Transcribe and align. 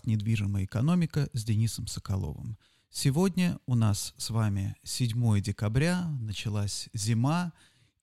подкаст 0.00 0.06
«Недвижимая 0.06 0.64
экономика» 0.64 1.28
с 1.32 1.44
Денисом 1.44 1.86
Соколовым. 1.86 2.56
Сегодня 2.90 3.58
у 3.66 3.74
нас 3.74 4.14
с 4.16 4.30
вами 4.30 4.74
7 4.82 5.40
декабря, 5.40 6.08
началась 6.20 6.88
зима, 6.92 7.52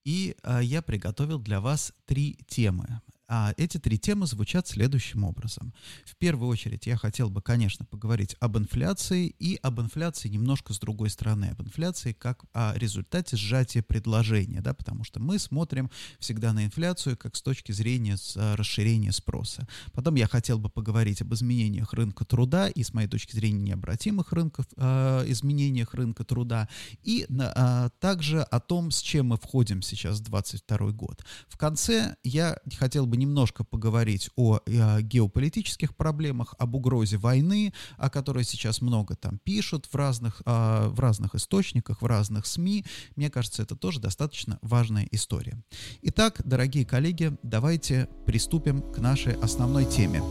и 0.03 0.35
а, 0.43 0.61
я 0.61 0.81
приготовил 0.81 1.39
для 1.39 1.59
вас 1.59 1.93
три 2.05 2.39
темы. 2.47 3.01
А 3.29 3.53
эти 3.57 3.77
три 3.77 3.97
темы 3.99 4.25
звучат 4.25 4.67
следующим 4.67 5.25
образом. 5.25 5.73
В 6.05 6.15
первую 6.15 6.49
очередь 6.49 6.87
я 6.87 6.95
хотел 6.95 7.29
бы, 7.29 7.41
конечно, 7.41 7.85
поговорить 7.85 8.37
об 8.39 8.57
инфляции 8.57 9.27
и 9.27 9.59
об 9.61 9.81
инфляции 9.81 10.29
немножко 10.29 10.73
с 10.73 10.79
другой 10.79 11.09
стороны, 11.09 11.45
об 11.51 11.61
инфляции 11.61 12.13
как 12.13 12.45
о 12.53 12.73
результате 12.77 13.35
сжатия 13.35 13.83
предложения, 13.83 14.61
да, 14.61 14.73
потому 14.73 15.03
что 15.03 15.19
мы 15.19 15.39
смотрим 15.39 15.91
всегда 16.19 16.53
на 16.53 16.65
инфляцию 16.65 17.17
как 17.17 17.35
с 17.35 17.41
точки 17.41 17.73
зрения 17.73 18.17
а, 18.37 18.55
расширения 18.55 19.11
спроса. 19.11 19.67
Потом 19.91 20.15
я 20.15 20.27
хотел 20.27 20.57
бы 20.57 20.69
поговорить 20.69 21.21
об 21.21 21.33
изменениях 21.33 21.93
рынка 21.93 22.23
труда 22.23 22.69
и 22.69 22.81
с 22.83 22.93
моей 22.93 23.09
точки 23.09 23.35
зрения 23.35 23.59
необратимых 23.59 24.31
рынков, 24.31 24.65
э, 24.77 25.25
изменениях 25.27 25.93
рынка 25.93 26.23
труда 26.23 26.69
и 27.03 27.25
э, 27.27 27.89
также 27.99 28.41
о 28.41 28.59
том, 28.61 28.91
с 28.91 29.01
чем 29.01 29.27
мы 29.27 29.37
входим 29.37 29.81
сейчас 29.81 30.19
в 30.19 30.23
2022 30.23 30.91
год. 30.91 31.25
В 31.49 31.57
конце 31.57 32.15
я 32.23 32.57
хотел 32.77 33.05
бы 33.05 33.16
немножко 33.17 33.63
поговорить 33.63 34.29
о, 34.35 34.59
о 34.65 35.01
геополитических 35.01 35.95
проблемах, 35.95 36.55
об 36.57 36.75
угрозе 36.75 37.17
войны, 37.17 37.73
о 37.97 38.09
которой 38.09 38.43
сейчас 38.43 38.81
много 38.81 39.15
там 39.15 39.39
пишут 39.39 39.87
в 39.91 39.95
разных, 39.95 40.41
э, 40.45 40.87
в 40.87 40.99
разных 40.99 41.35
источниках, 41.35 42.01
в 42.01 42.05
разных 42.05 42.45
СМИ. 42.45 42.85
Мне 43.15 43.29
кажется, 43.29 43.63
это 43.63 43.75
тоже 43.75 43.99
достаточно 43.99 44.59
важная 44.61 45.07
история. 45.11 45.61
Итак, 46.01 46.41
дорогие 46.45 46.85
коллеги, 46.85 47.37
давайте 47.43 48.07
приступим 48.25 48.81
к 48.81 48.99
нашей 48.99 49.33
основной 49.33 49.85
теме. 49.85 50.21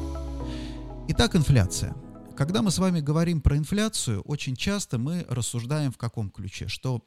Итак, 1.09 1.37
инфляция. 1.37 1.95
Когда 2.37 2.61
мы 2.61 2.71
с 2.71 2.79
вами 2.79 3.01
говорим 3.01 3.41
про 3.41 3.57
инфляцию, 3.57 4.21
очень 4.23 4.57
часто 4.57 4.99
мы 4.99 5.25
рассуждаем 5.29 5.91
в 5.91 5.97
каком 5.97 6.31
ключе, 6.31 6.69
что 6.69 7.03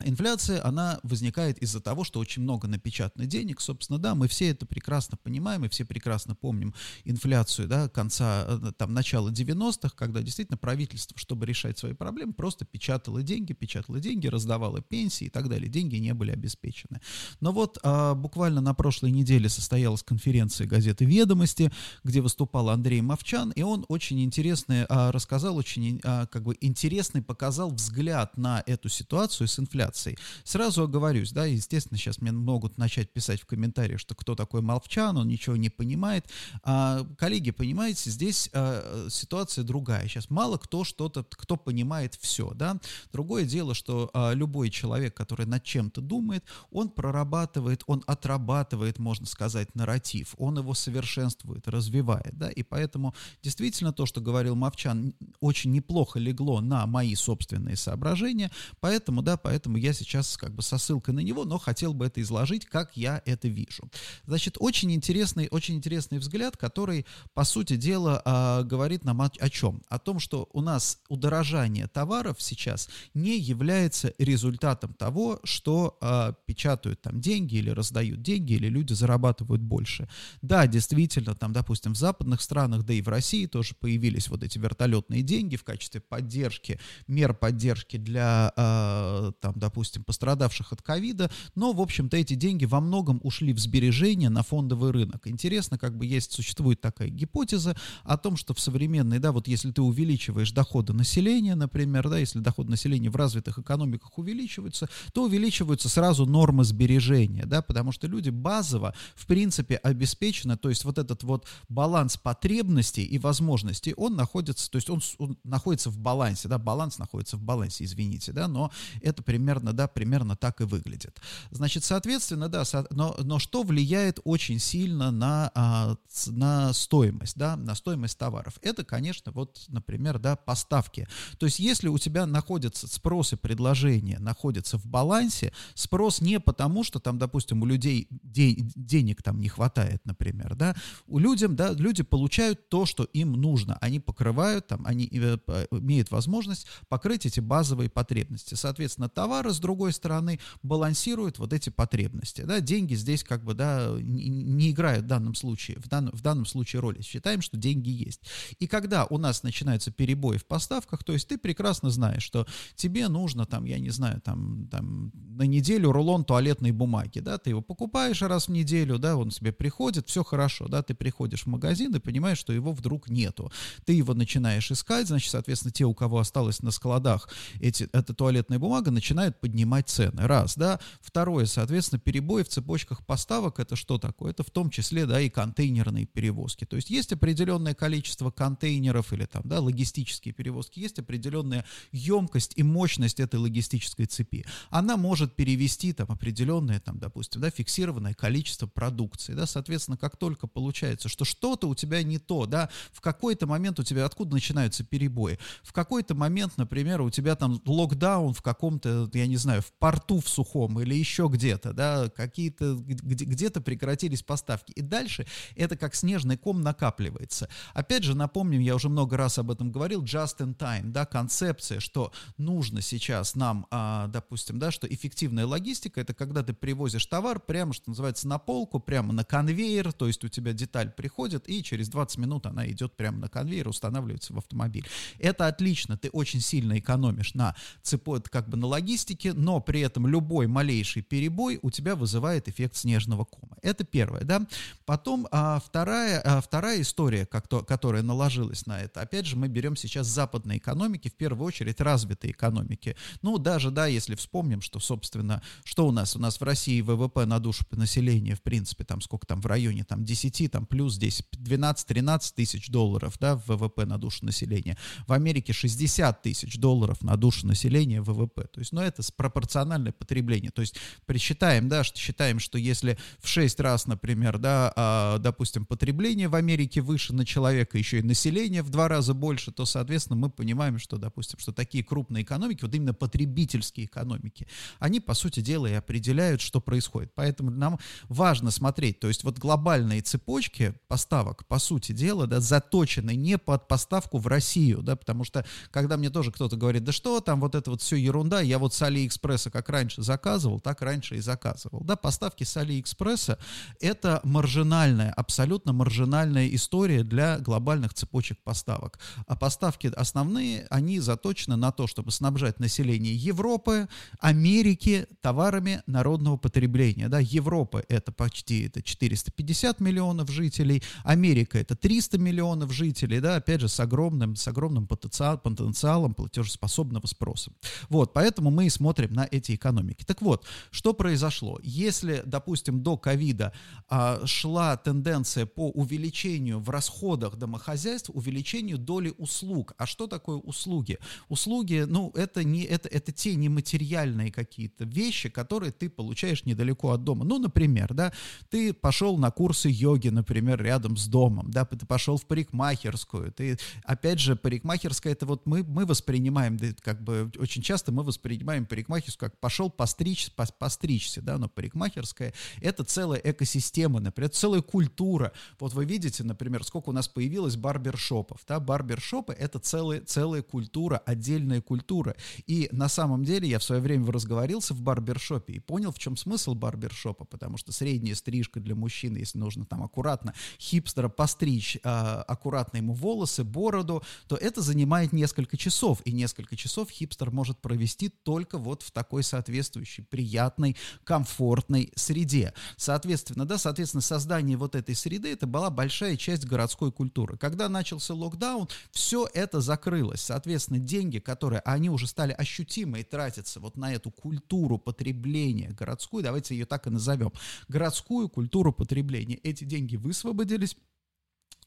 Инфляция, 0.00 0.64
она 0.64 0.98
возникает 1.02 1.58
из-за 1.58 1.80
того, 1.80 2.04
что 2.04 2.20
очень 2.20 2.42
много 2.42 2.66
напечатано 2.66 3.26
денег. 3.26 3.60
Собственно, 3.60 3.98
да, 3.98 4.14
мы 4.14 4.28
все 4.28 4.48
это 4.48 4.66
прекрасно 4.66 5.16
понимаем, 5.16 5.64
и 5.64 5.68
все 5.68 5.84
прекрасно 5.84 6.34
помним 6.34 6.74
инфляцию, 7.04 7.68
да, 7.68 7.88
конца, 7.88 8.44
э, 8.48 8.72
там, 8.76 8.92
начала 8.92 9.30
90-х, 9.30 9.94
когда 9.96 10.22
действительно 10.22 10.58
правительство, 10.58 11.16
чтобы 11.16 11.46
решать 11.46 11.78
свои 11.78 11.92
проблемы, 11.92 12.32
просто 12.32 12.64
печатало 12.64 13.22
деньги, 13.22 13.52
печатало 13.52 14.00
деньги, 14.00 14.26
раздавало 14.26 14.82
пенсии 14.82 15.26
и 15.26 15.30
так 15.30 15.48
далее. 15.48 15.68
Деньги 15.68 15.96
не 15.96 16.12
были 16.12 16.32
обеспечены. 16.32 17.00
Но 17.40 17.52
вот 17.52 17.78
а, 17.82 18.14
буквально 18.14 18.60
на 18.60 18.74
прошлой 18.74 19.12
неделе 19.12 19.48
состоялась 19.48 20.02
конференция 20.02 20.66
газеты 20.66 21.04
«Ведомости», 21.04 21.70
где 22.02 22.20
выступал 22.20 22.70
Андрей 22.70 23.00
Мовчан, 23.00 23.50
и 23.52 23.62
он 23.62 23.84
очень 23.88 24.22
интересный 24.24 24.84
а, 24.88 25.12
рассказал, 25.12 25.56
очень 25.56 26.00
а, 26.04 26.26
как 26.26 26.42
бы 26.42 26.56
интересный 26.60 27.22
показал 27.22 27.70
взгляд 27.70 28.36
на 28.36 28.62
эту 28.66 28.88
ситуацию 28.88 29.46
с 29.48 29.58
инфляцией 29.58 29.83
инфляцией. 29.84 30.18
Сразу 30.44 30.84
оговорюсь, 30.84 31.32
да, 31.32 31.44
естественно, 31.44 31.98
сейчас 31.98 32.20
мне 32.20 32.32
могут 32.32 32.78
начать 32.78 33.12
писать 33.12 33.40
в 33.40 33.46
комментариях, 33.46 34.00
что 34.00 34.14
кто 34.14 34.34
такой 34.34 34.62
Молчан, 34.62 35.16
он 35.16 35.28
ничего 35.28 35.56
не 35.56 35.70
понимает. 35.70 36.26
А, 36.62 37.06
коллеги, 37.18 37.50
понимаете, 37.50 38.10
здесь 38.10 38.50
а, 38.52 39.06
ситуация 39.10 39.64
другая. 39.64 40.08
Сейчас 40.08 40.30
мало 40.30 40.56
кто 40.56 40.84
что-то, 40.84 41.24
кто 41.24 41.56
понимает 41.56 42.14
все, 42.20 42.52
да. 42.54 42.78
Другое 43.12 43.44
дело, 43.44 43.74
что 43.74 44.10
а, 44.12 44.32
любой 44.32 44.70
человек, 44.70 45.14
который 45.14 45.46
над 45.46 45.62
чем-то 45.62 46.00
думает, 46.00 46.44
он 46.70 46.88
прорабатывает, 46.88 47.82
он 47.86 48.02
отрабатывает, 48.06 48.98
можно 48.98 49.26
сказать, 49.26 49.74
нарратив, 49.74 50.34
он 50.38 50.58
его 50.58 50.74
совершенствует, 50.74 51.68
развивает, 51.68 52.36
да, 52.36 52.50
и 52.50 52.62
поэтому 52.62 53.14
действительно 53.42 53.92
то, 53.92 54.06
что 54.06 54.20
говорил 54.20 54.54
Мовчан, 54.54 55.14
очень 55.40 55.72
неплохо 55.72 56.18
легло 56.18 56.60
на 56.60 56.86
мои 56.86 57.14
собственные 57.14 57.76
соображения, 57.76 58.50
поэтому, 58.80 59.22
да, 59.22 59.36
поэтому 59.36 59.73
поэтому 59.74 59.78
я 59.78 59.92
сейчас 59.92 60.36
как 60.36 60.54
бы 60.54 60.62
со 60.62 60.78
ссылкой 60.78 61.14
на 61.14 61.20
него, 61.20 61.44
но 61.44 61.58
хотел 61.58 61.94
бы 61.94 62.06
это 62.06 62.20
изложить, 62.20 62.66
как 62.66 62.96
я 62.96 63.22
это 63.26 63.48
вижу. 63.48 63.90
Значит, 64.26 64.56
очень 64.60 64.92
интересный, 64.92 65.48
очень 65.50 65.74
интересный 65.74 66.18
взгляд, 66.18 66.56
который, 66.56 67.06
по 67.34 67.44
сути 67.44 67.76
дела, 67.76 68.22
э, 68.24 68.64
говорит 68.64 69.04
нам 69.04 69.20
о, 69.20 69.30
о 69.40 69.50
чем? 69.50 69.82
О 69.88 69.98
том, 69.98 70.20
что 70.20 70.48
у 70.52 70.60
нас 70.60 70.98
удорожание 71.08 71.86
товаров 71.88 72.36
сейчас 72.38 72.88
не 73.14 73.38
является 73.38 74.12
результатом 74.18 74.94
того, 74.94 75.40
что 75.44 75.96
э, 76.00 76.32
печатают 76.46 77.02
там 77.02 77.20
деньги 77.20 77.56
или 77.56 77.70
раздают 77.70 78.22
деньги, 78.22 78.54
или 78.54 78.68
люди 78.68 78.94
зарабатывают 78.94 79.62
больше. 79.62 80.08
Да, 80.42 80.66
действительно, 80.66 81.34
там, 81.34 81.52
допустим, 81.52 81.94
в 81.94 81.96
западных 81.96 82.40
странах, 82.40 82.84
да 82.84 82.94
и 82.94 83.02
в 83.02 83.08
России 83.08 83.46
тоже 83.46 83.74
появились 83.80 84.28
вот 84.28 84.42
эти 84.42 84.58
вертолетные 84.58 85.22
деньги 85.22 85.56
в 85.56 85.64
качестве 85.64 86.00
поддержки, 86.00 86.78
мер 87.08 87.34
поддержки 87.34 87.96
для 87.96 88.52
э, 88.56 89.32
там, 89.40 89.54
допустим, 89.64 90.04
пострадавших 90.04 90.72
от 90.72 90.82
ковида, 90.82 91.30
но, 91.54 91.72
в 91.72 91.80
общем-то, 91.80 92.18
эти 92.18 92.34
деньги 92.34 92.66
во 92.66 92.80
многом 92.80 93.18
ушли 93.22 93.54
в 93.54 93.58
сбережения 93.58 94.28
на 94.28 94.42
фондовый 94.42 94.90
рынок. 94.90 95.26
Интересно, 95.26 95.78
как 95.78 95.96
бы 95.96 96.04
есть, 96.04 96.32
существует 96.32 96.82
такая 96.82 97.08
гипотеза 97.08 97.74
о 98.02 98.18
том, 98.18 98.36
что 98.36 98.52
в 98.52 98.60
современной, 98.60 99.20
да, 99.20 99.32
вот 99.32 99.48
если 99.48 99.70
ты 99.72 99.80
увеличиваешь 99.80 100.52
доходы 100.52 100.92
населения, 100.92 101.54
например, 101.54 102.10
да, 102.10 102.18
если 102.18 102.40
доходы 102.40 102.70
населения 102.70 103.08
в 103.08 103.16
развитых 103.16 103.58
экономиках 103.58 104.18
увеличиваются, 104.18 104.90
то 105.14 105.24
увеличиваются 105.24 105.88
сразу 105.88 106.26
нормы 106.26 106.64
сбережения, 106.64 107.46
да, 107.46 107.62
потому 107.62 107.90
что 107.90 108.06
люди 108.06 108.28
базово, 108.28 108.94
в 109.14 109.26
принципе, 109.26 109.76
обеспечены, 109.76 110.58
то 110.58 110.68
есть 110.68 110.84
вот 110.84 110.98
этот 110.98 111.22
вот 111.22 111.46
баланс 111.70 112.18
потребностей 112.18 113.04
и 113.04 113.18
возможностей, 113.18 113.94
он 113.96 114.14
находится, 114.14 114.70
то 114.70 114.76
есть 114.76 114.90
он, 114.90 115.00
он 115.16 115.38
находится 115.42 115.88
в 115.88 115.98
балансе, 115.98 116.48
да, 116.48 116.58
баланс 116.58 116.98
находится 116.98 117.38
в 117.38 117.42
балансе, 117.42 117.84
извините, 117.84 118.32
да, 118.32 118.46
но 118.46 118.70
это 119.00 119.22
примерно 119.22 119.53
примерно, 119.54 119.72
да, 119.72 119.86
примерно 119.86 120.36
так 120.36 120.60
и 120.60 120.64
выглядит. 120.64 121.20
Значит, 121.50 121.84
соответственно, 121.84 122.48
да, 122.48 122.64
со, 122.64 122.86
но, 122.90 123.16
но 123.22 123.38
что 123.38 123.62
влияет 123.62 124.18
очень 124.24 124.58
сильно 124.58 125.10
на, 125.10 125.50
а, 125.54 125.96
на 126.26 126.72
стоимость, 126.72 127.36
да, 127.36 127.56
на 127.56 127.74
стоимость 127.74 128.18
товаров? 128.18 128.58
Это, 128.62 128.84
конечно, 128.84 129.32
вот, 129.32 129.64
например, 129.68 130.18
да, 130.18 130.36
поставки. 130.36 131.06
То 131.38 131.46
есть, 131.46 131.60
если 131.60 131.88
у 131.88 131.98
тебя 131.98 132.26
находится 132.26 132.88
спрос 132.88 133.32
и 133.32 133.36
предложение 133.36 134.18
находятся 134.18 134.78
в 134.78 134.86
балансе, 134.86 135.52
спрос 135.74 136.20
не 136.20 136.40
потому, 136.40 136.84
что 136.84 136.98
там, 136.98 137.18
допустим, 137.18 137.62
у 137.62 137.66
людей 137.66 138.08
де, 138.10 138.54
денег 138.74 139.22
там 139.22 139.40
не 139.40 139.48
хватает, 139.48 140.00
например, 140.04 140.56
да, 140.56 140.74
у 141.06 141.18
людям, 141.18 141.54
да, 141.54 141.72
люди 141.72 142.02
получают 142.02 142.68
то, 142.68 142.86
что 142.86 143.04
им 143.04 143.32
нужно, 143.32 143.78
они 143.80 144.00
покрывают, 144.00 144.66
там, 144.66 144.84
они 144.86 145.08
э, 145.12 145.38
имеют 145.70 146.10
возможность 146.10 146.66
покрыть 146.88 147.26
эти 147.26 147.40
базовые 147.40 147.88
потребности. 147.88 148.54
Соответственно, 148.54 149.08
товар 149.08 149.43
товары, 149.44 149.54
с 149.54 149.58
другой 149.58 149.92
стороны, 149.92 150.40
балансируют 150.62 151.38
вот 151.38 151.52
эти 151.52 151.70
потребности. 151.70 152.42
Да? 152.42 152.60
Деньги 152.60 152.94
здесь 152.94 153.22
как 153.22 153.44
бы 153.44 153.54
да, 153.54 153.94
не, 154.00 154.70
играют 154.70 155.04
в 155.04 155.08
данном 155.08 155.34
случае, 155.34 155.76
в, 155.78 155.88
дан, 155.88 156.10
в 156.12 156.22
данном 156.22 156.46
случае 156.46 156.80
роли. 156.80 157.02
Считаем, 157.02 157.42
что 157.42 157.56
деньги 157.56 157.90
есть. 157.90 158.20
И 158.58 158.66
когда 158.66 159.04
у 159.06 159.18
нас 159.18 159.42
начинаются 159.42 159.90
перебои 159.90 160.38
в 160.38 160.46
поставках, 160.46 161.04
то 161.04 161.12
есть 161.12 161.28
ты 161.28 161.38
прекрасно 161.38 161.90
знаешь, 161.90 162.22
что 162.22 162.46
тебе 162.76 163.08
нужно 163.08 163.44
там, 163.44 163.64
я 163.64 163.78
не 163.78 163.90
знаю, 163.90 164.20
там, 164.20 164.68
там 164.70 165.12
на 165.14 165.42
неделю 165.42 165.92
рулон 165.92 166.24
туалетной 166.24 166.72
бумаги, 166.72 167.20
да, 167.20 167.38
ты 167.38 167.50
его 167.50 167.60
покупаешь 167.60 168.22
раз 168.22 168.48
в 168.48 168.52
неделю, 168.52 168.98
да, 168.98 169.16
он 169.16 169.30
тебе 169.30 169.52
приходит, 169.52 170.08
все 170.08 170.22
хорошо, 170.22 170.68
да, 170.68 170.82
ты 170.82 170.94
приходишь 170.94 171.44
в 171.44 171.46
магазин 171.46 171.94
и 171.94 171.98
понимаешь, 171.98 172.38
что 172.38 172.52
его 172.52 172.72
вдруг 172.72 173.08
нету. 173.10 173.52
Ты 173.84 173.92
его 173.92 174.14
начинаешь 174.14 174.70
искать, 174.70 175.08
значит, 175.08 175.30
соответственно, 175.30 175.72
те, 175.72 175.84
у 175.84 175.94
кого 175.94 176.18
осталось 176.18 176.62
на 176.62 176.70
складах 176.70 177.28
эти, 177.60 177.88
эта 177.92 178.14
туалетная 178.14 178.58
бумага, 178.58 178.90
начинают 178.90 179.33
начинают 179.34 179.40
поднимать 179.40 179.88
цены. 179.88 180.26
Раз, 180.26 180.56
да. 180.56 180.80
Второе, 181.00 181.46
соответственно, 181.46 182.00
перебои 182.00 182.42
в 182.42 182.48
цепочках 182.48 183.04
поставок, 183.04 183.58
это 183.58 183.76
что 183.76 183.98
такое? 183.98 184.30
Это 184.30 184.42
в 184.42 184.50
том 184.50 184.70
числе, 184.70 185.06
да, 185.06 185.20
и 185.20 185.28
контейнерные 185.28 186.06
перевозки. 186.06 186.64
То 186.64 186.76
есть 186.76 186.90
есть 186.90 187.12
определенное 187.12 187.74
количество 187.74 188.30
контейнеров 188.30 189.12
или 189.12 189.26
там, 189.26 189.42
да, 189.44 189.60
логистические 189.60 190.34
перевозки, 190.34 190.80
есть 190.80 190.98
определенная 190.98 191.64
емкость 191.92 192.52
и 192.56 192.62
мощность 192.62 193.20
этой 193.20 193.36
логистической 193.36 194.06
цепи. 194.06 194.44
Она 194.70 194.96
может 194.96 195.34
перевести 195.34 195.92
там 195.92 196.06
определенное, 196.10 196.80
там, 196.80 196.98
допустим, 196.98 197.40
да, 197.40 197.50
фиксированное 197.50 198.14
количество 198.14 198.66
продукции, 198.66 199.34
да, 199.34 199.46
соответственно, 199.46 199.96
как 199.96 200.16
только 200.16 200.46
получается, 200.46 201.08
что 201.08 201.24
что-то 201.24 201.68
у 201.68 201.74
тебя 201.74 202.02
не 202.02 202.18
то, 202.18 202.46
да, 202.46 202.68
в 202.92 203.00
какой-то 203.00 203.46
момент 203.46 203.78
у 203.80 203.82
тебя, 203.82 204.04
откуда 204.04 204.32
начинаются 204.32 204.84
перебои? 204.84 205.38
В 205.62 205.72
какой-то 205.72 206.14
момент, 206.14 206.54
например, 206.56 207.00
у 207.00 207.10
тебя 207.10 207.36
там 207.36 207.60
локдаун 207.66 208.34
в 208.34 208.42
каком-то, 208.42 209.10
я 209.12 209.23
я 209.24 209.28
не 209.28 209.36
знаю, 209.36 209.62
в 209.62 209.72
порту 209.72 210.20
в 210.20 210.28
Сухом 210.28 210.78
или 210.80 210.94
еще 210.94 211.28
где-то, 211.32 211.72
да, 211.72 212.10
какие-то, 212.10 212.74
где-то 212.76 213.60
прекратились 213.62 214.22
поставки. 214.22 214.72
И 214.72 214.82
дальше 214.82 215.26
это 215.56 215.76
как 215.76 215.94
снежный 215.94 216.36
ком 216.36 216.60
накапливается. 216.60 217.48
Опять 217.72 218.04
же, 218.04 218.14
напомним, 218.14 218.60
я 218.60 218.74
уже 218.74 218.90
много 218.90 219.16
раз 219.16 219.38
об 219.38 219.50
этом 219.50 219.72
говорил, 219.72 220.04
just 220.04 220.38
in 220.38 220.56
time, 220.56 220.90
да, 220.90 221.06
концепция, 221.06 221.80
что 221.80 222.12
нужно 222.36 222.82
сейчас 222.82 223.34
нам, 223.34 223.66
а, 223.70 224.08
допустим, 224.08 224.58
да, 224.58 224.70
что 224.70 224.86
эффективная 224.86 225.46
логистика, 225.46 226.00
это 226.00 226.12
когда 226.12 226.42
ты 226.42 226.52
привозишь 226.52 227.06
товар 227.06 227.40
прямо, 227.40 227.72
что 227.72 227.90
называется, 227.90 228.28
на 228.28 228.38
полку, 228.38 228.78
прямо 228.78 229.14
на 229.14 229.24
конвейер, 229.24 229.92
то 229.92 230.06
есть 230.06 230.22
у 230.22 230.28
тебя 230.28 230.52
деталь 230.52 230.90
приходит, 230.90 231.48
и 231.48 231.62
через 231.62 231.88
20 231.88 232.18
минут 232.18 232.46
она 232.46 232.68
идет 232.68 232.94
прямо 232.94 233.18
на 233.18 233.28
конвейер, 233.28 233.68
устанавливается 233.68 234.34
в 234.34 234.38
автомобиль. 234.38 234.86
Это 235.18 235.46
отлично, 235.46 235.96
ты 235.96 236.10
очень 236.10 236.40
сильно 236.40 236.78
экономишь 236.78 237.32
на 237.32 237.56
цепо, 237.82 238.20
как 238.20 238.50
бы 238.50 238.58
на 238.58 238.66
логистике, 238.66 239.13
но 239.34 239.60
при 239.60 239.80
этом 239.80 240.06
любой 240.06 240.46
малейший 240.46 241.02
перебой 241.02 241.58
у 241.62 241.70
тебя 241.70 241.96
вызывает 241.96 242.48
эффект 242.48 242.76
снежного 242.76 243.24
кома. 243.24 243.56
Это 243.62 243.84
первое, 243.84 244.22
да. 244.22 244.46
Потом 244.84 245.26
а, 245.30 245.60
вторая, 245.64 246.20
а, 246.24 246.40
вторая 246.40 246.80
история, 246.80 247.26
как 247.26 247.48
то, 247.48 247.62
которая 247.62 248.02
наложилась 248.02 248.66
на 248.66 248.80
это, 248.80 249.00
опять 249.00 249.26
же, 249.26 249.36
мы 249.36 249.48
берем 249.48 249.76
сейчас 249.76 250.06
западные 250.06 250.58
экономики, 250.58 251.08
в 251.08 251.14
первую 251.14 251.46
очередь 251.46 251.80
развитые 251.80 252.32
экономики. 252.32 252.96
Ну, 253.22 253.38
даже, 253.38 253.70
да, 253.70 253.86
если 253.86 254.14
вспомним, 254.14 254.60
что, 254.60 254.80
собственно, 254.80 255.42
что 255.64 255.86
у 255.86 255.92
нас? 255.92 256.16
У 256.16 256.18
нас 256.18 256.40
в 256.40 256.42
России 256.42 256.80
ВВП 256.80 257.24
на 257.26 257.38
душу 257.38 257.64
населения, 257.70 258.34
в 258.34 258.42
принципе, 258.42 258.84
там 258.84 259.00
сколько 259.00 259.26
там 259.26 259.40
в 259.40 259.46
районе, 259.46 259.84
там 259.84 260.04
10, 260.04 260.50
там 260.50 260.66
плюс 260.66 260.94
здесь 260.94 261.22
12-13 261.36 262.32
тысяч 262.34 262.68
долларов, 262.68 263.16
да, 263.20 263.36
ВВП 263.46 263.86
на 263.86 263.98
душу 263.98 264.24
населения. 264.24 264.76
В 265.06 265.12
Америке 265.12 265.52
60 265.52 266.22
тысяч 266.22 266.58
долларов 266.58 267.02
на 267.02 267.16
душу 267.16 267.46
населения 267.46 268.00
ВВП. 268.00 268.44
То 268.44 268.60
есть, 268.60 268.72
ну, 268.72 268.80
это 268.80 268.93
пропорциональное 269.16 269.92
потребление. 269.92 270.50
То 270.50 270.60
есть, 270.60 270.76
присчитаем, 271.06 271.68
да, 271.68 271.84
что 271.84 271.98
считаем, 271.98 272.38
что 272.38 272.58
если 272.58 272.98
в 273.18 273.28
6 273.28 273.60
раз, 273.60 273.86
например, 273.86 274.38
да, 274.38 274.72
а, 274.76 275.18
допустим, 275.18 275.66
потребление 275.66 276.28
в 276.28 276.34
Америке 276.34 276.80
выше 276.80 277.14
на 277.14 277.24
человека, 277.24 277.78
еще 277.78 277.98
и 277.98 278.02
население 278.02 278.62
в 278.62 278.70
два 278.70 278.88
раза 278.88 279.14
больше, 279.14 279.52
то, 279.52 279.64
соответственно, 279.64 280.16
мы 280.16 280.30
понимаем, 280.30 280.78
что, 280.78 280.96
допустим, 280.96 281.38
что 281.38 281.52
такие 281.52 281.84
крупные 281.84 282.24
экономики, 282.24 282.60
вот 282.62 282.74
именно 282.74 282.94
потребительские 282.94 283.86
экономики, 283.86 284.46
они, 284.78 285.00
по 285.00 285.14
сути 285.14 285.40
дела, 285.40 285.66
и 285.66 285.72
определяют, 285.72 286.40
что 286.40 286.60
происходит. 286.60 287.12
Поэтому 287.14 287.50
нам 287.50 287.78
важно 288.08 288.50
смотреть, 288.50 289.00
то 289.00 289.08
есть 289.08 289.24
вот 289.24 289.38
глобальные 289.38 290.02
цепочки 290.02 290.74
поставок, 290.88 291.46
по 291.46 291.58
сути 291.58 291.92
дела, 291.92 292.26
да, 292.26 292.40
заточены 292.40 293.14
не 293.14 293.38
под 293.38 293.68
поставку 293.68 294.18
в 294.18 294.26
Россию, 294.26 294.82
да, 294.82 294.96
потому 294.96 295.24
что, 295.24 295.44
когда 295.70 295.96
мне 295.96 296.10
тоже 296.10 296.32
кто-то 296.32 296.56
говорит, 296.56 296.84
да 296.84 296.92
что 296.92 297.20
там, 297.20 297.40
вот 297.40 297.54
это 297.54 297.70
вот 297.70 297.82
все 297.82 297.96
ерунда, 297.96 298.40
я 298.40 298.58
вот 298.58 298.74
с 298.74 298.82
Алиэкспресса 298.84 299.50
как 299.50 299.68
раньше 299.68 300.02
заказывал, 300.02 300.60
так 300.60 300.82
раньше 300.82 301.16
и 301.16 301.20
заказывал, 301.20 301.80
да, 301.84 301.96
поставки 301.96 302.44
с 302.44 302.56
Алиэкспресса 302.56 303.38
это 303.80 304.20
маржинальная, 304.24 305.12
абсолютно 305.12 305.72
маржинальная 305.72 306.48
история 306.48 307.02
для 307.02 307.38
глобальных 307.38 307.94
цепочек 307.94 308.38
поставок. 308.42 308.98
А 309.26 309.36
поставки 309.36 309.86
основные, 309.94 310.66
они 310.70 311.00
заточены 311.00 311.56
на 311.56 311.72
то, 311.72 311.86
чтобы 311.86 312.10
снабжать 312.10 312.60
население 312.60 313.14
Европы, 313.14 313.88
Америки 314.20 315.06
товарами 315.20 315.82
народного 315.86 316.36
потребления. 316.36 317.08
Да, 317.08 317.20
Европа 317.20 317.82
это 317.88 318.12
почти 318.12 318.66
это 318.66 318.82
450 318.82 319.80
миллионов 319.80 320.30
жителей, 320.30 320.82
Америка 321.04 321.58
это 321.58 321.76
300 321.76 322.18
миллионов 322.18 322.72
жителей, 322.72 323.20
да, 323.20 323.36
опять 323.36 323.60
же, 323.60 323.68
с 323.68 323.80
огромным, 323.80 324.36
с 324.36 324.46
огромным 324.48 324.86
потенциал, 324.86 325.38
потенциалом 325.38 326.14
платежеспособного 326.14 327.06
спроса. 327.06 327.52
Вот, 327.88 328.12
поэтому 328.12 328.50
мы 328.50 328.66
смотрим 328.74 329.12
на 329.12 329.26
эти 329.30 329.54
экономики. 329.54 330.04
Так 330.04 330.22
вот, 330.22 330.44
что 330.70 330.92
произошло? 330.92 331.58
Если, 331.62 332.22
допустим, 332.26 332.82
до 332.82 332.96
ковида 332.96 333.52
а, 333.88 334.20
шла 334.26 334.76
тенденция 334.76 335.46
по 335.46 335.70
увеличению 335.70 336.60
в 336.60 336.70
расходах 336.70 337.36
домохозяйств, 337.36 338.10
увеличению 338.12 338.78
доли 338.78 339.14
услуг. 339.18 339.74
А 339.78 339.86
что 339.86 340.06
такое 340.06 340.36
услуги? 340.36 340.98
Услуги, 341.28 341.84
ну, 341.86 342.10
это, 342.14 342.44
не, 342.44 342.64
это, 342.64 342.88
это 342.88 343.12
те 343.12 343.34
нематериальные 343.34 344.32
какие-то 344.32 344.84
вещи, 344.84 345.28
которые 345.28 345.72
ты 345.72 345.88
получаешь 345.88 346.44
недалеко 346.44 346.90
от 346.90 347.04
дома. 347.04 347.24
Ну, 347.24 347.38
например, 347.38 347.94
да, 347.94 348.12
ты 348.50 348.72
пошел 348.72 349.16
на 349.16 349.30
курсы 349.30 349.68
йоги, 349.70 350.08
например, 350.08 350.62
рядом 350.62 350.96
с 350.96 351.06
домом, 351.06 351.50
да, 351.50 351.64
ты 351.64 351.86
пошел 351.86 352.16
в 352.16 352.26
парикмахерскую, 352.26 353.32
ты, 353.32 353.58
опять 353.84 354.20
же, 354.20 354.36
парикмахерская, 354.36 355.12
это 355.12 355.26
вот 355.26 355.46
мы, 355.46 355.62
мы 355.62 355.86
воспринимаем, 355.86 356.58
как 356.80 357.02
бы 357.02 357.30
очень 357.38 357.62
часто 357.62 357.92
мы 357.92 358.02
воспринимаем 358.02 358.63
парикмахерскую 358.66 359.30
как 359.30 359.38
пошел 359.40 359.70
постричь, 359.70 360.30
постричься, 360.58 361.22
да, 361.22 361.38
но 361.38 361.48
парикмахерская 361.48 362.34
это 362.60 362.84
целая 362.84 363.20
экосистема, 363.20 364.00
например, 364.00 364.30
целая 364.30 364.62
культура. 364.62 365.32
Вот 365.58 365.72
вы 365.74 365.84
видите, 365.84 366.24
например, 366.24 366.64
сколько 366.64 366.90
у 366.90 366.92
нас 366.92 367.08
появилось 367.08 367.56
барбершопов, 367.56 368.40
да, 368.46 368.60
барбершопы 368.60 369.32
это 369.32 369.58
целая, 369.58 370.00
целая 370.00 370.42
культура, 370.42 370.98
отдельная 371.04 371.60
культура. 371.60 372.16
И 372.46 372.68
на 372.72 372.88
самом 372.88 373.24
деле 373.24 373.48
я 373.48 373.58
в 373.58 373.64
свое 373.64 373.80
время 373.80 374.10
разговорился 374.10 374.74
в 374.74 374.80
барбершопе 374.80 375.54
и 375.54 375.58
понял, 375.60 375.92
в 375.92 375.98
чем 375.98 376.16
смысл 376.16 376.54
барбершопа, 376.54 377.24
потому 377.24 377.56
что 377.56 377.72
средняя 377.72 378.14
стрижка 378.14 378.60
для 378.60 378.74
мужчины, 378.74 379.18
если 379.18 379.38
нужно 379.38 379.64
там 379.64 379.82
аккуратно 379.82 380.34
хипстера 380.58 381.08
постричь, 381.08 381.76
э, 381.76 381.88
аккуратно 381.88 382.78
ему 382.78 382.92
волосы, 382.92 383.44
бороду, 383.44 384.02
то 384.28 384.36
это 384.36 384.60
занимает 384.60 385.12
несколько 385.12 385.56
часов, 385.56 386.00
и 386.04 386.12
несколько 386.12 386.56
часов 386.56 386.90
хипстер 386.90 387.30
может 387.30 387.60
провести 387.60 388.08
только 388.08 388.53
вот 388.58 388.82
в 388.82 388.90
такой 388.90 389.22
соответствующей, 389.22 390.02
приятной, 390.02 390.76
комфортной 391.04 391.92
среде. 391.96 392.54
Соответственно, 392.76 393.44
да, 393.44 393.58
соответственно, 393.58 394.00
создание 394.00 394.56
вот 394.56 394.74
этой 394.74 394.94
среды, 394.94 395.32
это 395.32 395.46
была 395.46 395.70
большая 395.70 396.16
часть 396.16 396.44
городской 396.44 396.92
культуры. 396.92 397.36
Когда 397.36 397.68
начался 397.68 398.14
локдаун, 398.14 398.68
все 398.90 399.28
это 399.32 399.60
закрылось. 399.60 400.20
Соответственно, 400.20 400.78
деньги, 400.78 401.18
которые, 401.18 401.60
они 401.60 401.90
уже 401.90 402.06
стали 402.06 402.32
ощутимы 402.32 403.00
и 403.00 403.04
тратятся 403.04 403.60
вот 403.60 403.76
на 403.76 403.92
эту 403.92 404.10
культуру 404.10 404.78
потребления 404.78 405.70
городскую, 405.70 406.22
давайте 406.22 406.54
ее 406.54 406.66
так 406.66 406.86
и 406.86 406.90
назовем, 406.90 407.32
городскую 407.68 408.28
культуру 408.28 408.72
потребления. 408.72 409.36
Эти 409.36 409.64
деньги 409.64 409.96
высвободились, 409.96 410.76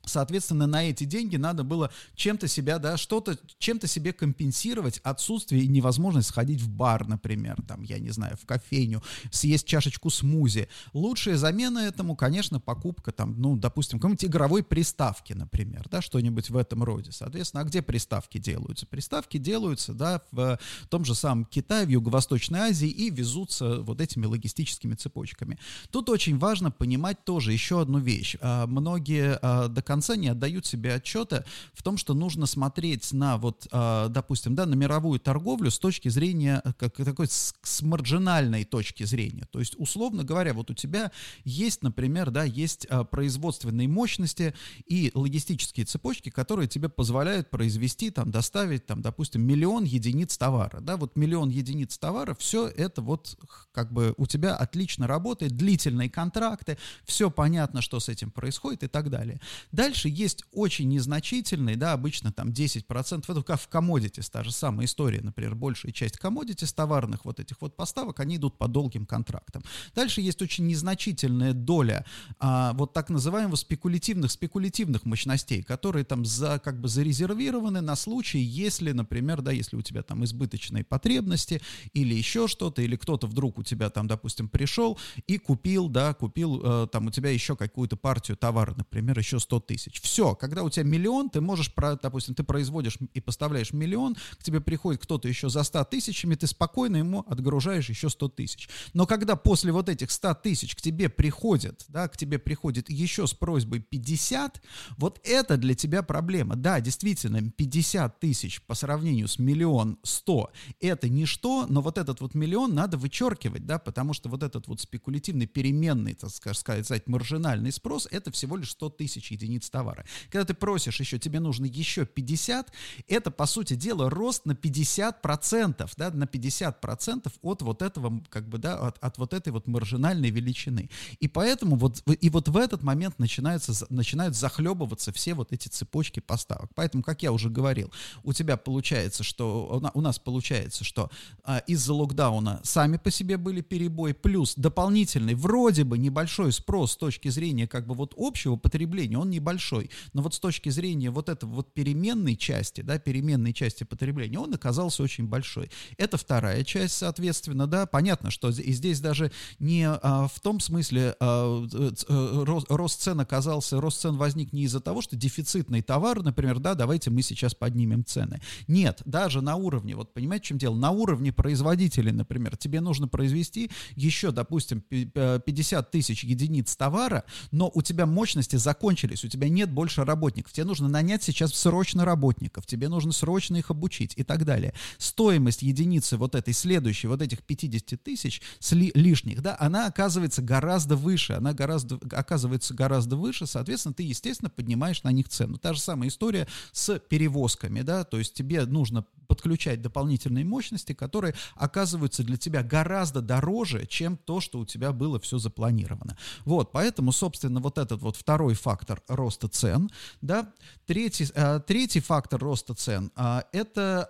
Соответственно, 0.08 0.68
на 0.68 0.90
эти 0.90 1.04
деньги 1.04 1.36
надо 1.36 1.64
было 1.64 1.92
чем-то 2.16 2.48
себя, 2.48 2.80
да, 2.80 2.98
что-то, 2.98 3.38
чем-то 3.60 3.88
себе 3.88 4.14
компенсировать 4.14 5.00
отсутствие 5.04 5.64
и 5.64 5.68
невозможность 5.68 6.30
сходить 6.30 6.62
в 6.62 6.70
бар, 6.70 7.08
например, 7.08 7.58
там, 7.68 7.82
я 7.82 8.00
не 8.00 8.10
знаю, 8.10 8.38
в 8.42 8.46
кофейню, 8.46 9.04
съесть 9.32 9.68
чашечку 9.68 10.10
смузи. 10.10 10.68
Лучшая 10.94 11.38
замена 11.38 11.80
этому, 11.80 12.16
конечно, 12.16 12.60
покупка, 12.60 13.12
там, 13.12 13.40
ну, 13.40 13.56
допустим, 13.56 14.00
какой-нибудь 14.00 14.26
игровой 14.26 14.64
приставки, 14.64 15.34
например, 15.34 15.88
да, 15.90 16.02
что-нибудь 16.02 16.50
в 16.50 16.58
этом 16.58 16.84
роде. 16.84 17.12
Соответственно, 17.12 17.62
а 17.62 17.66
где 17.66 17.82
приставки 17.82 18.38
делаются? 18.38 18.86
Приставки 18.86 19.38
делаются, 19.38 19.94
да, 19.94 20.22
в 20.32 20.60
том 20.90 21.06
же 21.06 21.16
самом 21.16 21.46
Китае, 21.46 21.86
в 21.86 21.90
Юго-Восточной 21.90 22.60
Азии 22.60 22.90
и 22.90 23.10
везутся 23.10 23.82
вот 23.82 24.02
этими 24.02 24.26
логистическими 24.26 24.96
цепочками. 24.96 25.60
Тут 25.92 26.10
очень 26.10 26.38
важно 26.38 26.72
понимать 26.72 27.24
тоже 27.26 27.54
еще 27.54 27.82
одну 27.82 28.00
вещь. 28.00 28.36
А, 28.42 28.68
многие 28.68 29.38
а, 29.42 29.68
до 29.68 29.82
конца 29.82 29.97
конца 29.98 30.16
не 30.16 30.28
отдают 30.28 30.68
себе 30.68 30.94
отчета 30.94 31.44
в 31.74 31.82
том, 31.82 31.98
что 31.98 32.14
нужно 32.14 32.46
смотреть 32.46 33.14
на 33.14 33.38
вот, 33.38 33.68
э, 33.72 34.08
допустим, 34.10 34.54
да, 34.54 34.68
на 34.68 34.76
мировую 34.76 35.20
торговлю 35.20 35.72
с 35.72 35.80
точки 35.80 36.10
зрения, 36.10 36.62
э, 36.64 36.74
как 36.74 36.96
такой 36.98 37.28
с, 37.28 37.56
с 37.64 37.82
маржинальной 37.82 38.64
точки 38.64 39.06
зрения. 39.06 39.48
То 39.52 39.58
есть, 39.60 39.74
условно 39.80 40.24
говоря, 40.24 40.54
вот 40.54 40.70
у 40.70 40.76
тебя 40.76 41.12
есть, 41.46 41.82
например, 41.82 42.30
да, 42.30 42.44
есть 42.44 42.86
э, 42.88 43.06
производственные 43.06 43.88
мощности 43.88 44.54
и 44.86 45.10
логистические 45.16 45.88
цепочки, 45.88 46.30
которые 46.30 46.68
тебе 46.68 46.90
позволяют 46.90 47.50
произвести, 47.50 48.12
там, 48.12 48.30
доставить, 48.30 48.86
там, 48.86 49.02
допустим, 49.02 49.42
миллион 49.42 49.84
единиц 49.84 50.38
товара, 50.38 50.80
да, 50.80 50.98
вот 50.98 51.16
миллион 51.16 51.50
единиц 51.50 51.98
товара, 51.98 52.36
все 52.36 52.68
это 52.68 53.02
вот 53.02 53.36
как 53.72 53.92
бы 53.92 54.14
у 54.18 54.28
тебя 54.28 54.56
отлично 54.56 55.08
работает, 55.08 55.58
длительные 55.58 56.10
контракты, 56.10 56.78
все 57.04 57.32
понятно, 57.32 57.82
что 57.82 58.00
с 58.00 58.10
этим 58.10 58.30
происходит 58.30 58.84
и 58.84 58.88
так 58.88 59.10
далее. 59.10 59.42
Дальше 59.78 60.10
есть 60.10 60.44
очень 60.54 60.90
незначительные, 60.90 61.76
да, 61.76 61.94
обычно 61.94 62.32
там 62.32 62.50
10%, 62.50 63.26
это 63.28 63.44
как 63.44 63.62
в 63.62 63.70
commodities, 63.70 64.28
та 64.32 64.44
же 64.44 64.52
самая 64.52 64.88
история, 64.88 65.22
например, 65.22 65.54
большая 65.54 65.92
часть 65.92 66.18
commodities 66.18 66.74
товарных 66.74 67.26
вот 67.26 67.40
этих 67.40 67.62
вот 67.62 67.76
поставок, 67.76 68.20
они 68.20 68.38
идут 68.38 68.58
по 68.58 68.68
долгим 68.68 69.06
контрактам. 69.06 69.62
Дальше 69.94 70.22
есть 70.22 70.42
очень 70.42 70.66
незначительная 70.66 71.54
доля 71.54 72.08
а, 72.40 72.74
вот 72.74 72.94
так 72.94 73.12
называемых 73.12 73.60
спекулятивных, 73.60 74.32
спекулятивных 74.32 75.06
мощностей, 75.06 75.62
которые 75.62 76.06
там 76.06 76.26
за, 76.26 76.58
как 76.58 76.82
бы 76.82 76.88
зарезервированы 76.88 77.82
на 77.82 77.96
случай, 77.96 78.40
если, 78.40 78.94
например, 78.94 79.44
да, 79.44 79.52
если 79.52 79.76
у 79.76 79.84
тебя 79.84 80.02
там 80.02 80.26
избыточные 80.26 80.86
потребности 80.86 81.62
или 81.94 82.16
еще 82.16 82.48
что-то, 82.48 82.82
или 82.82 82.96
кто-то 82.96 83.28
вдруг 83.28 83.60
у 83.60 83.64
тебя 83.64 83.92
там, 83.92 84.08
допустим, 84.08 84.50
пришел 84.50 84.98
и 85.28 85.38
купил, 85.38 85.88
да, 85.88 86.16
купил 86.16 86.62
э, 86.64 86.88
там 86.92 87.06
у 87.06 87.12
тебя 87.12 87.30
еще 87.30 87.56
какую-то 87.56 87.96
партию 87.96 88.38
товара, 88.38 88.74
например, 88.76 89.20
еще 89.20 89.40
100 89.40 89.67
тысяч. 89.68 90.02
Все, 90.02 90.34
когда 90.34 90.64
у 90.64 90.70
тебя 90.70 90.86
миллион, 90.86 91.30
ты 91.30 91.42
можешь, 91.42 91.72
допустим, 92.02 92.34
ты 92.34 92.44
производишь 92.44 92.98
и 93.14 93.22
поставляешь 93.22 93.74
миллион, 93.74 94.16
к 94.40 94.44
тебе 94.44 94.62
приходит 94.62 95.02
кто-то 95.02 95.28
еще 95.28 95.50
за 95.50 95.64
100 95.64 95.84
тысячами, 95.86 96.36
ты 96.36 96.48
спокойно 96.48 96.98
ему 96.98 97.26
отгружаешь 97.28 97.90
еще 97.90 98.10
100 98.10 98.30
тысяч. 98.30 98.70
Но 98.94 99.06
когда 99.06 99.36
после 99.36 99.72
вот 99.72 99.90
этих 99.90 100.10
100 100.10 100.36
тысяч 100.36 100.76
к 100.76 100.82
тебе 100.82 101.10
приходит, 101.10 101.86
да, 101.90 102.08
к 102.08 102.18
тебе 102.18 102.40
приходит 102.40 102.90
еще 102.90 103.28
с 103.28 103.34
просьбой 103.34 103.82
50, 103.82 104.62
вот 104.98 105.20
это 105.24 105.58
для 105.58 105.76
тебя 105.76 106.02
проблема. 106.02 106.56
Да, 106.56 106.80
действительно, 106.80 107.52
50 107.52 108.20
тысяч 108.20 108.62
по 108.64 108.74
сравнению 108.74 109.28
с 109.28 109.38
миллион 109.38 110.00
100 110.04 110.52
это 110.80 111.10
ничто, 111.10 111.66
но 111.68 111.82
вот 111.82 111.98
этот 111.98 112.22
вот 112.22 112.34
миллион 112.34 112.74
надо 112.74 112.98
вычеркивать, 112.98 113.66
да, 113.66 113.80
потому 113.80 114.14
что 114.14 114.30
вот 114.30 114.44
этот 114.44 114.68
вот 114.68 114.80
спекулятивный 114.80 115.48
переменный, 115.48 116.14
так 116.14 116.32
сказать, 116.56 117.08
маржинальный 117.08 117.72
спрос, 117.72 118.08
это 118.12 118.32
всего 118.32 118.56
лишь 118.58 118.72
100 118.72 118.90
тысяч 118.92 119.32
единиц 119.32 119.57
товара. 119.60 120.06
Когда 120.30 120.46
ты 120.46 120.54
просишь 120.54 121.00
еще, 121.00 121.20
тебе 121.20 121.40
нужно 121.40 121.66
еще 121.66 122.06
50, 122.06 122.72
это, 123.08 123.32
по 123.32 123.46
сути 123.46 123.76
дела, 123.76 124.10
рост 124.10 124.46
на 124.46 124.52
50%, 124.54 125.90
да, 125.98 126.12
на 126.12 126.24
50% 126.24 127.32
от 127.42 127.62
вот 127.62 127.82
этого, 127.82 128.22
как 128.30 128.48
бы, 128.48 128.58
да, 128.58 128.78
от, 128.78 128.98
от 129.00 129.18
вот 129.18 129.34
этой 129.34 129.52
вот 129.54 129.68
маржинальной 129.68 130.30
величины. 130.30 130.90
И 131.20 131.28
поэтому 131.28 131.76
вот, 131.76 132.04
и 132.08 132.30
вот 132.30 132.48
в 132.48 132.58
этот 132.58 132.84
момент 132.84 133.20
начинаются, 133.20 133.74
начинают 133.90 134.36
захлебываться 134.36 135.12
все 135.12 135.34
вот 135.34 135.52
эти 135.52 135.68
цепочки 135.68 136.20
поставок. 136.20 136.72
Поэтому, 136.76 137.04
как 137.04 137.24
я 137.24 137.32
уже 137.32 137.50
говорил, 137.50 137.92
у 138.24 138.34
тебя 138.34 138.58
получается, 138.58 139.24
что, 139.24 139.82
у 139.94 140.02
нас 140.02 140.20
получается, 140.20 140.84
что 140.84 141.10
а, 141.44 141.60
из-за 141.60 141.94
локдауна 141.94 142.62
сами 142.64 142.98
по 142.98 143.12
себе 143.12 143.38
были 143.38 143.62
перебои, 143.62 144.14
плюс 144.14 144.56
дополнительный, 144.56 145.36
вроде 145.36 145.84
бы 145.84 145.98
небольшой 145.98 146.52
спрос 146.52 146.94
с 146.94 146.98
точки 146.98 147.30
зрения 147.30 147.68
как 147.68 147.88
бы 147.88 147.94
вот 147.94 148.14
общего 148.18 148.56
потребления, 148.56 149.18
он 149.18 149.30
небольшой, 149.48 149.90
но 150.14 150.22
вот 150.22 150.34
с 150.34 150.40
точки 150.40 150.70
зрения 150.70 151.10
вот 151.10 151.30
этого 151.30 151.50
вот 151.52 151.74
переменной 151.74 152.36
части, 152.36 152.82
да, 152.82 153.00
переменной 153.00 153.54
части 153.54 153.84
потребления, 153.84 154.40
он 154.40 154.54
оказался 154.54 155.04
очень 155.04 155.26
большой. 155.26 155.70
Это 155.98 156.18
вторая 156.18 156.64
часть, 156.64 156.96
соответственно, 156.98 157.68
да, 157.68 157.86
понятно, 157.86 158.30
что 158.30 158.50
и 158.50 158.72
здесь 158.74 159.00
даже 159.00 159.32
не 159.60 159.88
а, 159.88 160.28
в 160.28 160.40
том 160.42 160.60
смысле 160.60 161.16
а, 161.20 161.66
э, 161.72 162.44
рост, 162.44 162.68
рост 162.70 163.02
цен 163.02 163.20
оказался, 163.20 163.80
рост 163.80 164.02
цен 164.02 164.18
возник 164.18 164.52
не 164.52 164.64
из-за 164.64 164.82
того, 164.82 165.02
что 165.02 165.16
дефицитный 165.16 165.82
товар, 165.82 166.24
например, 166.24 166.60
да, 166.60 166.74
давайте 166.74 167.10
мы 167.10 167.22
сейчас 167.22 167.56
поднимем 167.56 168.04
цены. 168.04 168.42
Нет, 168.68 169.02
даже 169.06 169.42
на 169.42 169.56
уровне, 169.56 169.96
вот 169.96 170.14
понимаете, 170.14 170.46
в 170.46 170.48
чем 170.48 170.58
дело, 170.58 170.76
на 170.76 170.92
уровне 170.92 171.32
производителей, 171.32 172.12
например, 172.12 172.58
тебе 172.58 172.82
нужно 172.82 173.08
произвести 173.08 173.72
еще, 173.96 174.32
допустим, 174.32 174.82
50 174.82 175.92
тысяч 175.92 176.24
единиц 176.24 176.76
товара, 176.76 177.24
но 177.52 177.72
у 177.74 177.82
тебя 177.82 178.06
мощности 178.06 178.56
закончились, 178.58 179.24
у 179.24 179.28
тебя 179.28 179.37
нет 179.46 179.72
больше 179.72 180.04
работников, 180.04 180.54
тебе 180.54 180.66
нужно 180.66 180.88
нанять 180.88 181.24
сейчас 181.24 181.54
срочно 181.54 182.06
работников, 182.06 182.66
тебе 182.66 182.90
нужно 182.90 183.12
срочно 183.12 183.58
их 183.58 183.70
обучить 183.72 184.14
и 184.16 184.24
так 184.24 184.46
далее. 184.46 184.74
Стоимость 184.98 185.62
единицы 185.62 186.18
вот 186.18 186.36
этой 186.36 186.54
следующей, 186.54 187.08
вот 187.08 187.22
этих 187.22 187.44
50 187.44 188.02
тысяч 188.02 188.42
лишних, 188.72 189.42
да, 189.42 189.56
она 189.60 189.88
оказывается 189.88 190.42
гораздо 190.42 190.96
выше, 190.96 191.34
она 191.34 191.54
гораздо, 191.54 192.00
оказывается 192.12 192.74
гораздо 192.74 193.16
выше, 193.16 193.46
соответственно, 193.46 193.94
ты, 193.94 194.04
естественно, 194.04 194.50
поднимаешь 194.50 195.04
на 195.04 195.12
них 195.12 195.30
цену. 195.30 195.58
Та 195.58 195.74
же 195.74 195.80
самая 195.80 196.10
история 196.10 196.48
с 196.72 197.00
перевозками, 197.00 197.82
да, 197.82 198.04
то 198.04 198.18
есть 198.18 198.34
тебе 198.34 198.66
нужно 198.66 199.06
подключать 199.28 199.82
дополнительные 199.82 200.46
мощности, 200.46 200.94
которые 200.94 201.36
оказываются 201.56 202.24
для 202.24 202.38
тебя 202.38 202.64
гораздо 202.64 203.22
дороже, 203.22 203.86
чем 203.86 204.16
то, 204.18 204.40
что 204.40 204.60
у 204.60 204.66
тебя 204.66 204.94
было 204.94 205.20
все 205.20 205.38
запланировано. 205.38 206.18
Вот, 206.46 206.72
поэтому, 206.72 207.12
собственно, 207.12 207.60
вот 207.60 207.78
этот 207.78 208.02
вот 208.02 208.16
второй 208.16 208.54
фактор 208.54 209.02
роста 209.08 209.27
цен, 209.30 209.90
да, 210.22 210.54
третий, 210.86 211.28
э, 211.34 211.60
третий 211.66 212.00
фактор 212.00 212.40
роста 212.40 212.74
цен, 212.74 213.12
э, 213.16 213.42
это, 213.52 214.08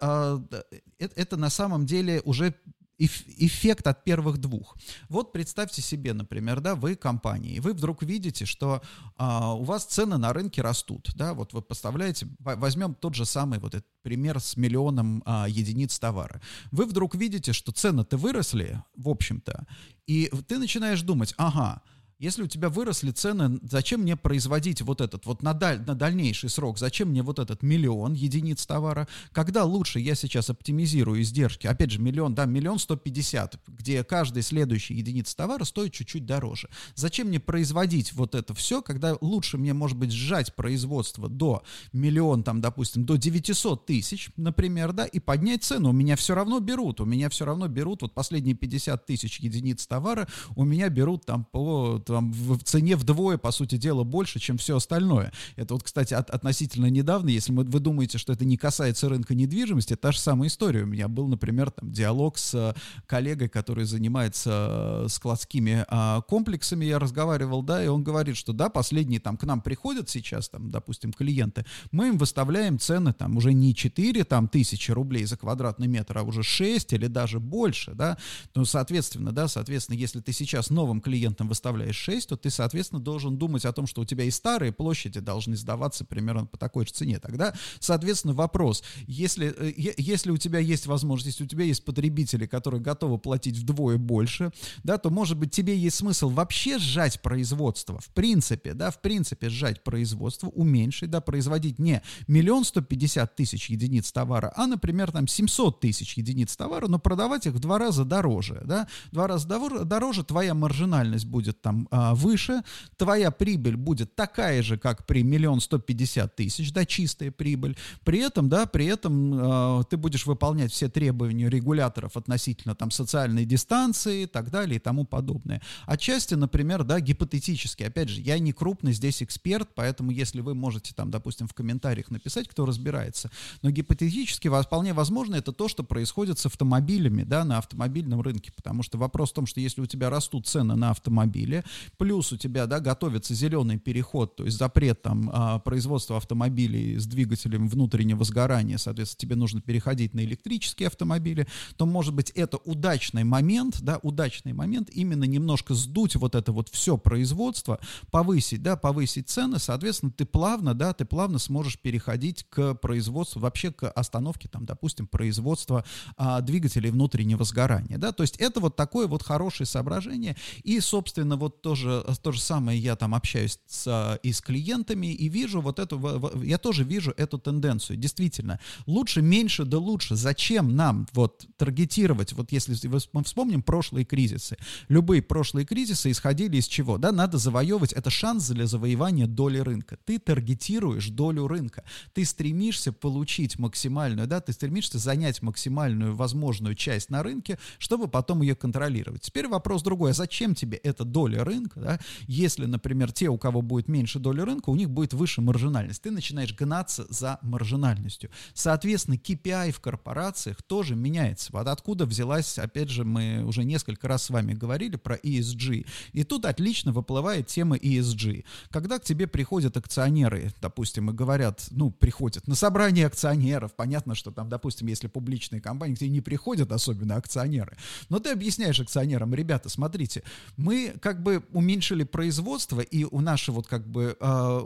э, 0.52 0.60
это, 1.00 1.14
это 1.16 1.38
на 1.38 1.50
самом 1.50 1.86
деле 1.86 2.22
уже 2.26 2.54
эффект 2.98 3.88
от 3.88 4.04
первых 4.04 4.40
двух. 4.40 4.76
Вот 5.10 5.32
представьте 5.32 5.82
себе, 5.82 6.14
например, 6.14 6.62
да, 6.62 6.76
вы 6.76 6.96
компания, 6.96 7.56
и 7.56 7.60
вы 7.60 7.74
вдруг 7.74 8.02
видите, 8.02 8.46
что 8.46 8.82
а, 9.18 9.54
у 9.54 9.64
вас 9.64 9.86
цены 9.86 10.18
на 10.18 10.34
рынке 10.34 10.62
растут, 10.62 11.12
да, 11.16 11.34
вот 11.34 11.54
вы 11.54 11.62
поставляете, 11.62 12.28
возьмем 12.40 12.96
тот 12.96 13.16
же 13.16 13.26
самый 13.26 13.60
вот 13.60 13.76
этот 13.76 13.88
пример 14.02 14.40
с 14.40 14.58
миллионом 14.58 15.22
а, 15.26 15.48
единиц 15.48 16.00
товара. 16.00 16.42
Вы 16.72 16.86
вдруг 16.86 17.16
видите, 17.16 17.54
что 17.54 17.72
цены-то 17.72 18.18
выросли, 18.18 18.82
в 18.96 19.10
общем-то, 19.10 19.68
и 20.08 20.32
ты 20.48 20.58
начинаешь 20.58 21.02
думать, 21.02 21.34
ага, 21.38 21.82
если 22.20 22.44
у 22.44 22.48
тебя 22.48 22.70
выросли 22.70 23.12
цены, 23.12 23.60
зачем 23.62 24.02
мне 24.02 24.16
производить 24.16 24.82
вот 24.82 25.02
этот 25.02 25.26
вот 25.26 25.44
на, 25.44 25.54
даль, 25.54 25.82
на 25.86 25.94
дальнейший 25.94 26.50
срок, 26.50 26.80
зачем 26.80 27.10
мне 27.10 27.22
вот 27.22 27.38
этот 27.38 27.62
миллион 27.62 28.14
единиц 28.14 28.66
товара, 28.66 29.08
когда 29.32 29.64
лучше 29.64 30.00
я 30.00 30.16
сейчас 30.16 30.50
оптимизирую 30.50 31.22
издержки, 31.22 31.68
опять 31.68 31.92
же, 31.92 32.00
миллион, 32.00 32.34
да, 32.34 32.46
миллион 32.46 32.80
сто 32.80 32.96
пятьдесят, 32.96 33.60
где 33.68 34.04
каждый 34.04 34.42
следующий 34.42 34.96
единица 34.96 35.36
товара 35.36 35.64
стоит 35.64 35.94
чуть-чуть 35.94 36.26
дороже. 36.26 36.70
Зачем 36.96 37.28
мне 37.28 37.40
производить 37.40 38.14
вот 38.14 38.34
это 38.34 38.54
все, 38.56 38.82
когда 38.82 39.16
лучше 39.22 39.58
мне, 39.58 39.74
может 39.74 39.98
быть, 39.98 40.12
сжать 40.12 40.56
производство 40.56 41.30
до 41.30 41.64
миллион, 41.94 42.44
там, 42.44 42.62
допустим, 42.62 43.06
до 43.06 43.18
900 43.18 43.86
тысяч, 43.86 44.32
например, 44.38 44.92
да, 44.92 45.06
и 45.06 45.20
поднять 45.20 45.64
цену, 45.64 45.90
у 45.90 45.94
меня 45.94 46.16
все 46.16 46.34
равно 46.34 46.60
берут, 46.60 47.00
у 47.00 47.06
меня 47.06 47.30
все 47.30 47.46
равно 47.46 47.68
берут, 47.68 48.02
вот 48.02 48.14
последние 48.14 48.56
50 48.56 49.06
тысяч 49.06 49.40
единиц 49.40 49.86
товара 49.86 50.28
у 50.56 50.64
меня 50.64 50.90
берут 50.90 51.26
там 51.26 51.46
по 51.46 52.00
там, 52.14 52.32
в 52.32 52.64
цене 52.64 52.96
вдвое, 52.96 53.38
по 53.38 53.52
сути 53.52 53.78
дела, 53.78 54.04
больше, 54.04 54.40
чем 54.40 54.58
все 54.58 54.78
остальное. 54.78 55.32
Это 55.56 55.74
вот, 55.74 55.84
кстати, 55.84 56.14
от, 56.14 56.30
относительно 56.30 56.88
недавно, 56.88 57.30
если 57.30 57.52
вы, 57.52 57.64
вы 57.64 57.80
думаете, 57.80 58.18
что 58.18 58.34
это 58.34 58.46
не 58.46 58.58
касается 58.58 59.10
рынка 59.10 59.36
недвижимости, 59.36 59.96
та 59.96 60.12
же 60.12 60.20
самая 60.20 60.50
история. 60.50 60.84
У 60.84 60.88
меня 60.88 61.08
был, 61.08 61.28
например, 61.28 61.72
там, 61.72 61.92
диалог 61.92 62.38
с 62.38 62.54
э, 62.54 62.74
коллегой, 63.06 63.50
который 63.50 63.86
занимается 63.86 65.04
э, 65.06 65.08
складскими 65.10 65.86
а, 65.90 66.22
комплексами, 66.22 66.86
я 66.86 67.00
разговаривал, 67.00 67.62
да, 67.62 67.84
и 67.84 67.88
он 67.88 68.04
говорит, 68.04 68.38
что 68.38 68.54
да, 68.54 68.70
последние 68.70 69.20
там 69.20 69.38
к 69.38 69.44
нам 69.44 69.62
приходят 69.62 70.10
сейчас, 70.10 70.50
там, 70.50 70.72
допустим, 70.72 71.14
клиенты, 71.14 71.66
мы 71.92 72.10
им 72.10 72.18
выставляем 72.18 72.80
цены 72.80 73.14
там 73.14 73.38
уже 73.38 73.54
не 73.54 73.74
4 73.74 74.24
там, 74.24 74.48
тысячи 74.48 74.92
рублей 74.92 75.26
за 75.26 75.38
квадратный 75.38 75.88
метр, 75.88 76.18
а 76.20 76.24
уже 76.24 76.44
6 76.44 76.94
или 76.94 77.08
даже 77.08 77.40
больше, 77.40 77.94
да, 77.94 78.18
ну, 78.56 78.66
соответственно, 78.66 79.32
да, 79.32 79.48
соответственно, 79.48 79.98
если 79.98 80.20
ты 80.20 80.34
сейчас 80.34 80.70
новым 80.70 81.02
клиентам 81.02 81.48
выставляешь 81.48 81.97
6, 81.98 82.30
то 82.30 82.38
ты, 82.38 82.50
соответственно, 82.50 83.02
должен 83.02 83.38
думать 83.38 83.66
о 83.66 83.74
том, 83.74 83.88
что 83.88 84.02
у 84.02 84.06
тебя 84.06 84.24
и 84.24 84.32
старые 84.32 84.72
площади 84.72 85.20
должны 85.20 85.56
сдаваться 85.56 86.06
примерно 86.06 86.46
по 86.46 86.58
такой 86.58 86.86
же 86.86 86.94
цене. 86.94 87.20
Тогда, 87.20 87.54
соответственно, 87.80 88.34
вопрос, 88.34 88.84
если, 89.08 89.54
э, 89.58 89.94
если 89.98 90.32
у 90.32 90.38
тебя 90.38 90.60
есть 90.60 90.88
возможность, 90.88 91.38
если 91.38 91.44
у 91.44 91.48
тебя 91.48 91.66
есть 91.66 91.84
потребители, 91.84 92.46
которые 92.46 92.82
готовы 92.82 93.18
платить 93.18 93.58
вдвое 93.58 93.98
больше, 93.98 94.52
да, 94.84 94.98
то, 94.98 95.10
может 95.10 95.38
быть, 95.38 95.52
тебе 95.52 95.78
есть 95.78 95.98
смысл 95.98 96.30
вообще 96.30 96.80
сжать 96.80 97.22
производство, 97.22 98.00
в 98.00 98.10
принципе, 98.10 98.74
да, 98.74 98.92
в 98.92 99.02
принципе, 99.02 99.50
сжать 99.50 99.84
производство, 99.84 100.48
уменьшить, 100.48 101.10
да, 101.10 101.22
производить 101.22 101.80
не 101.80 102.02
миллион 102.28 102.64
сто 102.64 102.82
пятьдесят 102.82 103.36
тысяч 103.36 103.70
единиц 103.70 104.12
товара, 104.12 104.54
а, 104.56 104.68
например, 104.68 105.12
там 105.12 105.28
700 105.28 105.80
тысяч 105.80 106.18
единиц 106.18 106.56
товара, 106.56 106.88
но 106.88 107.00
продавать 107.00 107.46
их 107.48 107.54
в 107.54 107.60
два 107.60 107.78
раза 107.78 108.06
дороже, 108.06 108.62
да, 108.66 108.88
в 109.12 109.14
два 109.14 109.28
раза 109.28 109.48
дороже, 109.48 110.24
твоя 110.24 110.54
маржинальность 110.54 111.26
будет 111.26 111.62
там 111.62 111.87
а, 111.92 112.16
выше, 112.16 112.62
твоя 112.98 113.32
прибыль 113.32 113.76
будет 113.76 114.16
такая 114.16 114.62
же, 114.62 114.78
как 114.78 115.06
при 115.06 115.24
миллион 115.24 115.60
сто 115.62 115.80
пятьдесят 115.80 116.36
тысяч, 116.36 116.72
да, 116.72 116.86
чистая 116.86 117.32
прибыль. 117.32 117.78
При 118.04 118.20
этом, 118.20 118.50
да, 118.50 118.66
при 118.66 118.86
этом 118.86 119.34
а, 119.34 119.84
ты 119.84 119.98
будешь 119.98 120.26
выполнять 120.26 120.72
все 120.72 120.90
требования 120.90 121.50
регуляторов 121.50 122.18
относительно 122.18 122.76
там 122.76 122.92
социальной 122.92 123.46
дистанции 123.46 124.24
и 124.24 124.26
так 124.26 124.50
далее 124.50 124.78
и 124.78 124.80
тому 124.80 125.06
подобное. 125.06 125.62
Отчасти, 125.86 126.36
например, 126.36 126.84
да, 126.84 127.00
гипотетически, 127.00 127.84
опять 127.84 128.10
же, 128.10 128.22
я 128.22 128.40
не 128.40 128.54
крупный 128.54 128.94
здесь 128.94 129.24
эксперт, 129.24 129.70
поэтому 129.76 130.12
если 130.12 130.42
вы 130.42 130.56
можете 130.56 130.94
там, 130.94 131.12
допустим, 131.12 131.48
в 131.48 131.54
комментариях 131.54 132.10
написать, 132.12 132.48
кто 132.48 132.66
разбирается, 132.66 133.32
но 133.62 133.70
гипотетически 133.70 134.50
вполне 134.64 134.94
возможно 134.94 135.36
это 135.36 135.52
то, 135.52 135.68
что 135.68 135.84
происходит 135.84 136.40
с 136.40 136.46
автомобилями, 136.46 137.24
да, 137.24 137.44
на 137.44 137.58
автомобильном 137.58 138.22
рынке, 138.22 138.52
потому 138.56 138.84
что 138.84 138.98
вопрос 138.98 139.32
в 139.32 139.34
том, 139.34 139.46
что 139.46 139.60
если 139.60 139.82
у 139.82 139.86
тебя 139.86 140.10
растут 140.10 140.48
цены 140.48 140.76
на 140.76 140.92
автомобили, 140.92 141.64
плюс 141.98 142.32
у 142.32 142.38
тебя, 142.38 142.66
да, 142.68 142.80
готовится 142.80 143.34
зеленый 143.34 143.78
переход, 143.78 144.36
то 144.36 144.46
есть 144.46 144.58
запрет 144.58 145.02
там 145.02 145.30
а, 145.34 145.60
производства 145.60 146.18
автомобилей 146.18 146.98
с 146.98 147.06
двигателем 147.06 147.68
внутреннего 147.68 148.24
сгорания, 148.24 148.78
соответственно, 148.78 149.20
тебе 149.20 149.36
нужно 149.36 149.62
переходить 149.62 150.14
на 150.14 150.22
электрические 150.22 150.88
автомобили, 150.88 151.48
то, 151.76 151.86
может 151.86 152.14
быть, 152.14 152.32
это 152.32 152.58
удачный 152.58 153.24
момент, 153.24 153.82
да, 153.82 154.00
удачный 154.02 154.54
момент 154.54 154.90
именно 154.90 155.24
немножко 155.24 155.74
сдуть 155.74 156.16
вот 156.16 156.36
это 156.36 156.52
вот 156.52 156.70
все 156.70 156.98
производство, 156.98 157.80
повысить, 158.12 158.64
да, 158.64 158.76
повысить 158.76 159.30
цены, 159.30 159.60
соответственно, 159.60 160.12
ты 160.12 160.26
плавно, 160.26 160.74
да, 160.74 160.94
ты 160.94 161.06
плавно 161.06 161.40
сможешь 161.40 161.80
переходить 161.80 162.46
к 162.50 162.76
производству, 162.76 163.40
вообще 163.40 163.72
к 163.72 163.90
остановке, 163.90 164.48
там, 164.48 164.66
допустим, 164.66 165.08
производства 165.08 165.84
а, 166.16 166.42
двигателей 166.42 166.90
внутреннего 166.90 167.44
сгорания, 167.44 167.98
да, 167.98 168.12
то 168.12 168.24
есть 168.24 168.38
это 168.38 168.60
вот 168.60 168.76
такое 168.76 169.08
вот 169.08 169.24
хорошее 169.24 169.68
соображение, 169.68 170.36
и, 170.64 170.80
собственно, 170.80 171.36
вот 171.38 171.62
тоже, 171.68 172.06
то 172.24 172.32
же 172.32 172.40
самое 172.40 172.80
я 172.80 172.96
там 172.96 173.14
общаюсь 173.14 173.60
с, 173.68 174.18
и 174.24 174.32
с 174.32 174.40
клиентами, 174.40 175.08
и 175.08 175.28
вижу 175.28 175.60
вот 175.60 175.80
эту, 175.80 176.32
я 176.42 176.58
тоже 176.58 176.86
вижу 176.86 177.14
эту 177.18 177.40
тенденцию. 177.40 177.98
Действительно, 177.98 178.62
лучше 178.86 179.22
меньше 179.22 179.66
да 179.66 179.78
лучше. 179.78 180.16
Зачем 180.16 180.78
нам 180.78 181.08
вот 181.12 181.46
таргетировать, 181.58 182.32
вот 182.32 182.54
если 182.54 182.78
мы 183.12 183.24
вспомним 183.26 183.62
прошлые 183.62 184.06
кризисы, 184.06 184.56
любые 184.88 185.22
прошлые 185.22 185.66
кризисы 185.66 186.10
исходили 186.12 186.56
из 186.56 186.68
чего? 186.68 186.98
Да, 186.98 187.12
надо 187.12 187.38
завоевывать, 187.38 187.92
это 187.92 188.10
шанс 188.10 188.48
для 188.48 188.66
завоевания 188.66 189.28
доли 189.28 189.60
рынка. 189.60 189.98
Ты 190.06 190.20
таргетируешь 190.20 191.10
долю 191.10 191.48
рынка, 191.50 191.84
ты 192.14 192.24
стремишься 192.24 192.94
получить 192.94 193.60
максимальную, 193.60 194.26
да, 194.26 194.40
ты 194.40 194.54
стремишься 194.54 195.00
занять 195.00 195.42
максимальную 195.42 196.16
возможную 196.16 196.76
часть 196.76 197.10
на 197.10 197.24
рынке, 197.24 197.60
чтобы 197.78 198.08
потом 198.08 198.42
ее 198.42 198.56
контролировать. 198.56 199.24
Теперь 199.24 199.50
вопрос 199.50 199.84
другой, 199.84 200.12
а 200.12 200.14
зачем 200.14 200.56
тебе 200.56 200.78
эта 200.78 201.04
доля 201.04 201.44
рынка, 201.48 201.80
да, 201.80 202.00
если, 202.28 202.66
например, 202.66 203.12
те, 203.12 203.30
у 203.30 203.38
кого 203.38 203.62
будет 203.62 203.88
меньше 203.88 204.20
доли 204.20 204.42
рынка, 204.42 204.70
у 204.70 204.76
них 204.76 204.90
будет 204.90 205.14
выше 205.14 205.42
маржинальность. 205.42 206.02
Ты 206.02 206.12
начинаешь 206.12 206.54
гнаться 206.54 207.06
за 207.10 207.40
маржинальностью. 207.42 208.30
Соответственно, 208.54 209.16
KPI 209.16 209.72
в 209.72 209.80
корпорациях 209.80 210.62
тоже 210.64 210.96
меняется. 210.96 211.50
Вот 211.54 211.68
откуда 211.68 212.06
взялась, 212.06 212.58
опять 212.58 212.90
же, 212.90 213.04
мы 213.04 213.44
уже 213.44 213.64
несколько 213.64 214.08
раз 214.08 214.24
с 214.24 214.30
вами 214.30 214.54
говорили 214.54 214.96
про 214.96 215.16
ESG. 215.16 215.86
И 216.14 216.24
тут 216.24 216.46
отлично 216.46 216.92
выплывает 216.92 217.48
тема 217.48 217.78
ESG. 217.78 218.46
Когда 218.70 219.00
к 219.00 219.04
тебе 219.04 219.28
приходят 219.28 219.78
акционеры, 219.78 220.52
допустим, 220.62 221.10
и 221.10 221.14
говорят, 221.14 221.68
ну, 221.72 221.92
приходят 221.92 222.48
на 222.48 222.56
собрание 222.56 223.08
акционеров, 223.08 223.76
понятно, 223.76 224.16
что 224.16 224.32
там, 224.32 224.50
допустим, 224.50 224.88
если 224.88 225.08
публичные 225.08 225.62
компании, 225.62 225.96
где 225.96 226.10
не 226.10 226.22
приходят 226.22 226.72
особенно 226.72 227.16
акционеры, 227.16 227.78
но 228.10 228.20
ты 228.20 228.32
объясняешь 228.32 228.80
акционерам, 228.80 229.34
ребята, 229.34 229.70
смотрите, 229.70 230.24
мы 230.58 230.96
как 231.02 231.24
бы 231.24 231.37
уменьшили 231.52 232.04
производство, 232.04 232.82
и 232.82 233.04
у 233.04 233.22
нашего 233.22 233.58
вот 233.58 233.68
как 233.68 233.88
бы 233.88 234.16
э, 234.20 234.60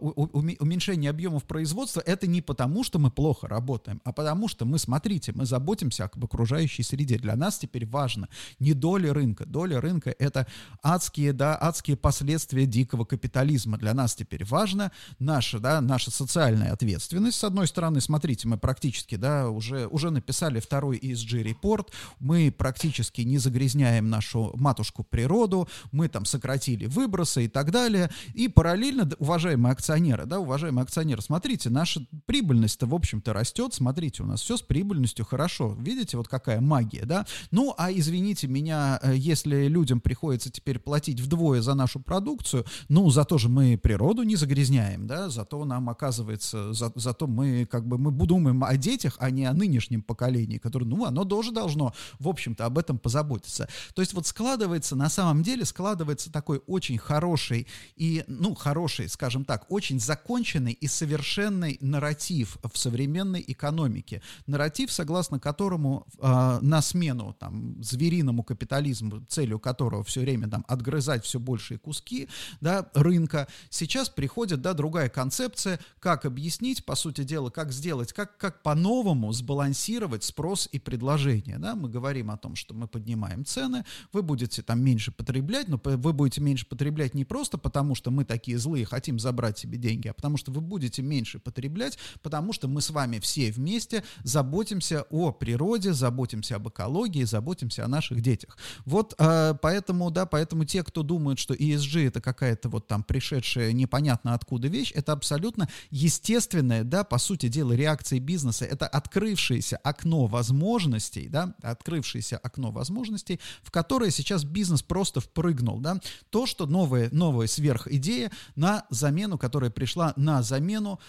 уменьшение 0.59 1.09
объемов 1.09 1.45
производства 1.45 2.01
это 2.05 2.27
не 2.27 2.41
потому, 2.41 2.83
что 2.83 2.99
мы 2.99 3.09
плохо 3.09 3.47
работаем, 3.47 4.01
а 4.03 4.11
потому 4.11 4.47
что 4.47 4.65
мы, 4.65 4.79
смотрите, 4.79 5.31
мы 5.33 5.45
заботимся 5.45 6.05
об 6.05 6.23
окружающей 6.23 6.83
среде. 6.83 7.17
Для 7.17 7.35
нас 7.35 7.57
теперь 7.57 7.85
важно 7.85 8.27
не 8.59 8.73
доля 8.73 9.13
рынка. 9.13 9.45
Доля 9.45 9.79
рынка— 9.79 10.13
это 10.19 10.47
адские, 10.83 11.33
да, 11.33 11.57
адские 11.59 11.97
последствия 11.97 12.65
дикого 12.65 13.05
капитализма. 13.05 13.77
Для 13.77 13.93
нас 13.93 14.15
теперь 14.15 14.45
важно 14.45 14.91
наша, 15.19 15.59
да, 15.59 15.81
наша 15.81 16.11
социальная 16.11 16.73
ответственность. 16.73 17.39
С 17.39 17.43
одной 17.43 17.67
стороны, 17.67 18.01
смотрите, 18.01 18.47
мы 18.47 18.57
практически, 18.57 19.15
да, 19.15 19.49
уже, 19.49 19.87
уже 19.87 20.09
написали 20.11 20.59
второй 20.59 20.97
ESG-репорт, 20.97 21.91
мы 22.19 22.51
практически 22.51 23.21
не 23.21 23.37
загрязняем 23.37 24.09
нашу 24.09 24.51
матушку 24.55 25.03
природу, 25.03 25.69
мы 25.91 26.09
там 26.09 26.25
сократили 26.25 26.60
выбросы 26.67 27.45
и 27.45 27.47
так 27.47 27.71
далее. 27.71 28.09
И 28.33 28.47
параллельно, 28.47 29.09
уважаемые 29.19 29.71
акционеры, 29.73 30.25
да, 30.25 30.39
уважаемые 30.39 30.83
акционеры, 30.83 31.21
смотрите, 31.21 31.69
наша 31.69 32.05
прибыльность-то, 32.25 32.85
в 32.85 32.95
общем-то, 32.95 33.33
растет, 33.33 33.73
смотрите, 33.73 34.23
у 34.23 34.25
нас 34.25 34.41
все 34.41 34.57
с 34.57 34.61
прибыльностью 34.61 35.25
хорошо. 35.25 35.75
Видите, 35.79 36.17
вот 36.17 36.27
какая 36.27 36.61
магия, 36.61 37.05
да? 37.05 37.25
Ну, 37.51 37.73
а 37.77 37.91
извините 37.91 38.47
меня, 38.47 38.99
э, 39.01 39.15
если 39.15 39.67
людям 39.67 40.01
приходится 40.01 40.51
теперь 40.51 40.79
платить 40.79 41.19
вдвое 41.19 41.61
за 41.61 41.73
нашу 41.73 41.99
продукцию, 41.99 42.65
ну, 42.89 43.09
зато 43.09 43.37
же 43.37 43.49
мы 43.49 43.77
природу 43.77 44.23
не 44.23 44.35
загрязняем, 44.35 45.07
да, 45.07 45.29
зато 45.29 45.63
нам 45.65 45.89
оказывается, 45.89 46.73
за, 46.73 46.91
зато 46.95 47.27
мы 47.27 47.65
как 47.65 47.87
бы 47.87 47.97
мы 47.97 48.11
думаем 48.11 48.63
о 48.63 48.75
детях, 48.77 49.15
а 49.19 49.29
не 49.31 49.45
о 49.45 49.53
нынешнем 49.53 50.01
поколении, 50.01 50.57
которое, 50.57 50.85
ну, 50.85 51.05
оно 51.05 51.25
тоже 51.25 51.51
должно, 51.51 51.93
в 52.19 52.27
общем-то, 52.27 52.65
об 52.65 52.77
этом 52.77 52.97
позаботиться. 52.97 53.67
То 53.93 54.01
есть 54.01 54.13
вот 54.13 54.27
складывается, 54.27 54.95
на 54.95 55.09
самом 55.09 55.43
деле, 55.43 55.65
складывается 55.65 56.31
такой 56.31 56.50
очень 56.59 56.97
хороший 56.97 57.67
и, 57.95 58.23
ну, 58.27 58.55
хороший, 58.55 59.09
скажем 59.09 59.45
так, 59.45 59.65
очень 59.69 59.99
законченный 59.99 60.73
и 60.73 60.87
совершенный 60.87 61.77
нарратив 61.81 62.57
в 62.63 62.77
современной 62.77 63.43
экономике. 63.47 64.21
Нарратив, 64.47 64.91
согласно 64.91 65.39
которому 65.39 66.05
э, 66.19 66.59
на 66.61 66.81
смену 66.81 67.35
там 67.39 67.81
звериному 67.83 68.43
капитализму, 68.43 69.25
целью 69.27 69.59
которого 69.59 70.03
все 70.03 70.21
время 70.21 70.49
там 70.49 70.65
отгрызать 70.67 71.23
все 71.25 71.39
большие 71.39 71.77
куски, 71.77 72.27
да, 72.61 72.89
рынка, 72.93 73.47
сейчас 73.69 74.09
приходит, 74.09 74.61
да, 74.61 74.73
другая 74.73 75.09
концепция, 75.09 75.79
как 75.99 76.25
объяснить, 76.25 76.85
по 76.85 76.95
сути 76.95 77.23
дела, 77.23 77.49
как 77.49 77.71
сделать, 77.71 78.13
как, 78.13 78.37
как 78.37 78.61
по-новому 78.61 79.31
сбалансировать 79.33 80.23
спрос 80.23 80.69
и 80.71 80.79
предложение, 80.79 81.57
да, 81.57 81.75
мы 81.75 81.89
говорим 81.89 82.31
о 82.31 82.37
том, 82.37 82.55
что 82.55 82.73
мы 82.73 82.87
поднимаем 82.87 83.45
цены, 83.45 83.85
вы 84.11 84.21
будете 84.21 84.61
там 84.61 84.83
меньше 84.83 85.11
потреблять, 85.11 85.67
но 85.67 85.79
вы 85.83 86.13
будете 86.13 86.40
меньше 86.41 86.65
потреблять 86.65 87.13
не 87.13 87.25
просто 87.25 87.57
потому, 87.57 87.95
что 87.95 88.11
мы 88.11 88.25
такие 88.25 88.57
злые, 88.57 88.85
хотим 88.85 89.19
забрать 89.19 89.57
себе 89.57 89.77
деньги, 89.77 90.07
а 90.07 90.13
потому 90.13 90.37
что 90.37 90.51
вы 90.51 90.61
будете 90.61 91.01
меньше 91.01 91.39
потреблять, 91.39 91.97
потому 92.21 92.53
что 92.53 92.67
мы 92.67 92.81
с 92.81 92.89
вами 92.89 93.19
все 93.19 93.51
вместе 93.51 94.03
заботимся 94.23 95.05
о 95.09 95.31
природе, 95.31 95.93
заботимся 95.93 96.55
об 96.57 96.67
экологии, 96.67 97.23
заботимся 97.23 97.85
о 97.85 97.87
наших 97.87 98.21
детях. 98.21 98.57
Вот 98.85 99.15
э, 99.17 99.55
поэтому, 99.61 100.11
да, 100.11 100.25
поэтому 100.25 100.65
те, 100.65 100.83
кто 100.83 101.03
думают, 101.03 101.39
что 101.39 101.53
ESG 101.53 102.07
это 102.07 102.21
какая-то 102.21 102.69
вот 102.69 102.87
там 102.87 103.03
пришедшая 103.03 103.73
непонятно 103.73 104.33
откуда 104.33 104.67
вещь, 104.67 104.91
это 104.95 105.13
абсолютно 105.13 105.69
естественная, 105.89 106.83
да, 106.83 107.03
по 107.03 107.17
сути 107.17 107.47
дела, 107.47 107.73
реакция 107.73 108.19
бизнеса, 108.19 108.65
это 108.65 108.87
открывшееся 108.87 109.77
окно 109.77 110.27
возможностей, 110.27 111.27
да, 111.27 111.55
открывшееся 111.61 112.37
окно 112.37 112.71
возможностей, 112.71 113.39
в 113.63 113.71
которое 113.71 114.11
сейчас 114.11 114.43
бизнес 114.43 114.81
просто 114.81 115.19
впрыгнул, 115.19 115.79
да, 115.79 115.99
то, 116.31 116.45
что 116.45 116.65
новая, 116.65 117.09
новая 117.11 117.47
сверхидея 117.47 118.31
на 118.55 118.85
замену, 118.89 119.37
которая 119.37 119.69
пришла 119.69 120.13
на 120.15 120.41
замену 120.41 120.99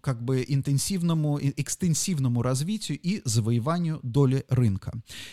как 0.00 0.22
бы 0.22 0.44
интенсивному, 0.46 1.38
экстенсивному 1.40 2.40
развитию 2.40 2.98
и 2.98 3.20
завоеванию 3.24 4.00
доли 4.02 4.44
рынка. 4.48 4.92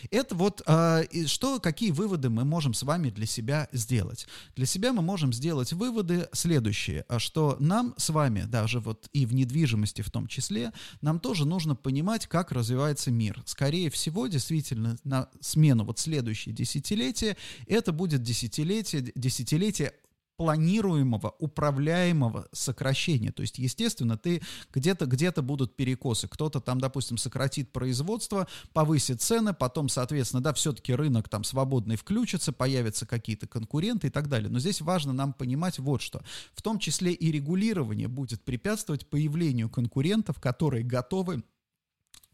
Это 0.09 0.35
вот 0.35 0.61
а, 0.65 1.03
что, 1.27 1.59
какие 1.59 1.91
выводы 1.91 2.29
мы 2.29 2.43
можем 2.45 2.73
с 2.73 2.83
вами 2.83 3.09
для 3.09 3.25
себя 3.25 3.69
сделать? 3.71 4.27
Для 4.55 4.65
себя 4.65 4.91
мы 4.91 5.01
можем 5.01 5.31
сделать 5.33 5.71
выводы 5.73 6.27
следующие, 6.33 7.05
а 7.07 7.19
что 7.19 7.57
нам 7.59 7.93
с 7.97 8.09
вами, 8.09 8.43
даже 8.43 8.79
вот 8.79 9.07
и 9.13 9.25
в 9.25 9.33
недвижимости 9.33 10.01
в 10.01 10.09
том 10.09 10.27
числе, 10.27 10.73
нам 11.01 11.19
тоже 11.19 11.45
нужно 11.45 11.75
понимать, 11.75 12.25
как 12.27 12.51
развивается 12.51 13.11
мир. 13.11 13.41
Скорее 13.45 13.91
всего, 13.91 14.27
действительно, 14.27 14.97
на 15.03 15.29
смену 15.39 15.85
вот 15.85 15.99
следующее 15.99 16.55
десятилетие, 16.55 17.37
это 17.67 17.91
будет 17.91 18.23
десятилетие, 18.23 19.10
десятилетие 19.15 19.93
планируемого, 20.41 21.35
управляемого 21.37 22.47
сокращения. 22.51 23.31
То 23.31 23.43
есть, 23.43 23.59
естественно, 23.59 24.17
ты 24.17 24.41
где-то 24.73 25.05
где 25.05 25.31
будут 25.31 25.75
перекосы. 25.75 26.27
Кто-то 26.27 26.59
там, 26.59 26.81
допустим, 26.81 27.19
сократит 27.19 27.71
производство, 27.71 28.47
повысит 28.73 29.21
цены, 29.21 29.53
потом, 29.53 29.87
соответственно, 29.87 30.41
да, 30.41 30.51
все-таки 30.53 30.95
рынок 30.95 31.29
там 31.29 31.43
свободный 31.43 31.95
включится, 31.95 32.51
появятся 32.51 33.05
какие-то 33.05 33.45
конкуренты 33.45 34.07
и 34.07 34.09
так 34.09 34.29
далее. 34.29 34.49
Но 34.49 34.57
здесь 34.57 34.81
важно 34.81 35.13
нам 35.13 35.33
понимать 35.33 35.77
вот 35.77 36.01
что. 36.01 36.23
В 36.55 36.63
том 36.63 36.79
числе 36.79 37.13
и 37.13 37.31
регулирование 37.31 38.07
будет 38.07 38.43
препятствовать 38.43 39.05
появлению 39.07 39.69
конкурентов, 39.69 40.39
которые 40.39 40.83
готовы 40.83 41.43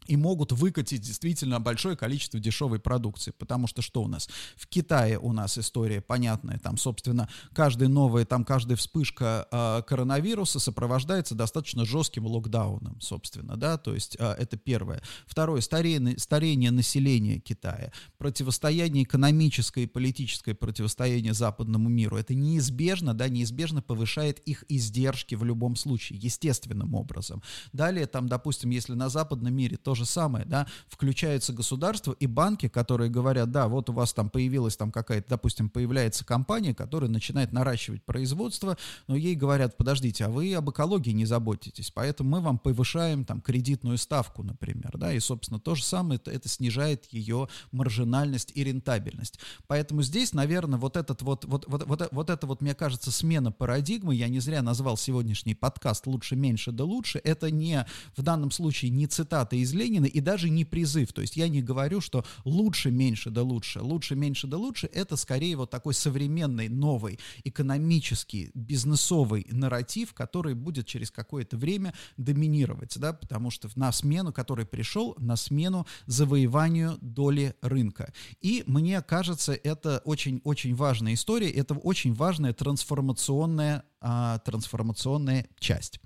и 0.08 0.16
могут 0.16 0.52
выкатить 0.52 1.02
действительно 1.02 1.60
большое 1.60 1.96
количество 1.96 2.40
дешевой 2.40 2.80
продукции. 2.80 3.30
Потому 3.30 3.66
что 3.66 3.82
что 3.82 4.02
у 4.02 4.08
нас? 4.08 4.28
В 4.56 4.66
Китае 4.66 5.18
у 5.18 5.32
нас 5.32 5.58
история 5.58 6.00
понятная. 6.00 6.58
Там, 6.58 6.78
собственно, 6.78 7.28
каждая 7.52 7.88
новая, 7.88 8.24
там 8.24 8.44
каждая 8.44 8.76
вспышка 8.76 9.46
э, 9.50 9.82
коронавируса 9.86 10.58
сопровождается 10.58 11.34
достаточно 11.34 11.84
жестким 11.84 12.26
локдауном, 12.26 13.00
собственно, 13.00 13.56
да, 13.56 13.76
то 13.76 13.94
есть 13.94 14.16
э, 14.18 14.32
это 14.38 14.56
первое. 14.56 15.02
Второе, 15.26 15.60
старение, 15.60 16.18
старение 16.18 16.70
населения 16.70 17.38
Китая, 17.38 17.92
противостояние 18.16 19.04
экономическое 19.04 19.82
и 19.82 19.86
политическое 19.86 20.54
противостояние 20.54 21.34
западному 21.34 21.88
миру. 21.88 22.16
Это 22.16 22.34
неизбежно, 22.34 23.12
да, 23.12 23.28
неизбежно 23.28 23.82
повышает 23.82 24.38
их 24.40 24.64
издержки 24.68 25.34
в 25.34 25.44
любом 25.44 25.76
случае, 25.76 26.18
естественным 26.18 26.94
образом. 26.94 27.42
Далее, 27.72 28.06
там, 28.06 28.28
допустим, 28.28 28.70
если 28.70 28.94
на 28.94 29.10
западном 29.10 29.54
мире 29.54 29.76
тоже 29.76 29.97
же 29.98 30.06
самое, 30.06 30.44
да, 30.46 30.66
включаются 30.88 31.52
государства 31.52 32.12
и 32.18 32.26
банки, 32.26 32.68
которые 32.68 33.10
говорят, 33.10 33.50
да, 33.50 33.68
вот 33.68 33.90
у 33.90 33.92
вас 33.92 34.14
там 34.14 34.30
появилась 34.30 34.76
там 34.76 34.90
какая-то, 34.90 35.28
допустим, 35.28 35.68
появляется 35.68 36.24
компания, 36.24 36.74
которая 36.74 37.10
начинает 37.10 37.52
наращивать 37.52 38.02
производство, 38.04 38.78
но 39.06 39.16
ей 39.16 39.34
говорят, 39.34 39.76
подождите, 39.76 40.24
а 40.24 40.28
вы 40.30 40.54
об 40.54 40.70
экологии 40.70 41.10
не 41.10 41.26
заботитесь, 41.26 41.90
поэтому 41.90 42.30
мы 42.30 42.40
вам 42.40 42.58
повышаем 42.58 43.24
там 43.24 43.40
кредитную 43.40 43.98
ставку, 43.98 44.42
например, 44.42 44.96
да, 44.96 45.12
и, 45.12 45.20
собственно, 45.20 45.60
то 45.60 45.74
же 45.74 45.84
самое, 45.84 46.16
это, 46.16 46.30
это 46.30 46.48
снижает 46.48 47.06
ее 47.12 47.48
маржинальность 47.72 48.52
и 48.54 48.64
рентабельность. 48.64 49.38
Поэтому 49.66 50.02
здесь, 50.02 50.32
наверное, 50.32 50.78
вот 50.78 50.96
этот 50.96 51.22
вот, 51.22 51.44
вот, 51.44 51.66
вот, 51.66 51.86
вот, 51.86 52.08
вот 52.10 52.30
это 52.30 52.46
вот, 52.46 52.60
мне 52.60 52.74
кажется, 52.74 53.10
смена 53.10 53.52
парадигмы, 53.52 54.14
я 54.14 54.28
не 54.28 54.40
зря 54.40 54.62
назвал 54.62 54.96
сегодняшний 54.96 55.54
подкаст 55.54 56.06
«Лучше, 56.06 56.36
меньше, 56.36 56.72
да 56.72 56.84
лучше», 56.84 57.20
это 57.24 57.50
не, 57.50 57.86
в 58.16 58.22
данном 58.22 58.50
случае, 58.50 58.90
не 58.90 59.06
цитата 59.06 59.56
из 59.56 59.72
Ленина, 59.78 60.06
и 60.06 60.20
даже 60.20 60.50
не 60.50 60.64
призыв. 60.64 61.12
То 61.12 61.20
есть 61.20 61.36
я 61.36 61.48
не 61.48 61.62
говорю, 61.62 62.00
что 62.00 62.24
лучше, 62.44 62.90
меньше 62.90 63.30
да 63.30 63.42
лучше. 63.42 63.80
Лучше, 63.80 64.14
меньше 64.14 64.46
да 64.46 64.56
лучше— 64.56 64.88
это 64.92 65.16
скорее 65.16 65.56
вот 65.56 65.70
такой 65.70 65.94
современный, 65.94 66.68
новый, 66.68 67.18
экономический, 67.44 68.50
бизнесовый 68.54 69.46
нарратив, 69.50 70.14
который 70.14 70.54
будет 70.54 70.86
через 70.86 71.10
какое-то 71.10 71.56
время 71.56 71.94
доминировать, 72.16 72.98
да, 72.98 73.12
потому 73.12 73.50
что 73.50 73.68
на 73.76 73.92
смену, 73.92 74.32
который 74.32 74.66
пришел, 74.66 75.14
на 75.18 75.36
смену 75.36 75.86
завоеванию 76.06 76.98
доли 77.00 77.54
рынка. 77.60 78.12
И 78.40 78.64
мне 78.66 79.00
кажется, 79.02 79.52
это 79.52 80.02
очень-очень 80.04 80.74
важная 80.74 81.14
история, 81.14 81.50
это 81.50 81.74
очень 81.74 82.14
важная 82.14 82.52
трансформационная, 82.52 83.84
а, 84.00 84.38
трансформационная 84.38 85.46
часть. 85.58 86.00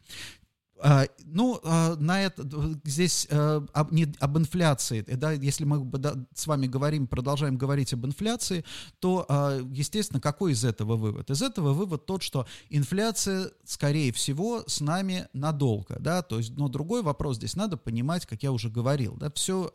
А, 0.84 1.06
ну, 1.24 1.60
а, 1.62 1.94
на 1.96 2.22
это 2.22 2.42
здесь 2.84 3.28
а, 3.30 3.64
об, 3.72 3.92
не, 3.92 4.12
об 4.18 4.36
инфляции, 4.36 5.02
да, 5.02 5.30
если 5.32 5.64
мы 5.64 5.88
с 6.34 6.46
вами 6.46 6.66
говорим, 6.66 7.06
продолжаем 7.06 7.56
говорить 7.56 7.92
об 7.92 8.04
инфляции, 8.04 8.64
то, 8.98 9.26
естественно, 9.70 10.20
какой 10.20 10.52
из 10.52 10.64
этого 10.64 10.96
вывод? 10.96 11.30
Из 11.30 11.40
этого 11.40 11.72
вывод 11.72 12.06
тот, 12.06 12.22
что 12.22 12.46
инфляция, 12.68 13.50
скорее 13.64 14.12
всего, 14.12 14.64
с 14.66 14.80
нами 14.80 15.28
надолго, 15.32 15.96
да, 16.00 16.22
то 16.22 16.38
есть, 16.38 16.56
но 16.56 16.68
другой 16.68 17.02
вопрос 17.02 17.36
здесь 17.36 17.54
надо 17.54 17.76
понимать, 17.76 18.26
как 18.26 18.42
я 18.42 18.50
уже 18.50 18.68
говорил, 18.68 19.14
да, 19.16 19.30
все 19.34 19.70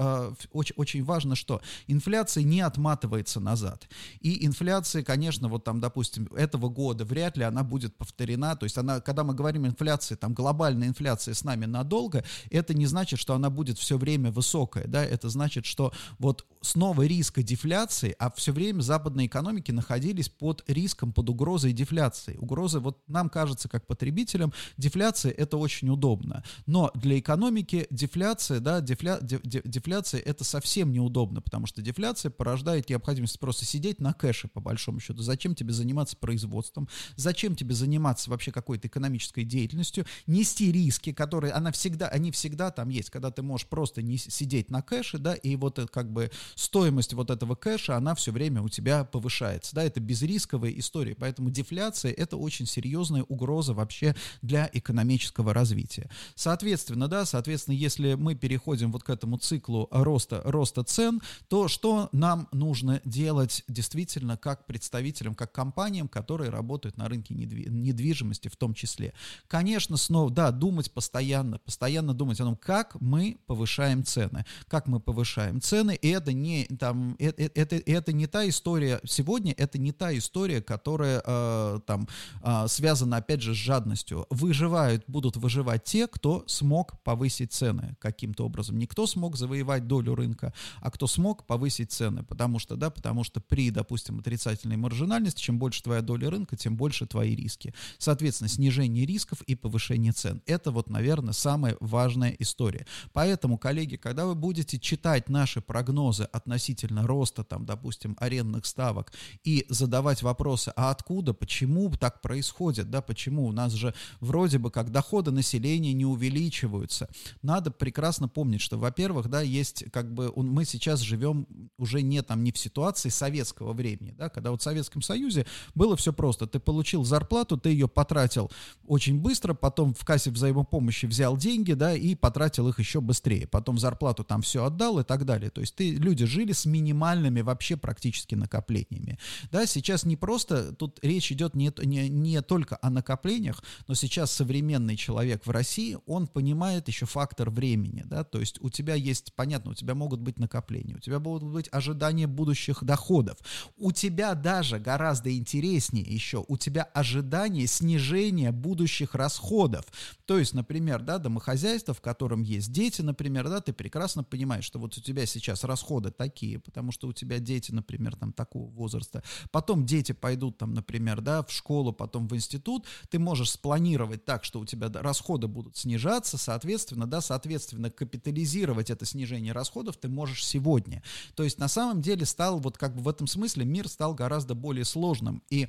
очень, 0.52 0.76
очень 0.76 1.04
важно, 1.04 1.36
что 1.36 1.62
инфляция 1.88 2.44
не 2.44 2.62
отматывается 2.62 3.40
назад, 3.40 3.88
и 4.20 4.46
инфляция, 4.46 5.04
конечно, 5.04 5.48
вот 5.48 5.64
там, 5.64 5.80
допустим, 5.80 6.28
этого 6.36 6.70
года 6.70 7.06
вряд 7.06 7.38
ли 7.38 7.44
она 7.44 7.64
будет 7.64 7.96
повторена, 7.96 8.56
то 8.56 8.66
есть 8.66 8.78
она, 8.78 9.00
когда 9.00 9.24
мы 9.24 9.34
говорим 9.34 9.66
инфляции, 9.66 10.16
там 10.16 10.34
глобальная 10.34 10.90
инфляция, 10.90 10.97
инфляция 10.98 11.34
с 11.34 11.44
нами 11.44 11.66
надолго, 11.66 12.24
это 12.50 12.74
не 12.74 12.88
значит, 12.88 13.20
что 13.20 13.36
она 13.36 13.50
будет 13.50 13.78
все 13.78 13.98
время 13.98 14.32
высокая, 14.32 14.88
да, 14.88 15.04
это 15.04 15.30
значит, 15.30 15.66
что 15.66 15.94
вот 16.18 16.46
снова 16.62 17.04
риска 17.04 17.44
дефляции, 17.44 18.16
а 18.18 18.32
все 18.32 18.52
время 18.52 18.82
западные 18.82 19.28
экономики 19.28 19.72
находились 19.72 20.30
под 20.30 20.64
риском, 20.68 21.14
под 21.14 21.30
угрозой 21.30 21.72
дефляции. 21.72 22.36
Угрозы, 22.38 22.80
вот 22.80 23.00
нам 23.08 23.30
кажется, 23.30 23.70
как 23.70 23.86
потребителям, 23.86 24.54
дефляция 24.78 25.32
это 25.32 25.58
очень 25.58 25.90
удобно, 25.90 26.44
но 26.66 26.92
для 26.96 27.20
экономики 27.20 27.88
дефляция, 27.92 28.60
да, 28.60 28.82
дефля, 28.82 29.20
де, 29.22 29.40
де, 29.44 29.62
дефляция 29.64 30.20
это 30.22 30.44
совсем 30.44 30.92
неудобно, 30.92 31.42
потому 31.42 31.68
что 31.68 31.82
дефляция 31.82 32.32
порождает 32.32 32.90
необходимость 32.90 33.40
просто 33.40 33.66
сидеть 33.66 34.02
на 34.02 34.14
кэше, 34.14 34.48
по 34.48 34.60
большому 34.60 35.00
счету. 35.00 35.22
Зачем 35.22 35.54
тебе 35.54 35.74
заниматься 35.74 36.18
производством? 36.18 36.90
Зачем 37.16 37.56
тебе 37.56 37.76
заниматься 37.76 38.30
вообще 38.30 38.52
какой-то 38.52 38.88
экономической 38.88 39.44
деятельностью? 39.44 40.06
Нести 40.26 40.72
риск 40.72 40.87
риски, 40.88 41.12
которые, 41.12 41.52
она 41.52 41.72
всегда, 41.72 42.08
они 42.08 42.32
всегда 42.32 42.72
там 42.72 42.90
есть, 42.90 43.10
когда 43.10 43.30
ты 43.30 43.42
можешь 43.42 43.68
просто 43.68 44.02
не 44.02 44.18
сидеть 44.18 44.72
на 44.72 44.82
кэше, 44.82 45.18
да, 45.18 45.36
и 45.36 45.56
вот 45.58 45.80
это, 45.80 45.88
как 45.88 46.12
бы 46.12 46.32
стоимость 46.56 47.14
вот 47.14 47.30
этого 47.30 47.56
кэша, 47.56 47.98
она 47.98 48.16
все 48.16 48.32
время 48.32 48.62
у 48.62 48.70
тебя 48.70 49.04
повышается, 49.04 49.76
да, 49.76 49.84
это 49.84 50.00
безрисковая 50.00 50.72
история, 50.72 51.14
поэтому 51.16 51.50
дефляция 51.50 52.14
это 52.14 52.38
очень 52.38 52.66
серьезная 52.66 53.24
угроза 53.24 53.74
вообще 53.74 54.16
для 54.42 54.70
экономического 54.72 55.54
развития. 55.54 56.10
Соответственно, 56.36 57.08
да, 57.08 57.26
соответственно, 57.26 57.76
если 57.76 58.14
мы 58.14 58.36
переходим 58.36 58.92
вот 58.92 59.04
к 59.04 59.10
этому 59.10 59.38
циклу 59.38 59.90
роста, 59.92 60.42
роста 60.46 60.84
цен, 60.84 61.22
то 61.50 61.68
что 61.68 62.08
нам 62.14 62.48
нужно 62.54 63.02
делать 63.04 63.64
действительно 63.68 64.38
как 64.38 64.66
представителям, 64.66 65.36
как 65.36 65.52
компаниям, 65.52 66.08
которые 66.08 66.50
работают 66.50 66.98
на 66.98 67.10
рынке 67.10 67.34
недвижимости 67.34 68.48
в 68.48 68.56
том 68.56 68.74
числе? 68.74 69.14
Конечно, 69.48 69.98
снова, 69.98 70.32
да, 70.32 70.52
думать 70.52 70.77
думать 70.78 70.92
постоянно, 70.92 71.58
постоянно 71.58 72.14
думать 72.14 72.40
о 72.40 72.44
том, 72.44 72.56
как 72.56 73.02
мы 73.02 73.40
повышаем 73.48 74.04
цены, 74.04 74.46
как 74.68 74.88
мы 74.88 75.00
повышаем 75.00 75.60
цены, 75.60 75.98
и 76.00 76.10
это 76.10 76.34
не, 76.34 76.66
там, 76.66 77.16
это, 77.18 77.42
э, 77.42 77.50
это, 77.56 77.76
это 77.78 78.14
не 78.14 78.28
та 78.28 78.48
история, 78.48 79.00
сегодня 79.04 79.56
это 79.58 79.80
не 79.80 79.92
та 79.92 80.16
история, 80.16 80.62
которая 80.62 81.24
э, 81.26 81.80
там 81.88 82.08
э, 82.44 82.68
связана, 82.68 83.18
опять 83.18 83.42
же, 83.42 83.56
с 83.56 83.58
жадностью. 83.58 84.28
Выживают, 84.30 85.04
будут 85.08 85.36
выживать 85.38 85.84
те, 85.84 86.06
кто 86.08 86.44
смог 86.46 87.02
повысить 87.02 87.54
цены 87.54 87.96
каким-то 88.00 88.46
образом. 88.46 88.78
Не 88.78 88.86
кто 88.86 89.08
смог 89.08 89.36
завоевать 89.36 89.88
долю 89.88 90.14
рынка, 90.14 90.54
а 90.82 90.92
кто 90.92 91.08
смог 91.08 91.48
повысить 91.48 91.92
цены, 91.92 92.22
потому 92.22 92.60
что, 92.60 92.76
да, 92.76 92.92
потому 92.92 93.24
что 93.24 93.42
при, 93.42 93.72
допустим, 93.72 94.20
отрицательной 94.20 94.78
маржинальности, 94.78 95.42
чем 95.42 95.58
больше 95.58 95.82
твоя 95.82 96.04
доля 96.04 96.30
рынка, 96.30 96.56
тем 96.56 96.78
больше 96.78 97.08
твои 97.08 97.36
риски. 97.36 97.74
Соответственно, 97.98 98.48
снижение 98.48 99.08
рисков 99.08 99.42
и 99.48 99.56
повышение 99.56 100.12
цен. 100.12 100.42
Это 100.46 100.57
это 100.58 100.72
вот, 100.72 100.90
наверное, 100.90 101.34
самая 101.34 101.78
важная 101.80 102.36
история. 102.40 102.86
Поэтому, 103.14 103.58
коллеги, 103.58 103.96
когда 103.96 104.26
вы 104.26 104.36
будете 104.36 104.80
читать 104.80 105.30
наши 105.30 105.62
прогнозы 105.62 106.24
относительно 106.24 107.06
роста, 107.06 107.44
там, 107.44 107.66
допустим, 107.66 108.18
арендных 108.20 108.66
ставок 108.66 109.14
и 109.44 109.66
задавать 109.70 110.24
вопросы, 110.24 110.74
а 110.76 110.90
откуда, 110.92 111.34
почему 111.34 111.92
так 111.92 112.22
происходит, 112.22 112.90
да, 112.90 113.02
почему? 113.02 113.46
У 113.46 113.52
нас 113.52 113.74
же 113.74 113.94
вроде 114.20 114.58
бы 114.58 114.72
как 114.72 114.92
доходы 114.92 115.32
населения 115.32 115.94
не 115.94 116.06
увеличиваются, 116.06 117.08
надо 117.44 117.72
прекрасно 117.72 118.28
помнить, 118.28 118.62
что, 118.62 118.78
во-первых, 118.78 119.30
да, 119.30 119.42
есть 119.42 119.86
как 119.92 120.12
бы, 120.14 120.34
мы 120.36 120.66
сейчас 120.66 121.02
живем 121.02 121.48
уже 121.78 122.02
не 122.02 122.22
там, 122.24 122.44
не 122.44 122.52
в 122.52 122.58
ситуации 122.58 123.10
советского 123.10 123.74
времени, 123.74 124.16
да, 124.18 124.30
когда 124.30 124.52
вот 124.52 124.62
в 124.62 124.64
Советском 124.64 125.02
Союзе 125.02 125.46
было 125.76 125.96
все 125.96 126.12
просто, 126.12 126.48
ты 126.48 126.60
получил 126.60 127.04
зарплату, 127.04 127.58
ты 127.58 127.70
ее 127.70 127.88
потратил 127.88 128.50
очень 128.88 129.20
быстро, 129.22 129.54
потом 129.54 129.94
в 129.94 130.04
кассе 130.04 130.32
взаимодействия 130.32 130.47
взаимопомощи 130.48 131.06
взял 131.06 131.38
деньги, 131.38 131.74
да, 131.74 131.94
и 131.94 132.16
потратил 132.16 132.68
их 132.70 132.80
еще 132.80 133.02
быстрее. 133.02 133.48
Потом 133.48 133.78
зарплату 133.78 134.24
там 134.24 134.42
все 134.42 134.66
отдал 134.66 135.00
и 135.00 135.04
так 135.04 135.26
далее. 135.26 135.50
То 135.50 135.62
есть 135.62 135.76
ты, 135.76 135.96
люди 135.96 136.26
жили 136.26 136.54
с 136.54 136.66
минимальными 136.66 137.42
вообще 137.42 137.76
практически 137.76 138.36
накоплениями. 138.36 139.20
Да, 139.52 139.66
сейчас 139.66 140.06
не 140.06 140.16
просто, 140.16 140.74
тут 140.74 141.00
речь 141.02 141.32
идет 141.32 141.56
не, 141.56 141.72
не, 141.84 142.10
не 142.10 142.42
только 142.42 142.78
о 142.82 142.90
накоплениях, 142.90 143.64
но 143.88 143.96
сейчас 143.96 144.32
современный 144.32 144.96
человек 144.96 145.46
в 145.46 145.50
России, 145.50 145.98
он 146.06 146.28
понимает 146.28 146.88
еще 146.88 147.06
фактор 147.06 147.50
времени, 147.50 148.04
да, 148.06 148.24
то 148.24 148.40
есть 148.40 148.58
у 148.62 148.70
тебя 148.70 148.96
есть, 148.96 149.34
понятно, 149.36 149.72
у 149.72 149.74
тебя 149.74 149.96
могут 149.96 150.22
быть 150.22 150.40
накопления, 150.40 150.96
у 150.96 151.00
тебя 151.00 151.20
могут 151.20 151.44
быть 151.44 151.68
ожидания 151.72 152.28
будущих 152.28 152.84
доходов, 152.84 153.38
у 153.78 153.92
тебя 153.92 154.34
даже 154.34 154.80
гораздо 154.80 155.36
интереснее 155.36 156.06
еще, 156.06 156.44
у 156.48 156.58
тебя 156.58 156.84
ожидание 156.84 157.68
снижения 157.68 158.52
будущих 158.52 159.16
расходов. 159.16 159.86
То 160.26 160.37
есть 160.40 160.48
есть, 160.48 160.54
например, 160.54 161.02
да, 161.02 161.18
домохозяйство, 161.18 161.94
в 161.94 162.00
котором 162.00 162.42
есть 162.42 162.72
дети, 162.72 163.02
например, 163.02 163.50
да, 163.50 163.60
ты 163.60 163.74
прекрасно 163.74 164.24
понимаешь, 164.24 164.64
что 164.64 164.80
вот 164.80 164.98
у 164.98 165.02
тебя 165.02 165.26
сейчас 165.26 165.64
расходы 165.66 166.10
такие, 166.10 166.60
потому 166.60 166.92
что 166.92 167.08
у 167.08 167.14
тебя 167.14 167.40
дети, 167.40 167.74
например, 167.74 168.16
там 168.16 168.32
такого 168.32 168.70
возраста, 168.72 169.24
потом 169.52 169.86
дети 169.86 170.14
пойдут 170.14 170.58
там, 170.58 170.74
например, 170.74 171.22
да, 171.22 171.44
в 171.44 171.52
школу, 171.52 171.92
потом 171.92 172.28
в 172.28 172.36
институт, 172.36 172.86
ты 173.10 173.20
можешь 173.20 173.52
спланировать 173.52 174.24
так, 174.24 174.46
что 174.46 174.60
у 174.60 174.66
тебя 174.66 174.90
расходы 174.90 175.48
будут 175.48 175.76
снижаться, 175.76 176.38
соответственно, 176.38 177.08
да, 177.08 177.20
соответственно, 177.20 177.90
капитализировать 177.90 178.90
это 178.90 179.06
снижение 179.06 179.52
расходов 179.52 179.98
ты 179.98 180.08
можешь 180.08 180.46
сегодня. 180.46 181.04
То 181.36 181.44
есть 181.44 181.60
на 181.60 181.68
самом 181.68 182.02
деле 182.02 182.26
стал 182.26 182.60
вот 182.60 182.78
как 182.78 182.96
бы 182.96 183.02
в 183.02 183.10
этом 183.10 183.28
смысле 183.28 183.66
мир 183.66 183.90
стал 183.90 184.14
гораздо 184.14 184.56
более 184.56 184.86
сложным. 184.86 185.44
И 185.50 185.68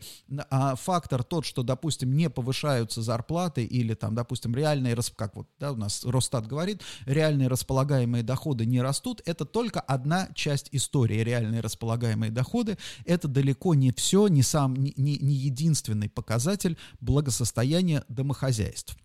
а, 0.51 0.77
фактор 0.77 1.25
тот, 1.25 1.45
что, 1.45 1.65
допустим, 1.65 2.17
не 2.17 2.31
повышаются 2.31 3.03
зарплаты 3.03 3.65
или 3.65 3.95
там, 3.95 4.15
допустим, 4.15 4.55
реальные, 4.59 4.97
как 5.17 5.37
вот 5.37 5.49
да, 5.59 5.73
у 5.73 5.77
нас 5.77 6.05
Росстат 6.05 6.47
говорит, 6.47 6.83
реальные 7.07 7.49
располагаемые 7.49 8.23
доходы 8.23 8.67
не 8.67 8.83
растут, 8.83 9.23
это 9.25 9.45
только 9.45 9.81
одна 9.81 10.29
часть 10.35 10.69
истории. 10.73 11.21
Реальные 11.21 11.61
располагаемые 11.61 12.31
доходы– 12.31 12.77
это 13.05 13.29
далеко 13.29 13.75
не 13.75 13.93
все, 13.93 14.29
не, 14.29 14.43
сам, 14.43 14.75
не, 14.75 14.93
не 14.97 15.35
единственный 15.35 16.09
показатель 16.09 16.77
благосостояния 17.01 18.05
домохозяйств. 18.09 18.97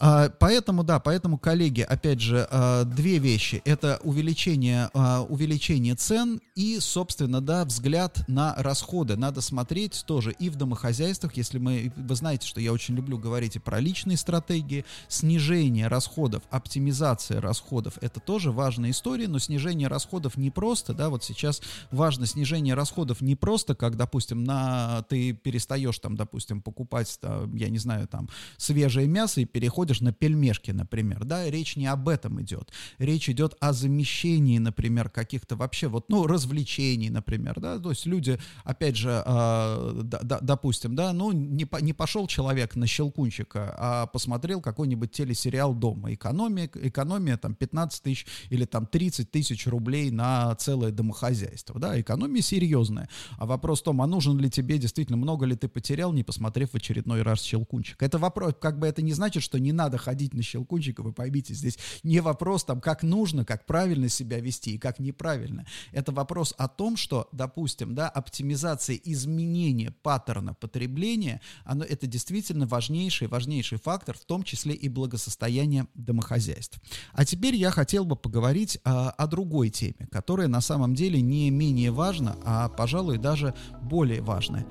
А, 0.00 0.28
поэтому, 0.28 0.84
да, 0.84 0.98
поэтому, 0.98 1.38
коллеги, 1.38 1.82
опять 1.82 2.20
же, 2.20 2.46
а, 2.50 2.84
две 2.84 3.18
вещи. 3.18 3.62
Это 3.64 4.00
увеличение, 4.02 4.90
а, 4.94 5.22
увеличение 5.22 5.94
цен 5.94 6.40
и, 6.54 6.78
собственно, 6.80 7.40
да, 7.40 7.64
взгляд 7.64 8.24
на 8.28 8.54
расходы. 8.56 9.16
Надо 9.16 9.40
смотреть 9.40 10.04
тоже 10.06 10.32
и 10.32 10.50
в 10.50 10.56
домохозяйствах, 10.56 11.36
если 11.36 11.58
мы, 11.58 11.92
вы 11.96 12.14
знаете, 12.14 12.46
что 12.46 12.60
я 12.60 12.72
очень 12.72 12.94
люблю 12.94 13.18
говорить 13.18 13.56
и 13.56 13.58
про 13.58 13.80
личные 13.80 14.16
стратегии, 14.16 14.84
снижение 15.08 15.88
расходов, 15.88 16.42
оптимизация 16.50 17.40
расходов, 17.40 17.98
это 18.00 18.20
тоже 18.20 18.50
важная 18.50 18.90
история, 18.90 19.28
но 19.28 19.38
снижение 19.38 19.88
расходов 19.88 20.36
не 20.36 20.50
просто, 20.50 20.94
да, 20.94 21.08
вот 21.08 21.24
сейчас 21.24 21.60
важно 21.90 22.26
снижение 22.26 22.74
расходов 22.74 23.20
не 23.20 23.36
просто, 23.36 23.74
как, 23.74 23.96
допустим, 23.96 24.44
на, 24.44 25.02
ты 25.08 25.32
перестаешь 25.32 25.98
там, 25.98 26.16
допустим, 26.16 26.62
покупать, 26.62 27.18
я 27.22 27.68
не 27.68 27.78
знаю, 27.78 28.08
там, 28.08 28.28
свежее 28.56 29.06
мясо 29.06 29.40
и 29.40 29.44
переходишь 29.44 29.73
приходишь 29.74 30.00
на 30.02 30.12
пельмешки, 30.12 30.70
например, 30.70 31.24
да, 31.24 31.50
речь 31.50 31.74
не 31.74 31.86
об 31.86 32.08
этом 32.08 32.40
идет. 32.40 32.70
Речь 32.98 33.28
идет 33.28 33.56
о 33.58 33.72
замещении, 33.72 34.58
например, 34.58 35.10
каких-то 35.10 35.56
вообще 35.56 35.88
вот, 35.88 36.04
ну, 36.08 36.28
развлечений, 36.28 37.10
например, 37.10 37.58
да, 37.58 37.80
то 37.80 37.90
есть 37.90 38.06
люди, 38.06 38.38
опять 38.62 38.94
же, 38.94 39.20
э, 39.26 40.02
допустим, 40.42 40.94
да, 40.94 41.12
ну, 41.12 41.32
не, 41.32 41.66
не 41.80 41.92
пошел 41.92 42.28
человек 42.28 42.76
на 42.76 42.86
щелкунчика, 42.86 43.74
а 43.76 44.06
посмотрел 44.06 44.60
какой-нибудь 44.60 45.10
телесериал 45.10 45.74
дома, 45.74 46.14
экономия, 46.14 46.70
экономия 46.74 47.36
там 47.36 47.56
15 47.56 48.00
тысяч 48.00 48.26
или 48.50 48.66
там 48.66 48.86
30 48.86 49.28
тысяч 49.28 49.66
рублей 49.66 50.12
на 50.12 50.54
целое 50.54 50.92
домохозяйство, 50.92 51.80
да, 51.80 52.00
экономия 52.00 52.42
серьезная. 52.42 53.08
А 53.38 53.46
вопрос 53.46 53.80
в 53.80 53.82
том, 53.82 54.02
а 54.02 54.06
нужен 54.06 54.38
ли 54.38 54.48
тебе 54.48 54.78
действительно, 54.78 55.16
много 55.16 55.46
ли 55.46 55.56
ты 55.56 55.66
потерял, 55.66 56.12
не 56.12 56.22
посмотрев 56.22 56.70
в 56.70 56.76
очередной 56.76 57.22
раз 57.22 57.42
щелкунчик. 57.42 58.00
Это 58.00 58.18
вопрос, 58.18 58.54
как 58.60 58.78
бы 58.78 58.86
это 58.86 59.02
не 59.02 59.12
значит, 59.12 59.42
что 59.42 59.53
не 59.58 59.72
надо 59.72 59.98
ходить 59.98 60.34
на 60.34 60.42
щелкунчик, 60.42 60.98
вы 61.00 61.12
поймите, 61.12 61.54
здесь 61.54 61.78
не 62.02 62.20
вопрос 62.20 62.64
там, 62.64 62.80
как 62.80 63.02
нужно, 63.02 63.44
как 63.44 63.66
правильно 63.66 64.08
себя 64.08 64.40
вести 64.40 64.74
и 64.74 64.78
как 64.78 64.98
неправильно. 64.98 65.66
Это 65.92 66.12
вопрос 66.12 66.54
о 66.58 66.68
том, 66.68 66.96
что, 66.96 67.28
допустим, 67.32 67.94
да, 67.94 68.08
оптимизация 68.08 68.96
изменения 68.96 69.90
паттерна 69.90 70.54
потребления, 70.54 71.40
оно, 71.64 71.84
это 71.84 72.06
действительно 72.06 72.66
важнейший, 72.66 73.28
важнейший 73.28 73.78
фактор, 73.78 74.16
в 74.16 74.24
том 74.24 74.42
числе 74.42 74.74
и 74.74 74.88
благосостояние 74.88 75.86
домохозяйств. 75.94 76.80
А 77.12 77.24
теперь 77.24 77.54
я 77.56 77.70
хотел 77.70 78.04
бы 78.04 78.16
поговорить 78.16 78.78
а, 78.84 79.10
о 79.10 79.26
другой 79.26 79.70
теме, 79.70 80.08
которая 80.10 80.48
на 80.48 80.60
самом 80.60 80.94
деле 80.94 81.20
не 81.20 81.50
менее 81.50 81.90
важна, 81.90 82.36
а, 82.44 82.68
пожалуй, 82.68 83.18
даже 83.18 83.54
более 83.82 84.22
важная 84.22 84.66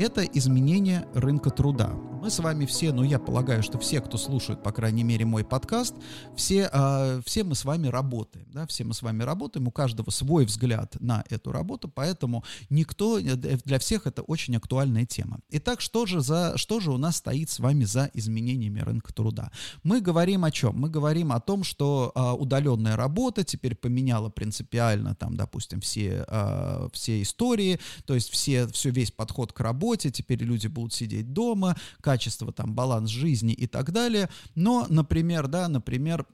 это 0.00 0.24
изменение 0.24 1.06
рынка 1.14 1.50
труда. 1.50 1.90
Мы 2.20 2.28
с 2.28 2.38
вами 2.38 2.66
все, 2.66 2.92
ну 2.92 3.02
я 3.02 3.18
полагаю, 3.18 3.62
что 3.62 3.78
все, 3.78 4.02
кто 4.02 4.18
слушает, 4.18 4.62
по 4.62 4.72
крайней 4.72 5.04
мере, 5.04 5.24
мой 5.24 5.42
подкаст, 5.42 5.94
все, 6.36 6.68
э, 6.70 7.22
все 7.24 7.44
мы 7.44 7.54
с 7.54 7.64
вами 7.64 7.88
работаем, 7.88 8.46
да, 8.52 8.66
все 8.66 8.84
мы 8.84 8.92
с 8.92 9.00
вами 9.00 9.22
работаем, 9.22 9.68
у 9.68 9.70
каждого 9.70 10.10
свой 10.10 10.44
взгляд 10.44 11.00
на 11.00 11.24
эту 11.30 11.50
работу, 11.50 11.88
поэтому 11.88 12.44
никто, 12.68 13.18
э, 13.18 13.36
для 13.36 13.78
всех 13.78 14.06
это 14.06 14.20
очень 14.20 14.54
актуальная 14.54 15.06
тема. 15.06 15.40
Итак, 15.48 15.80
что 15.80 16.04
же, 16.04 16.20
за, 16.20 16.58
что 16.58 16.78
же 16.78 16.92
у 16.92 16.98
нас 16.98 17.16
стоит 17.16 17.48
с 17.48 17.58
вами 17.58 17.84
за 17.84 18.10
изменениями 18.12 18.80
рынка 18.80 19.14
труда? 19.14 19.50
Мы 19.82 20.02
говорим 20.02 20.44
о 20.44 20.50
чем? 20.50 20.78
Мы 20.78 20.90
говорим 20.90 21.32
о 21.32 21.40
том, 21.40 21.64
что 21.64 22.12
э, 22.14 22.32
удаленная 22.38 22.96
работа 22.96 23.44
теперь 23.44 23.74
поменяла 23.74 24.28
принципиально, 24.28 25.14
там, 25.14 25.38
допустим, 25.38 25.80
все, 25.80 26.26
э, 26.28 26.88
все 26.92 27.22
истории, 27.22 27.80
то 28.04 28.14
есть 28.14 28.28
все, 28.28 28.66
все, 28.66 28.90
весь 28.90 29.10
подход 29.10 29.54
к 29.54 29.60
работе, 29.60 30.10
теперь 30.10 30.42
люди 30.44 30.66
будут 30.66 30.92
сидеть 30.92 31.32
дома, 31.32 31.76
качество, 32.10 32.52
там, 32.52 32.74
баланс 32.74 33.08
жизни 33.08 33.54
и 33.54 33.68
так 33.68 33.92
далее. 33.92 34.28
Но, 34.56 34.86
например, 34.88 35.46
да, 35.46 35.68
например, 35.68 36.26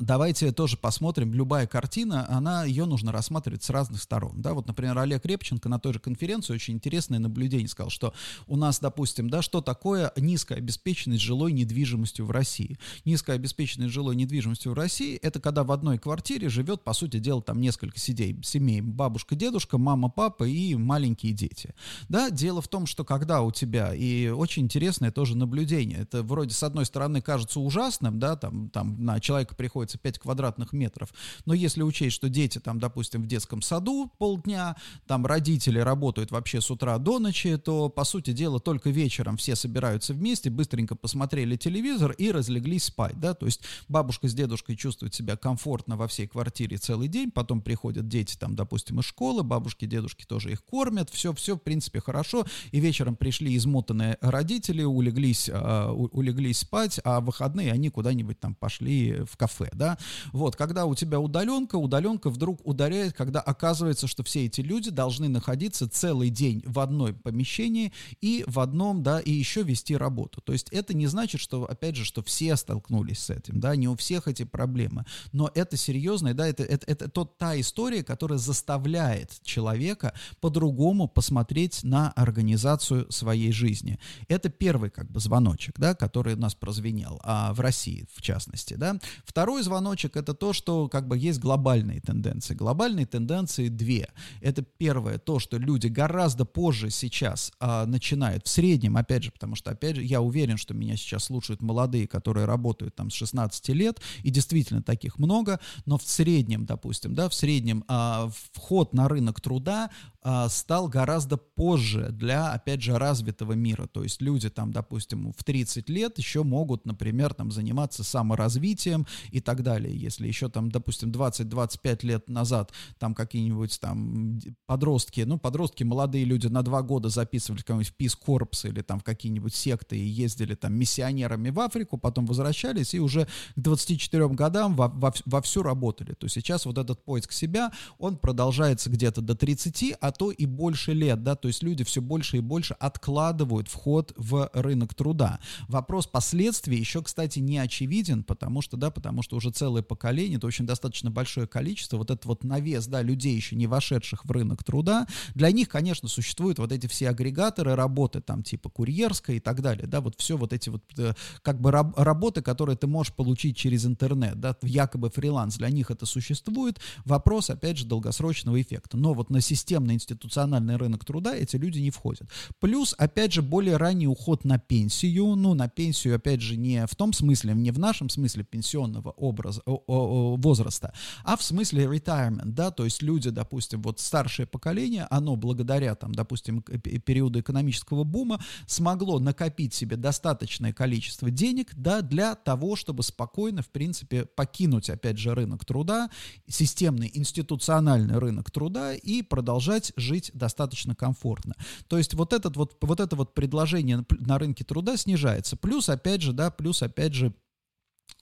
давайте 0.00 0.52
тоже 0.52 0.76
посмотрим, 0.76 1.32
любая 1.32 1.66
картина, 1.66 2.26
она, 2.28 2.64
ее 2.64 2.84
нужно 2.84 3.12
рассматривать 3.12 3.62
с 3.62 3.70
разных 3.70 4.02
сторон, 4.02 4.42
да, 4.42 4.54
вот, 4.54 4.66
например, 4.66 4.98
Олег 4.98 5.24
Репченко 5.24 5.68
на 5.68 5.78
той 5.78 5.94
же 5.94 5.98
конференции 5.98 6.52
очень 6.52 6.74
интересное 6.74 7.18
наблюдение 7.18 7.68
сказал, 7.68 7.90
что 7.90 8.12
у 8.46 8.56
нас, 8.56 8.78
допустим, 8.78 9.30
да, 9.30 9.42
что 9.42 9.60
такое 9.60 10.12
низкая 10.16 10.58
обеспеченность 10.58 11.22
жилой 11.22 11.52
недвижимостью 11.52 12.26
в 12.26 12.30
России? 12.30 12.78
Низкая 13.04 13.36
обеспеченность 13.36 13.92
жилой 13.92 14.16
недвижимостью 14.16 14.72
в 14.72 14.74
России, 14.74 15.16
это 15.16 15.40
когда 15.40 15.64
в 15.64 15.72
одной 15.72 15.98
квартире 15.98 16.48
живет, 16.48 16.82
по 16.84 16.92
сути 16.92 17.18
дела, 17.18 17.42
там 17.42 17.60
несколько 17.60 17.98
сидей, 17.98 18.38
семей, 18.42 18.80
бабушка, 18.80 19.34
дедушка, 19.34 19.78
мама, 19.78 20.10
папа 20.10 20.44
и 20.44 20.74
маленькие 20.74 21.32
дети, 21.32 21.74
да, 22.08 22.30
дело 22.30 22.60
в 22.60 22.68
том, 22.68 22.86
что 22.86 23.04
когда 23.04 23.42
у 23.42 23.50
тебя, 23.50 23.94
и 23.94 24.28
очень 24.28 24.64
интересное 24.64 25.10
тоже 25.10 25.36
наблюдение, 25.36 26.00
это 26.00 26.22
вроде 26.22 26.54
с 26.54 26.62
одной 26.62 26.84
стороны 26.84 27.22
кажется 27.22 27.60
ужасным, 27.60 28.18
да, 28.18 28.36
там, 28.36 28.68
там 28.68 29.02
на 29.04 29.20
человека 29.20 29.54
приходит 29.54 29.69
приходится 29.70 29.98
5 29.98 30.18
квадратных 30.18 30.72
метров. 30.72 31.14
Но 31.46 31.54
если 31.54 31.82
учесть, 31.82 32.16
что 32.16 32.28
дети 32.28 32.58
там, 32.58 32.80
допустим, 32.80 33.22
в 33.22 33.28
детском 33.28 33.62
саду 33.62 34.10
полдня, 34.18 34.74
там 35.06 35.26
родители 35.26 35.78
работают 35.78 36.32
вообще 36.32 36.60
с 36.60 36.72
утра 36.72 36.98
до 36.98 37.20
ночи, 37.20 37.56
то, 37.56 37.88
по 37.88 38.02
сути 38.02 38.32
дела, 38.32 38.58
только 38.58 38.90
вечером 38.90 39.36
все 39.36 39.54
собираются 39.54 40.12
вместе, 40.12 40.50
быстренько 40.50 40.96
посмотрели 40.96 41.54
телевизор 41.54 42.10
и 42.10 42.32
разлеглись 42.32 42.84
спать, 42.84 43.20
да, 43.20 43.32
то 43.34 43.46
есть 43.46 43.62
бабушка 43.86 44.26
с 44.26 44.34
дедушкой 44.34 44.74
чувствуют 44.74 45.14
себя 45.14 45.36
комфортно 45.36 45.96
во 45.96 46.08
всей 46.08 46.26
квартире 46.26 46.76
целый 46.76 47.06
день, 47.06 47.30
потом 47.30 47.62
приходят 47.62 48.08
дети 48.08 48.36
там, 48.36 48.56
допустим, 48.56 48.98
из 48.98 49.04
школы, 49.04 49.44
бабушки, 49.44 49.84
дедушки 49.84 50.24
тоже 50.24 50.50
их 50.50 50.64
кормят, 50.64 51.10
все, 51.10 51.32
все, 51.32 51.54
в 51.54 51.60
принципе, 51.60 52.00
хорошо, 52.00 52.44
и 52.72 52.80
вечером 52.80 53.14
пришли 53.14 53.56
измотанные 53.56 54.18
родители, 54.20 54.82
улеглись, 54.82 55.48
э, 55.48 55.86
улеглись 55.90 56.58
спать, 56.58 56.98
а 57.04 57.20
в 57.20 57.26
выходные 57.26 57.70
они 57.70 57.90
куда-нибудь 57.90 58.40
там 58.40 58.56
пошли 58.56 59.20
в 59.24 59.36
кафе 59.36 59.59
кафе, 59.60 59.70
да, 59.74 59.98
вот, 60.32 60.56
когда 60.56 60.86
у 60.86 60.94
тебя 60.94 61.20
удаленка, 61.20 61.76
удаленка 61.76 62.30
вдруг 62.30 62.60
ударяет, 62.64 63.12
когда 63.12 63.40
оказывается, 63.40 64.06
что 64.06 64.22
все 64.22 64.46
эти 64.46 64.60
люди 64.60 64.90
должны 64.90 65.28
находиться 65.28 65.88
целый 65.88 66.30
день 66.30 66.62
в 66.66 66.78
одной 66.80 67.12
помещении 67.12 67.92
и 68.20 68.44
в 68.46 68.60
одном, 68.60 69.02
да, 69.02 69.20
и 69.20 69.30
еще 69.30 69.62
вести 69.62 69.96
работу, 69.96 70.40
то 70.40 70.52
есть 70.52 70.68
это 70.70 70.94
не 70.94 71.06
значит, 71.06 71.40
что, 71.40 71.64
опять 71.64 71.96
же, 71.96 72.04
что 72.04 72.22
все 72.22 72.56
столкнулись 72.56 73.18
с 73.20 73.30
этим, 73.30 73.60
да, 73.60 73.76
не 73.76 73.88
у 73.88 73.96
всех 73.96 74.28
эти 74.28 74.44
проблемы, 74.44 75.04
но 75.32 75.50
это 75.54 75.76
серьезно, 75.76 76.34
да, 76.34 76.46
это, 76.46 76.62
это, 76.62 76.86
это 76.86 77.08
тот, 77.08 77.38
та 77.38 77.58
история, 77.60 78.02
которая 78.02 78.38
заставляет 78.38 79.40
человека 79.42 80.14
по-другому 80.40 81.08
посмотреть 81.08 81.84
на 81.84 82.10
организацию 82.12 83.10
своей 83.10 83.52
жизни. 83.52 83.98
Это 84.28 84.48
первый, 84.48 84.90
как 84.90 85.10
бы, 85.10 85.20
звоночек, 85.20 85.78
да, 85.78 85.94
который 85.94 86.34
у 86.34 86.38
нас 86.38 86.54
прозвенел, 86.54 87.20
а 87.24 87.52
в 87.52 87.60
России, 87.60 88.06
в 88.14 88.22
частности, 88.22 88.74
да. 88.74 88.98
Второй 89.24 89.49
Второй 89.50 89.64
звоночек 89.64 90.16
это 90.16 90.32
то, 90.32 90.52
что 90.52 90.86
как 90.86 91.08
бы 91.08 91.18
есть 91.18 91.40
глобальные 91.40 92.00
тенденции. 92.00 92.54
Глобальные 92.54 93.04
тенденции 93.04 93.66
две. 93.66 94.08
Это 94.40 94.62
первое, 94.62 95.18
то, 95.18 95.40
что 95.40 95.56
люди 95.56 95.88
гораздо 95.88 96.44
позже 96.44 96.90
сейчас 96.90 97.50
а, 97.58 97.84
начинают, 97.84 98.46
в 98.46 98.48
среднем, 98.48 98.96
опять 98.96 99.24
же, 99.24 99.32
потому 99.32 99.56
что, 99.56 99.72
опять 99.72 99.96
же, 99.96 100.04
я 100.04 100.20
уверен, 100.20 100.56
что 100.56 100.72
меня 100.72 100.96
сейчас 100.96 101.24
слушают 101.24 101.62
молодые, 101.62 102.06
которые 102.06 102.46
работают 102.46 102.94
там 102.94 103.10
с 103.10 103.14
16 103.14 103.70
лет, 103.70 104.00
и 104.22 104.30
действительно 104.30 104.84
таких 104.84 105.18
много, 105.18 105.58
но 105.84 105.98
в 105.98 106.04
среднем, 106.04 106.64
допустим, 106.64 107.16
да, 107.16 107.28
в 107.28 107.34
среднем 107.34 107.82
а, 107.88 108.30
вход 108.52 108.94
на 108.94 109.08
рынок 109.08 109.40
труда 109.40 109.90
а, 110.22 110.48
стал 110.50 110.86
гораздо 110.86 111.38
позже 111.38 112.10
для, 112.12 112.52
опять 112.52 112.82
же, 112.82 112.98
развитого 112.98 113.54
мира. 113.54 113.86
То 113.86 114.02
есть 114.02 114.20
люди 114.20 114.50
там, 114.50 114.70
допустим, 114.70 115.32
в 115.32 115.42
30 115.42 115.88
лет 115.88 116.18
еще 116.18 116.42
могут, 116.44 116.84
например, 116.84 117.32
там 117.32 117.50
заниматься 117.50 118.04
саморазвитием 118.04 119.06
и 119.30 119.39
так 119.40 119.62
далее. 119.62 119.96
Если 119.96 120.26
еще 120.26 120.48
там, 120.48 120.70
допустим, 120.70 121.10
20-25 121.10 122.06
лет 122.06 122.28
назад 122.28 122.72
там 122.98 123.14
какие-нибудь 123.14 123.78
там 123.80 124.40
подростки, 124.66 125.22
ну, 125.22 125.38
подростки, 125.38 125.84
молодые 125.84 126.24
люди 126.24 126.46
на 126.46 126.62
два 126.62 126.82
года 126.82 127.08
записывались 127.08 127.62
в 127.62 127.66
какой-нибудь 127.66 127.94
Peace 127.98 128.16
Corps 128.26 128.68
или 128.68 128.82
там 128.82 129.00
в 129.00 129.04
какие-нибудь 129.04 129.54
секты 129.54 129.98
и 129.98 130.04
ездили 130.04 130.54
там 130.54 130.74
миссионерами 130.74 131.50
в 131.50 131.60
Африку, 131.60 131.98
потом 131.98 132.26
возвращались 132.26 132.94
и 132.94 133.00
уже 133.00 133.26
к 133.56 133.60
24 133.60 134.28
годам 134.28 134.74
во, 134.74 134.88
во, 134.88 135.12
вовсю 135.26 135.62
работали. 135.62 136.12
То 136.14 136.28
сейчас 136.28 136.66
вот 136.66 136.78
этот 136.78 137.04
поиск 137.04 137.32
себя, 137.32 137.72
он 137.98 138.16
продолжается 138.16 138.90
где-то 138.90 139.20
до 139.20 139.34
30, 139.34 139.96
а 140.00 140.12
то 140.12 140.30
и 140.30 140.46
больше 140.46 140.92
лет, 140.92 141.22
да, 141.22 141.34
то 141.34 141.48
есть 141.48 141.62
люди 141.62 141.84
все 141.84 142.00
больше 142.00 142.38
и 142.38 142.40
больше 142.40 142.74
откладывают 142.74 143.68
вход 143.68 144.12
в 144.16 144.50
рынок 144.52 144.94
труда. 144.94 145.40
Вопрос 145.68 146.06
последствий 146.06 146.78
еще, 146.78 147.02
кстати, 147.02 147.38
не 147.38 147.58
очевиден, 147.58 148.24
потому 148.24 148.62
что, 148.62 148.76
да, 148.76 148.90
потому 148.90 149.22
что 149.22 149.29
уже 149.36 149.50
целое 149.50 149.82
поколение, 149.82 150.38
это 150.38 150.46
очень 150.46 150.66
достаточно 150.66 151.10
большое 151.10 151.46
количество, 151.46 151.96
вот 151.96 152.10
этот 152.10 152.24
вот 152.26 152.44
навес, 152.44 152.86
да, 152.86 153.02
людей, 153.02 153.34
еще 153.34 153.56
не 153.56 153.66
вошедших 153.66 154.24
в 154.24 154.30
рынок 154.30 154.64
труда, 154.64 155.06
для 155.34 155.50
них, 155.50 155.68
конечно, 155.68 156.08
существуют 156.08 156.58
вот 156.58 156.72
эти 156.72 156.86
все 156.86 157.08
агрегаторы 157.08 157.74
работы, 157.74 158.20
там, 158.20 158.42
типа 158.42 158.70
курьерская 158.70 159.36
и 159.36 159.40
так 159.40 159.62
далее, 159.62 159.86
да, 159.86 160.00
вот 160.00 160.14
все 160.18 160.36
вот 160.36 160.52
эти 160.52 160.68
вот, 160.68 160.82
э, 160.98 161.14
как 161.42 161.60
бы, 161.60 161.70
раб 161.70 161.98
работы, 161.98 162.42
которые 162.42 162.76
ты 162.76 162.86
можешь 162.86 163.12
получить 163.14 163.56
через 163.56 163.86
интернет, 163.86 164.40
да, 164.40 164.56
якобы 164.62 165.10
фриланс, 165.10 165.56
для 165.56 165.70
них 165.70 165.90
это 165.90 166.06
существует, 166.06 166.80
вопрос, 167.04 167.50
опять 167.50 167.78
же, 167.78 167.86
долгосрочного 167.86 168.60
эффекта, 168.60 168.96
но 168.96 169.14
вот 169.14 169.30
на 169.30 169.40
системный 169.40 169.94
институциональный 169.94 170.76
рынок 170.76 171.04
труда 171.04 171.36
эти 171.36 171.56
люди 171.56 171.78
не 171.78 171.90
входят. 171.90 172.28
Плюс, 172.60 172.94
опять 172.98 173.32
же, 173.32 173.42
более 173.42 173.76
ранний 173.76 174.06
уход 174.06 174.44
на 174.44 174.58
пенсию, 174.58 175.36
ну, 175.36 175.54
на 175.54 175.68
пенсию, 175.68 176.16
опять 176.16 176.40
же, 176.40 176.56
не 176.56 176.86
в 176.86 176.94
том 176.94 177.12
смысле, 177.12 177.54
не 177.54 177.70
в 177.70 177.78
нашем 177.78 178.08
смысле 178.08 178.44
пенсионного 178.44 179.10
образа, 179.20 179.62
возраста, 179.66 180.92
а 181.24 181.36
в 181.36 181.42
смысле 181.42 181.84
retirement, 181.84 182.46
да, 182.46 182.70
то 182.70 182.84
есть 182.84 183.02
люди, 183.02 183.30
допустим, 183.30 183.82
вот 183.82 184.00
старшее 184.00 184.46
поколение, 184.46 185.06
оно 185.10 185.36
благодаря, 185.36 185.94
там, 185.94 186.14
допустим, 186.14 186.62
периоду 186.62 187.40
экономического 187.40 188.04
бума 188.04 188.40
смогло 188.66 189.18
накопить 189.18 189.74
себе 189.74 189.96
достаточное 189.96 190.72
количество 190.72 191.30
денег, 191.30 191.74
да, 191.74 192.00
для 192.02 192.34
того, 192.34 192.76
чтобы 192.76 193.02
спокойно, 193.02 193.62
в 193.62 193.68
принципе, 193.68 194.24
покинуть, 194.24 194.90
опять 194.90 195.18
же, 195.18 195.34
рынок 195.34 195.64
труда, 195.64 196.10
системный 196.48 197.10
институциональный 197.12 198.18
рынок 198.18 198.50
труда 198.50 198.94
и 198.94 199.22
продолжать 199.22 199.92
жить 199.96 200.30
достаточно 200.34 200.94
комфортно. 200.94 201.54
То 201.88 201.98
есть 201.98 202.14
вот, 202.14 202.32
этот 202.32 202.56
вот, 202.56 202.76
вот 202.80 203.00
это 203.00 203.16
вот 203.16 203.34
предложение 203.34 204.04
на 204.18 204.38
рынке 204.38 204.64
труда 204.64 204.96
снижается. 204.96 205.56
Плюс, 205.56 205.88
опять 205.88 206.22
же, 206.22 206.32
да, 206.32 206.50
плюс, 206.50 206.82
опять 206.82 207.14
же, 207.14 207.34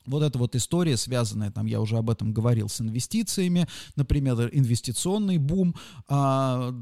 вот 0.09 0.23
эта 0.23 0.39
вот 0.39 0.57
история, 0.57 0.97
связанная, 0.97 1.51
там, 1.51 1.67
я 1.67 1.81
уже 1.81 1.97
об 1.97 2.11
этом 2.11 2.33
говорил, 2.33 2.69
с 2.69 2.81
инвестициями, 2.81 3.67
например, 3.97 4.49
инвестиционный 4.53 5.39
бум, 5.39 5.75
а, 6.09 6.75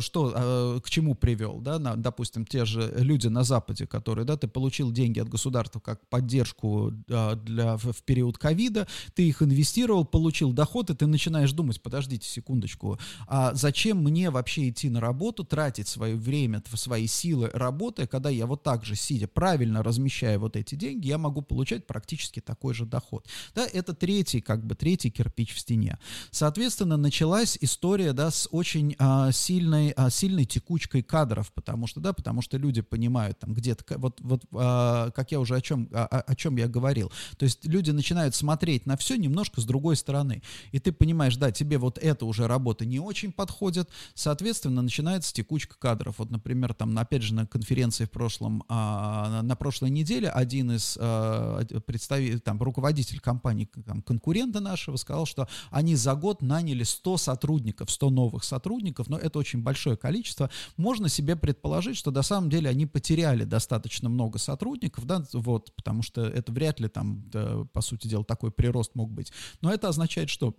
что, 0.00 0.32
а, 0.34 0.80
к 0.80 0.90
чему 0.90 1.14
привел, 1.14 1.60
да, 1.60 1.78
на, 1.78 1.96
допустим, 1.96 2.44
те 2.44 2.64
же 2.64 2.92
люди 2.96 3.28
на 3.28 3.44
Западе, 3.44 3.86
которые, 3.86 4.24
да, 4.24 4.36
ты 4.36 4.48
получил 4.48 4.90
деньги 4.90 5.20
от 5.20 5.28
государства 5.28 5.80
как 5.80 6.08
поддержку 6.08 6.92
а, 7.08 7.36
для, 7.36 7.76
в, 7.76 7.92
в 7.92 8.02
период 8.02 8.38
ковида, 8.38 8.86
ты 9.14 9.28
их 9.28 9.42
инвестировал, 9.42 10.04
получил 10.04 10.52
доход, 10.52 10.90
и 10.90 10.94
ты 10.94 11.06
начинаешь 11.06 11.52
думать, 11.52 11.82
подождите 11.82 12.28
секундочку, 12.28 12.98
а 13.26 13.54
зачем 13.54 13.98
мне 13.98 14.30
вообще 14.30 14.68
идти 14.70 14.88
на 14.88 15.00
работу, 15.00 15.44
тратить 15.44 15.88
свое 15.88 16.16
время, 16.16 16.62
свои 16.74 17.06
силы, 17.06 17.50
работая, 17.52 18.06
когда 18.06 18.30
я 18.30 18.46
вот 18.46 18.62
так 18.62 18.84
же, 18.84 18.94
сидя, 18.94 19.28
правильно 19.28 19.82
размещая 19.82 20.38
вот 20.38 20.56
эти 20.56 20.74
деньги, 20.74 21.08
я 21.08 21.18
могу 21.18 21.42
получать 21.42 21.86
практически 21.86 22.40
такой 22.40 22.69
же 22.74 22.86
доход. 22.86 23.26
Да, 23.54 23.66
это 23.66 23.94
третий, 23.94 24.40
как 24.40 24.64
бы, 24.64 24.74
третий 24.74 25.10
кирпич 25.10 25.54
в 25.54 25.58
стене. 25.58 25.98
Соответственно, 26.30 26.96
началась 26.96 27.58
история, 27.60 28.12
да, 28.12 28.30
с 28.30 28.48
очень 28.50 28.96
а, 28.98 29.32
сильной, 29.32 29.92
а, 29.96 30.10
сильной 30.10 30.44
текучкой 30.44 31.02
кадров, 31.02 31.52
потому 31.52 31.86
что, 31.86 32.00
да, 32.00 32.12
потому 32.12 32.42
что 32.42 32.56
люди 32.56 32.82
понимают 32.82 33.38
там 33.38 33.54
где-то, 33.54 33.98
вот, 33.98 34.20
вот 34.20 34.44
а, 34.52 35.10
как 35.10 35.32
я 35.32 35.40
уже 35.40 35.56
о 35.56 35.60
чем, 35.60 35.88
о, 35.92 36.04
о 36.04 36.34
чем 36.34 36.56
я 36.56 36.68
говорил, 36.68 37.12
то 37.36 37.44
есть 37.44 37.64
люди 37.64 37.90
начинают 37.90 38.34
смотреть 38.34 38.86
на 38.86 38.96
все 38.96 39.16
немножко 39.16 39.60
с 39.60 39.64
другой 39.64 39.96
стороны, 39.96 40.42
и 40.72 40.78
ты 40.78 40.92
понимаешь, 40.92 41.36
да, 41.36 41.50
тебе 41.50 41.78
вот 41.78 41.98
эта 41.98 42.26
уже 42.26 42.46
работа 42.46 42.84
не 42.84 43.00
очень 43.00 43.32
подходит, 43.32 43.88
соответственно, 44.14 44.82
начинается 44.82 45.32
текучка 45.32 45.78
кадров. 45.78 46.16
Вот, 46.18 46.30
например, 46.30 46.74
там, 46.74 46.96
опять 46.98 47.22
же, 47.22 47.34
на 47.34 47.46
конференции 47.46 48.04
в 48.04 48.10
прошлом, 48.10 48.64
а, 48.68 49.42
на 49.42 49.56
прошлой 49.56 49.90
неделе 49.90 50.28
один 50.28 50.72
из 50.72 50.96
а, 51.00 51.64
представителей 51.86 52.38
там, 52.50 52.60
руководитель 52.60 53.20
компании, 53.20 53.68
там, 53.86 54.02
конкурента 54.02 54.58
нашего, 54.58 54.96
сказал, 54.96 55.24
что 55.24 55.48
они 55.70 55.94
за 55.94 56.16
год 56.16 56.42
наняли 56.42 56.82
100 56.82 57.16
сотрудников, 57.16 57.92
100 57.92 58.10
новых 58.10 58.42
сотрудников, 58.42 59.08
но 59.08 59.16
это 59.16 59.38
очень 59.38 59.62
большое 59.62 59.96
количество. 59.96 60.50
Можно 60.76 61.08
себе 61.08 61.36
предположить, 61.36 61.96
что 61.96 62.10
на 62.10 62.22
самом 62.22 62.50
деле 62.50 62.68
они 62.68 62.86
потеряли 62.86 63.44
достаточно 63.44 64.08
много 64.08 64.40
сотрудников, 64.40 65.06
да, 65.06 65.24
вот, 65.32 65.72
потому 65.76 66.02
что 66.02 66.22
это 66.22 66.50
вряд 66.50 66.80
ли 66.80 66.88
там, 66.88 67.22
да, 67.30 67.64
по 67.72 67.82
сути 67.82 68.08
дела, 68.08 68.24
такой 68.24 68.50
прирост 68.50 68.96
мог 68.96 69.12
быть. 69.12 69.32
Но 69.60 69.72
это 69.72 69.88
означает, 69.88 70.28
что 70.28 70.56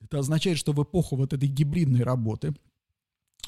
это 0.00 0.18
означает, 0.18 0.56
что 0.56 0.72
в 0.72 0.82
эпоху 0.82 1.16
вот 1.16 1.34
этой 1.34 1.46
гибридной 1.46 2.04
работы, 2.04 2.54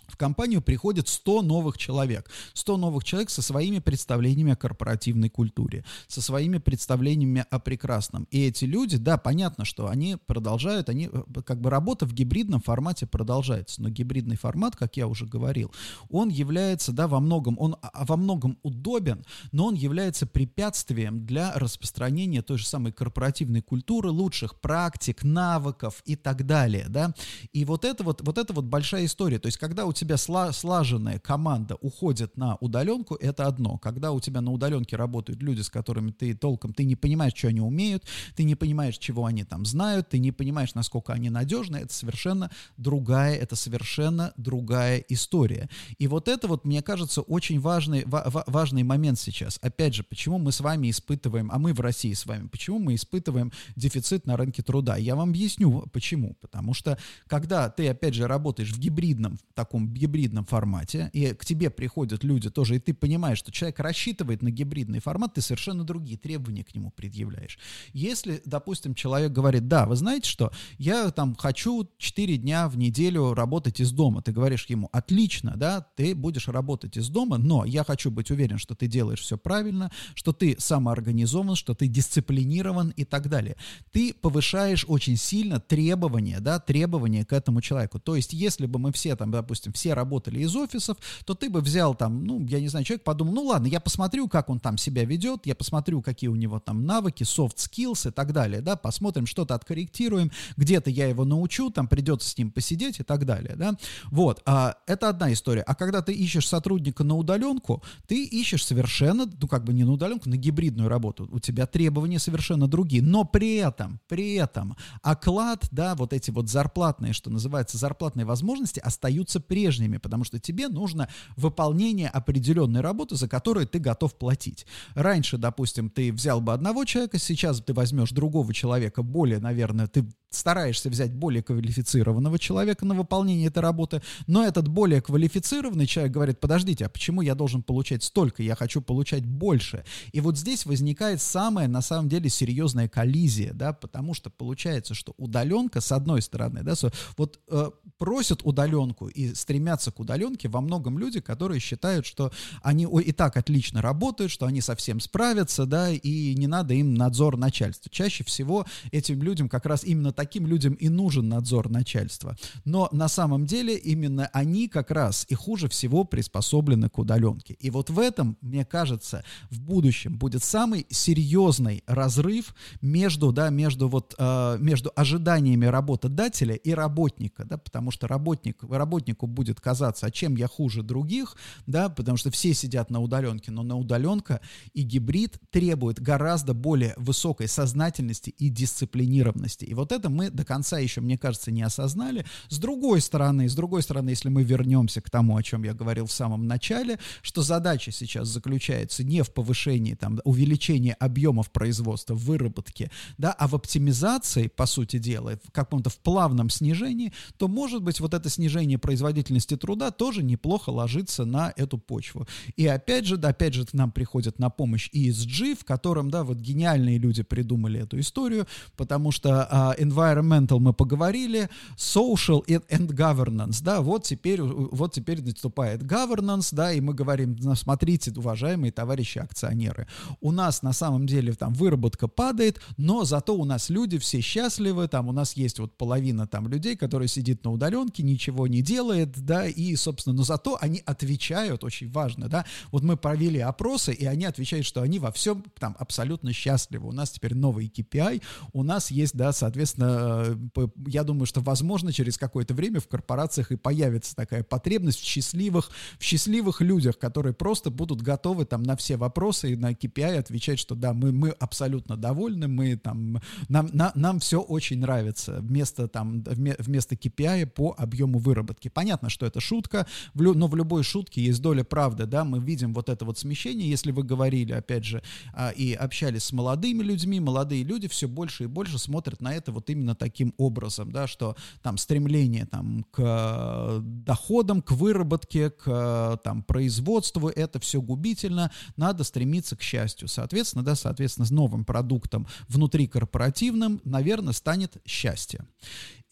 в 0.09 0.17
компанию 0.17 0.63
приходит 0.63 1.09
100 1.09 1.43
новых 1.43 1.79
человек. 1.79 2.31
100 2.55 2.77
новых 2.77 3.05
человек 3.05 3.31
со 3.31 3.43
своими 3.43 3.79
представлениями 3.79 4.53
о 4.53 4.57
корпоративной 4.57 5.31
культуре, 5.31 5.85
со 6.09 6.21
своими 6.21 6.59
представлениями 6.59 7.45
о 7.51 7.59
прекрасном. 7.59 8.27
И 8.31 8.47
эти 8.47 8.65
люди, 8.65 8.97
да, 8.97 9.17
понятно, 9.17 9.65
что 9.65 9.89
они 9.89 10.17
продолжают, 10.27 10.89
они, 10.89 11.09
э, 11.13 11.43
как 11.45 11.61
бы 11.61 11.71
работа 11.71 12.07
в 12.07 12.13
гибридном 12.13 12.61
формате 12.61 13.07
продолжается. 13.07 13.83
Но 13.83 13.89
гибридный 13.89 14.37
формат, 14.37 14.77
как 14.77 14.97
я 14.97 15.07
уже 15.07 15.27
говорил, 15.27 15.73
он 16.11 16.29
является, 16.29 16.93
да, 16.93 17.09
во 17.09 17.21
многом, 17.21 17.57
он 17.59 17.77
а, 17.83 18.05
во 18.05 18.17
многом 18.17 18.59
удобен, 18.63 19.25
но 19.53 19.67
он 19.67 19.75
является 19.75 20.27
препятствием 20.27 21.27
для 21.27 21.53
распространения 21.55 22.43
той 22.43 22.59
же 22.59 22.67
самой 22.67 22.93
корпоративной 22.93 23.63
культуры, 23.63 24.11
лучших 24.11 24.61
практик, 24.61 25.25
навыков 25.25 26.03
и 26.05 26.17
так 26.17 26.47
далее, 26.47 26.87
да. 26.89 27.15
И 27.53 27.65
вот 27.65 27.85
это 27.85 28.05
вот, 28.05 28.21
вот 28.23 28.39
это 28.39 28.53
вот 28.53 28.65
большая 28.65 29.07
история. 29.07 29.39
То 29.39 29.47
есть, 29.47 29.59
когда 29.59 29.87
у 29.87 29.93
тебя 29.95 30.19
сла 30.19 30.53
слаженная 30.53 31.19
команда 31.19 31.77
уходит 31.77 32.37
на 32.37 32.57
удаленку, 32.57 33.15
это 33.15 33.47
одно. 33.47 33.79
Когда 33.79 34.13
у 34.13 34.21
тебя 34.21 34.41
на 34.41 34.53
удаленке 34.53 34.97
работают 34.97 35.43
люди, 35.43 35.63
с 35.63 35.71
которыми 35.71 36.11
ты 36.11 36.35
толком, 36.35 36.75
ты 36.75 36.85
не 36.85 36.97
понимаешь, 36.97 37.33
что 37.35 37.49
они 37.49 37.61
умеют, 37.61 38.05
ты 38.37 38.45
не 38.45 38.55
понимаешь, 38.55 38.99
чего 38.99 39.25
они 39.25 39.45
там 39.45 39.65
знают, 39.65 40.11
ты 40.11 40.19
не 40.19 40.33
понимаешь, 40.33 40.75
насколько 40.75 41.13
они 41.13 41.31
надежны, 41.31 41.79
это 41.79 41.95
совершенно 41.95 42.51
другая, 42.77 43.37
это 43.37 43.57
совершенно 43.57 44.33
другая 44.37 44.99
история. 45.09 45.71
И 45.99 46.07
вот 46.07 46.29
это 46.29 46.49
вот, 46.49 46.65
мне 46.65 46.83
кажется, 46.83 47.23
очень 47.23 47.61
важный, 47.61 48.05
ва 48.05 48.45
важный 48.47 48.83
момент 48.83 49.19
сейчас. 49.19 49.59
Опять 49.63 49.95
же, 49.95 50.03
почему 50.03 50.39
мы 50.39 50.53
с 50.53 50.61
вами 50.61 50.91
испытываем, 50.91 51.51
а 51.51 51.59
мы 51.59 51.73
в 51.73 51.81
России 51.81 52.13
с 52.13 52.27
вами, 52.27 52.49
почему 52.49 52.79
мы 52.79 52.95
испытываем 52.95 53.53
дефицит 53.77 54.27
на 54.27 54.37
рынке 54.37 54.63
труда? 54.63 54.97
Я 54.97 55.17
вам 55.17 55.31
объясню, 55.31 55.85
почему. 55.93 56.37
Потому 56.41 56.75
что, 56.75 56.99
когда 57.27 57.71
ты, 57.71 57.89
опять 57.89 58.15
же, 58.15 58.27
работаешь 58.27 58.73
в 58.73 58.79
гибридном 58.79 59.39
таком 59.55 59.84
гибридном 59.93 60.45
формате, 60.45 61.11
и 61.13 61.35
к 61.35 61.45
тебе 61.45 61.71
приходят 61.71 62.25
люди 62.25 62.51
тоже, 62.51 62.77
и 62.77 62.79
ты 62.79 62.95
понимаешь, 62.95 63.39
что 63.39 63.53
человек 63.53 63.81
рассчитывает 63.81 64.43
на 64.43 64.51
гибридный 64.51 65.01
формат, 65.01 65.35
ты 65.35 65.41
совершенно 65.41 65.85
другие 65.85 66.17
требования 66.17 66.65
к 66.65 66.75
нему 66.75 66.91
предъявляешь. 66.91 67.59
Если, 67.93 68.43
допустим, 68.45 68.95
человек 68.95 69.33
говорит, 69.33 69.69
да, 69.69 69.87
вы 69.87 69.97
знаете 69.97 70.29
что, 70.29 70.53
я 70.79 71.11
там 71.11 71.35
хочу 71.35 71.89
4 71.99 72.37
дня 72.39 72.69
в 72.69 72.79
неделю 72.79 73.35
работать 73.35 73.81
из 73.81 73.93
дома, 73.93 74.23
ты 74.23 74.33
говоришь 74.33 74.67
ему, 74.67 74.89
отлично, 74.93 75.55
да, 75.57 75.87
ты 75.97 76.15
будешь 76.15 76.49
работать 76.49 76.97
из 76.97 77.09
дома, 77.09 77.37
но 77.37 77.65
я 77.65 77.85
хочу 77.85 78.11
быть 78.11 78.31
уверен, 78.31 78.59
что 78.59 78.75
ты 78.75 78.87
делаешь 78.87 79.21
все 79.21 79.37
правильно, 79.37 79.91
что 80.15 80.33
ты 80.33 80.57
самоорганизован, 80.59 81.57
что 81.57 81.75
ты 81.75 81.87
дисциплинирован 81.87 82.91
и 82.91 83.05
так 83.05 83.29
далее. 83.29 83.57
Ты 83.93 84.15
повышаешь 84.15 84.85
очень 84.89 85.17
сильно 85.17 85.61
требования, 85.61 86.41
да, 86.41 86.59
требования 86.59 87.25
к 87.25 87.33
этому 87.33 87.61
человеку. 87.61 87.99
То 87.99 88.17
есть, 88.17 88.33
если 88.33 88.67
бы 88.67 88.79
мы 88.79 88.93
все 88.93 89.17
там, 89.17 89.31
допустим, 89.31 89.74
все 89.75 89.95
работали 89.95 90.41
из 90.41 90.55
офисов, 90.57 90.97
то 91.25 91.35
ты 91.35 91.51
бы 91.51 91.61
взял 91.61 91.95
там, 91.95 92.25
ну, 92.25 92.45
я 92.47 92.61
не 92.61 92.69
знаю, 92.69 92.85
человек 92.85 93.05
подумал, 93.05 93.35
ну 93.35 93.43
ладно, 93.45 93.67
я 93.67 93.81
посмотрю, 93.81 94.29
как 94.29 94.49
он 94.49 94.61
там 94.61 94.79
себя 94.79 95.05
ведет, 95.05 95.47
я 95.47 95.55
посмотрю, 95.55 96.01
какие 96.01 96.29
у 96.29 96.37
него 96.37 96.61
там 96.61 96.87
навыки, 96.87 97.25
soft 97.25 97.57
skills 97.57 98.09
и 98.09 98.13
так 98.13 98.33
далее, 98.33 98.61
да, 98.61 98.77
посмотрим, 98.77 99.27
что-то 99.27 99.55
откорректируем, 99.55 100.31
где-то 100.57 100.91
я 100.91 101.07
его 101.07 101.25
научу, 101.25 101.71
там 101.71 101.89
придется 101.89 102.29
с 102.29 102.39
ним 102.39 102.51
посидеть 102.51 103.01
и 103.01 103.03
так 103.03 103.27
далее, 103.27 103.57
да. 103.57 103.75
Вот, 104.07 104.41
а, 104.47 104.77
это 104.87 105.09
одна 105.09 105.33
история. 105.33 105.63
А 105.63 105.75
когда 105.75 106.03
ты 106.03 106.13
ищешь 106.13 106.49
сотрудника 106.49 107.05
на 107.05 107.17
удаленку, 107.17 107.83
ты 108.07 108.25
ищешь 108.25 108.65
совершенно, 108.65 109.27
ну, 109.27 109.49
как 109.49 109.65
бы 109.65 109.73
не 109.73 109.85
на 109.85 109.93
удаленку, 109.93 110.29
на 110.29 110.37
гибридную 110.37 110.89
работу. 110.89 111.29
У 111.33 111.41
тебя 111.41 111.67
требования 111.67 112.19
совершенно 112.19 112.69
другие, 112.69 113.03
но 113.03 113.25
при 113.25 113.57
этом, 113.57 114.01
при 114.09 114.35
этом 114.35 114.77
оклад, 115.03 115.67
да, 115.71 115.95
вот 115.95 116.13
эти 116.13 116.31
вот 116.31 116.49
зарплатные, 116.49 117.13
что 117.13 117.31
называется, 117.31 117.79
зарплатные 117.79 118.25
возможности 118.25 118.81
остаются 118.81 119.41
при 119.41 119.64
прежними, 119.65 119.97
потому 119.99 120.25
что 120.25 120.39
тебе 120.39 120.69
нужно 120.69 121.09
выполнение 121.37 122.09
определенной 122.09 122.81
работы, 122.81 123.17
за 123.17 123.29
которую 123.29 123.67
ты 123.67 123.79
готов 123.79 124.15
платить. 124.15 124.67
Раньше, 124.95 125.39
допустим, 125.39 125.89
ты 125.89 126.13
взял 126.13 126.41
бы 126.41 126.53
одного 126.53 126.85
человека, 126.85 127.19
сейчас 127.19 127.61
ты 127.61 127.73
возьмешь 127.73 128.11
другого 128.11 128.53
человека, 128.53 129.03
более, 129.03 129.39
наверное, 129.39 129.87
ты 129.87 130.05
стараешься 130.35 130.91
взять 130.91 131.13
более 131.13 131.43
квалифицированного 131.43 132.39
человека 132.39 132.85
на 132.85 132.95
выполнение 132.95 133.49
этой 133.49 133.61
работы, 133.61 134.03
но 134.27 134.45
этот 134.45 134.69
более 134.69 135.01
квалифицированный 135.01 135.87
человек 135.87 136.13
говорит, 136.13 136.41
подождите, 136.41 136.87
а 136.87 136.89
почему 136.89 137.23
я 137.23 137.35
должен 137.35 137.63
получать 137.63 138.03
столько, 138.03 138.43
я 138.43 138.55
хочу 138.55 138.81
получать 138.81 139.25
больше. 139.25 139.85
И 140.13 140.21
вот 140.21 140.39
здесь 140.39 140.67
возникает 140.67 141.21
самая, 141.21 141.69
на 141.69 141.83
самом 141.83 142.09
деле, 142.09 142.29
серьезная 142.29 142.89
коллизия, 142.89 143.53
да, 143.53 143.73
потому 143.73 144.15
что 144.15 144.31
получается, 144.31 144.95
что 144.95 145.15
удаленка, 145.17 145.81
с 145.81 145.93
одной 145.93 146.23
стороны, 146.23 146.63
да, 146.63 146.75
вот 147.17 147.41
э, 147.49 147.71
просят 147.99 148.41
удаленку 148.45 149.09
и 149.09 149.35
стремятся 149.35 149.91
к 149.91 150.01
удаленке 150.01 150.49
во 150.49 150.61
многом 150.61 150.99
люди, 150.99 151.21
которые 151.21 151.61
считают, 151.61 152.07
что 152.07 152.33
они 152.63 152.85
и 152.85 153.13
так 153.13 153.37
отлично 153.37 153.83
работают, 153.83 154.31
что 154.31 154.47
они 154.47 154.61
совсем 154.61 155.01
справятся, 155.01 155.67
да, 155.67 155.91
и 155.91 156.35
не 156.35 156.47
надо 156.47 156.75
им 156.75 156.95
надзор 156.95 157.37
начальства. 157.37 157.91
Чаще 157.91 158.25
всего 158.25 158.67
этим 158.91 159.23
людям 159.23 159.49
как 159.49 159.67
раз 159.67 159.85
именно 159.85 160.13
так 160.13 160.24
таким 160.25 160.47
людям 160.47 160.73
и 160.73 160.89
нужен 160.89 161.29
надзор 161.29 161.69
начальства. 161.69 162.35
Но 162.65 162.89
на 162.93 163.09
самом 163.09 163.45
деле 163.45 163.77
именно 163.77 164.31
они 164.33 164.69
как 164.69 164.91
раз 164.91 165.27
и 165.29 165.35
хуже 165.35 165.69
всего 165.69 166.05
приспособлены 166.05 166.89
к 166.89 166.99
удаленке. 166.99 167.55
И 167.61 167.71
вот 167.71 167.91
в 167.91 167.99
этом, 167.99 168.39
мне 168.41 168.65
кажется, 168.65 169.23
в 169.51 169.61
будущем 169.61 170.17
будет 170.17 170.43
самый 170.43 170.87
серьезный 170.89 171.83
разрыв 171.87 172.55
между, 172.81 173.33
да, 173.33 173.51
между 173.51 173.89
вот, 173.89 174.15
э, 174.19 174.57
между 174.61 174.91
ожиданиями 174.97 175.67
работодателя 175.67 176.55
и 176.55 176.73
работника, 176.73 177.45
да, 177.45 177.59
потому 177.59 177.91
что 177.91 178.09
работник, 178.09 178.63
работнику 178.63 179.27
будет 179.27 179.61
казаться, 179.61 180.07
а 180.07 180.11
чем 180.11 180.37
я 180.37 180.49
хуже 180.49 180.83
других, 180.83 181.37
да, 181.67 181.91
потому 181.91 182.17
что 182.17 182.31
все 182.31 182.55
сидят 182.55 182.91
на 182.91 183.01
удаленке, 183.01 183.51
но 183.51 183.63
на 183.63 183.77
удаленка 183.77 184.41
и 184.73 184.83
гибрид 184.85 185.39
требует 185.51 186.01
гораздо 186.01 186.55
более 186.55 186.95
высокой 186.97 187.47
сознательности 187.47 188.31
и 188.31 188.49
дисциплинированности. 188.49 189.67
И 189.67 189.75
вот 189.75 189.93
это 189.93 190.09
мы 190.15 190.31
до 190.31 190.45
конца 190.45 190.79
еще, 190.79 191.01
мне 191.01 191.19
кажется, 191.19 191.51
не 191.51 191.63
осознали. 191.63 192.25
С 192.49 192.59
другой 192.59 193.01
стороны, 193.01 193.49
с 193.49 193.55
другой 193.55 193.83
стороны, 193.83 194.11
если 194.11 194.29
мы 194.29 194.43
вернемся 194.43 195.01
к 195.01 195.11
тому, 195.11 195.37
о 195.37 195.43
чем 195.43 195.65
я 195.65 195.75
говорил 195.75 196.07
в 196.07 196.13
самом 196.13 196.47
начале, 196.47 196.99
что 197.23 197.43
задача 197.43 197.91
сейчас 197.91 198.29
заключается 198.29 199.05
не 199.05 199.23
в 199.23 199.33
повышении, 199.33 199.95
там, 199.95 200.21
увеличении 200.25 200.97
объемов 200.99 201.51
производства, 201.51 202.15
выработки, 202.15 202.91
да, 203.19 203.33
а 203.33 203.49
в 203.49 203.55
оптимизации, 203.55 204.49
по 204.49 204.67
сути 204.67 204.99
дела, 204.99 205.39
в 205.45 205.51
каком-то 205.53 205.91
в 205.91 205.99
плавном 205.99 206.51
снижении, 206.51 207.13
то, 207.37 207.49
может 207.49 207.83
быть, 207.83 208.01
вот 208.01 208.15
это 208.15 208.29
снижение 208.31 208.79
производительности 208.79 209.57
труда 209.57 209.91
тоже 209.91 210.23
неплохо 210.23 210.71
ложится 210.71 211.25
на 211.25 211.53
эту 211.57 211.79
почву. 211.79 212.27
И 212.57 212.67
опять 212.67 213.07
же, 213.07 213.17
да, 213.17 213.29
опять 213.29 213.55
же, 213.55 213.67
к 213.67 213.73
нам 213.73 213.91
приходит 213.91 214.39
на 214.39 214.51
помощь 214.51 214.89
ESG, 214.93 215.57
в 215.57 215.65
котором, 215.65 216.11
да, 216.11 216.23
вот 216.25 216.39
гениальные 216.39 216.99
люди 216.99 217.23
придумали 217.23 217.81
эту 217.81 217.99
историю, 217.99 218.47
потому 218.77 219.11
что 219.11 219.49
uh, 219.51 219.75
environmental 220.05 220.59
мы 220.59 220.73
поговорили, 220.73 221.49
social 221.77 222.45
and 222.47 222.89
governance, 222.89 223.63
да, 223.63 223.81
вот 223.81 224.05
теперь, 224.05 224.43
вот 224.43 224.93
теперь 224.93 225.23
наступает 225.23 225.83
governance, 225.83 226.49
да, 226.53 226.73
и 226.73 226.81
мы 226.81 226.95
говорим, 226.95 227.37
ну, 227.41 227.55
смотрите, 227.55 228.13
уважаемые 228.17 228.73
товарищи 228.73 229.19
акционеры, 229.19 229.87
у 230.21 230.33
нас 230.33 230.63
на 230.63 230.73
самом 230.73 231.07
деле 231.07 231.33
там 231.33 231.53
выработка 231.55 232.09
падает, 232.09 232.61
но 232.77 233.05
зато 233.05 233.35
у 233.35 233.45
нас 233.45 233.71
люди 233.71 233.99
все 233.99 234.21
счастливы, 234.21 234.89
там 234.89 235.09
у 235.09 235.13
нас 235.13 235.35
есть 235.35 235.59
вот 235.59 235.77
половина 235.77 236.27
там 236.27 236.49
людей, 236.49 236.77
которые 236.77 237.09
сидит 237.09 237.45
на 237.45 237.53
удаленке, 237.53 238.03
ничего 238.03 238.47
не 238.47 238.63
делает, 238.63 239.13
да, 239.25 239.47
и, 239.47 239.75
собственно, 239.77 240.17
но 240.17 240.23
зато 240.23 240.59
они 240.61 240.83
отвечают, 240.85 241.65
очень 241.65 241.91
важно, 241.91 242.29
да, 242.29 242.45
вот 242.71 242.83
мы 242.83 242.97
провели 242.97 243.41
опросы, 243.41 243.93
и 243.93 244.05
они 244.05 244.25
отвечают, 244.25 244.67
что 244.67 244.83
они 244.83 244.99
во 244.99 245.13
всем 245.13 245.45
там 245.59 245.77
абсолютно 245.79 246.33
счастливы. 246.33 246.89
У 246.89 246.93
нас 246.93 247.11
теперь 247.11 247.35
новый 247.35 247.69
KPI, 247.75 248.23
у 248.53 248.63
нас 248.63 248.91
есть, 248.91 249.15
да, 249.17 249.33
соответственно, 249.33 249.84
э, 249.85 250.67
я 250.87 251.05
думаю, 251.05 251.27
что, 251.27 251.41
возможно, 251.41 251.93
через 251.93 252.19
какое-то 252.19 252.55
время 252.55 252.81
в 252.81 252.89
корпорациях 252.89 253.53
и 253.53 253.57
появится 253.57 254.15
такая 254.15 254.43
потребность 254.43 255.01
в 255.01 255.05
счастливых, 255.05 255.71
в 255.99 256.03
счастливых 256.03 256.61
людях, 256.61 256.99
которые 256.99 257.33
просто 257.33 257.71
будут 257.71 258.03
готовы 258.03 258.45
там 258.45 258.63
на 258.63 258.77
все 258.77 258.97
вопросы 258.97 259.53
и 259.53 259.57
на 259.57 259.73
KPI 259.73 260.19
отвечать, 260.19 260.59
что 260.59 260.75
да, 260.75 260.93
мы, 260.93 261.13
мы 261.13 261.31
абсолютно 261.31 261.97
довольны, 261.97 262.49
мы 262.49 262.77
там, 262.77 263.21
нам, 263.49 263.69
на, 263.73 263.93
нам 263.95 264.21
все 264.21 264.41
очень 264.41 264.81
нравится 264.81 265.41
вместо 265.41 265.89
там, 265.89 266.23
вместо 266.23 266.95
KPI 266.95 267.47
по 267.47 267.75
объему 267.77 268.19
выработки. 268.19 268.69
Понятно, 268.69 269.09
что 269.09 269.27
это 269.27 269.41
шутка, 269.41 269.87
но 270.15 270.47
в 270.47 270.57
любой 270.57 270.83
шутке 270.83 271.23
есть 271.23 271.41
доля 271.41 271.65
правды, 271.65 272.07
да, 272.07 272.25
мы 272.25 272.39
видим 272.39 272.75
вот 272.75 272.89
это 272.89 273.05
вот 273.05 273.19
смещение, 273.19 273.69
если 273.69 273.93
вы 273.93 274.03
говорили, 274.03 274.53
опять 274.53 274.85
же, 274.85 275.03
а, 275.33 275.51
и 275.51 275.73
общались 275.73 276.25
с 276.25 276.33
молодыми 276.33 276.83
людьми, 276.83 277.21
молодые 277.21 277.63
люди 277.65 277.89
все 277.89 278.09
больше 278.09 278.45
и 278.45 278.47
больше 278.47 278.79
смотрят 278.79 279.21
на 279.21 279.35
это 279.35 279.53
вот 279.53 279.71
именно 279.75 279.95
таким 279.95 280.35
образом, 280.39 280.91
да, 280.91 281.07
что 281.07 281.37
там 281.63 281.77
стремление 281.77 282.47
там 282.47 282.85
к 282.91 282.99
э, 282.99 283.81
доходам, 283.83 284.63
к 284.63 284.73
выработке, 284.73 285.51
к 285.51 285.65
э, 285.67 286.17
там 286.25 286.43
производству, 286.43 287.29
это 287.29 287.61
все 287.61 287.83
губительно, 287.83 288.51
надо 288.77 289.05
стремиться 289.05 289.57
к 289.57 289.63
счастью. 289.63 290.09
Соответственно, 290.09 290.65
да, 290.65 290.75
соответственно, 290.75 291.27
с 291.27 291.31
новым 291.31 291.65
продуктом 291.65 292.27
внутри 292.49 292.87
корпоративным, 292.87 293.81
наверное, 293.85 294.33
станет 294.33 294.77
счастье. 294.87 295.45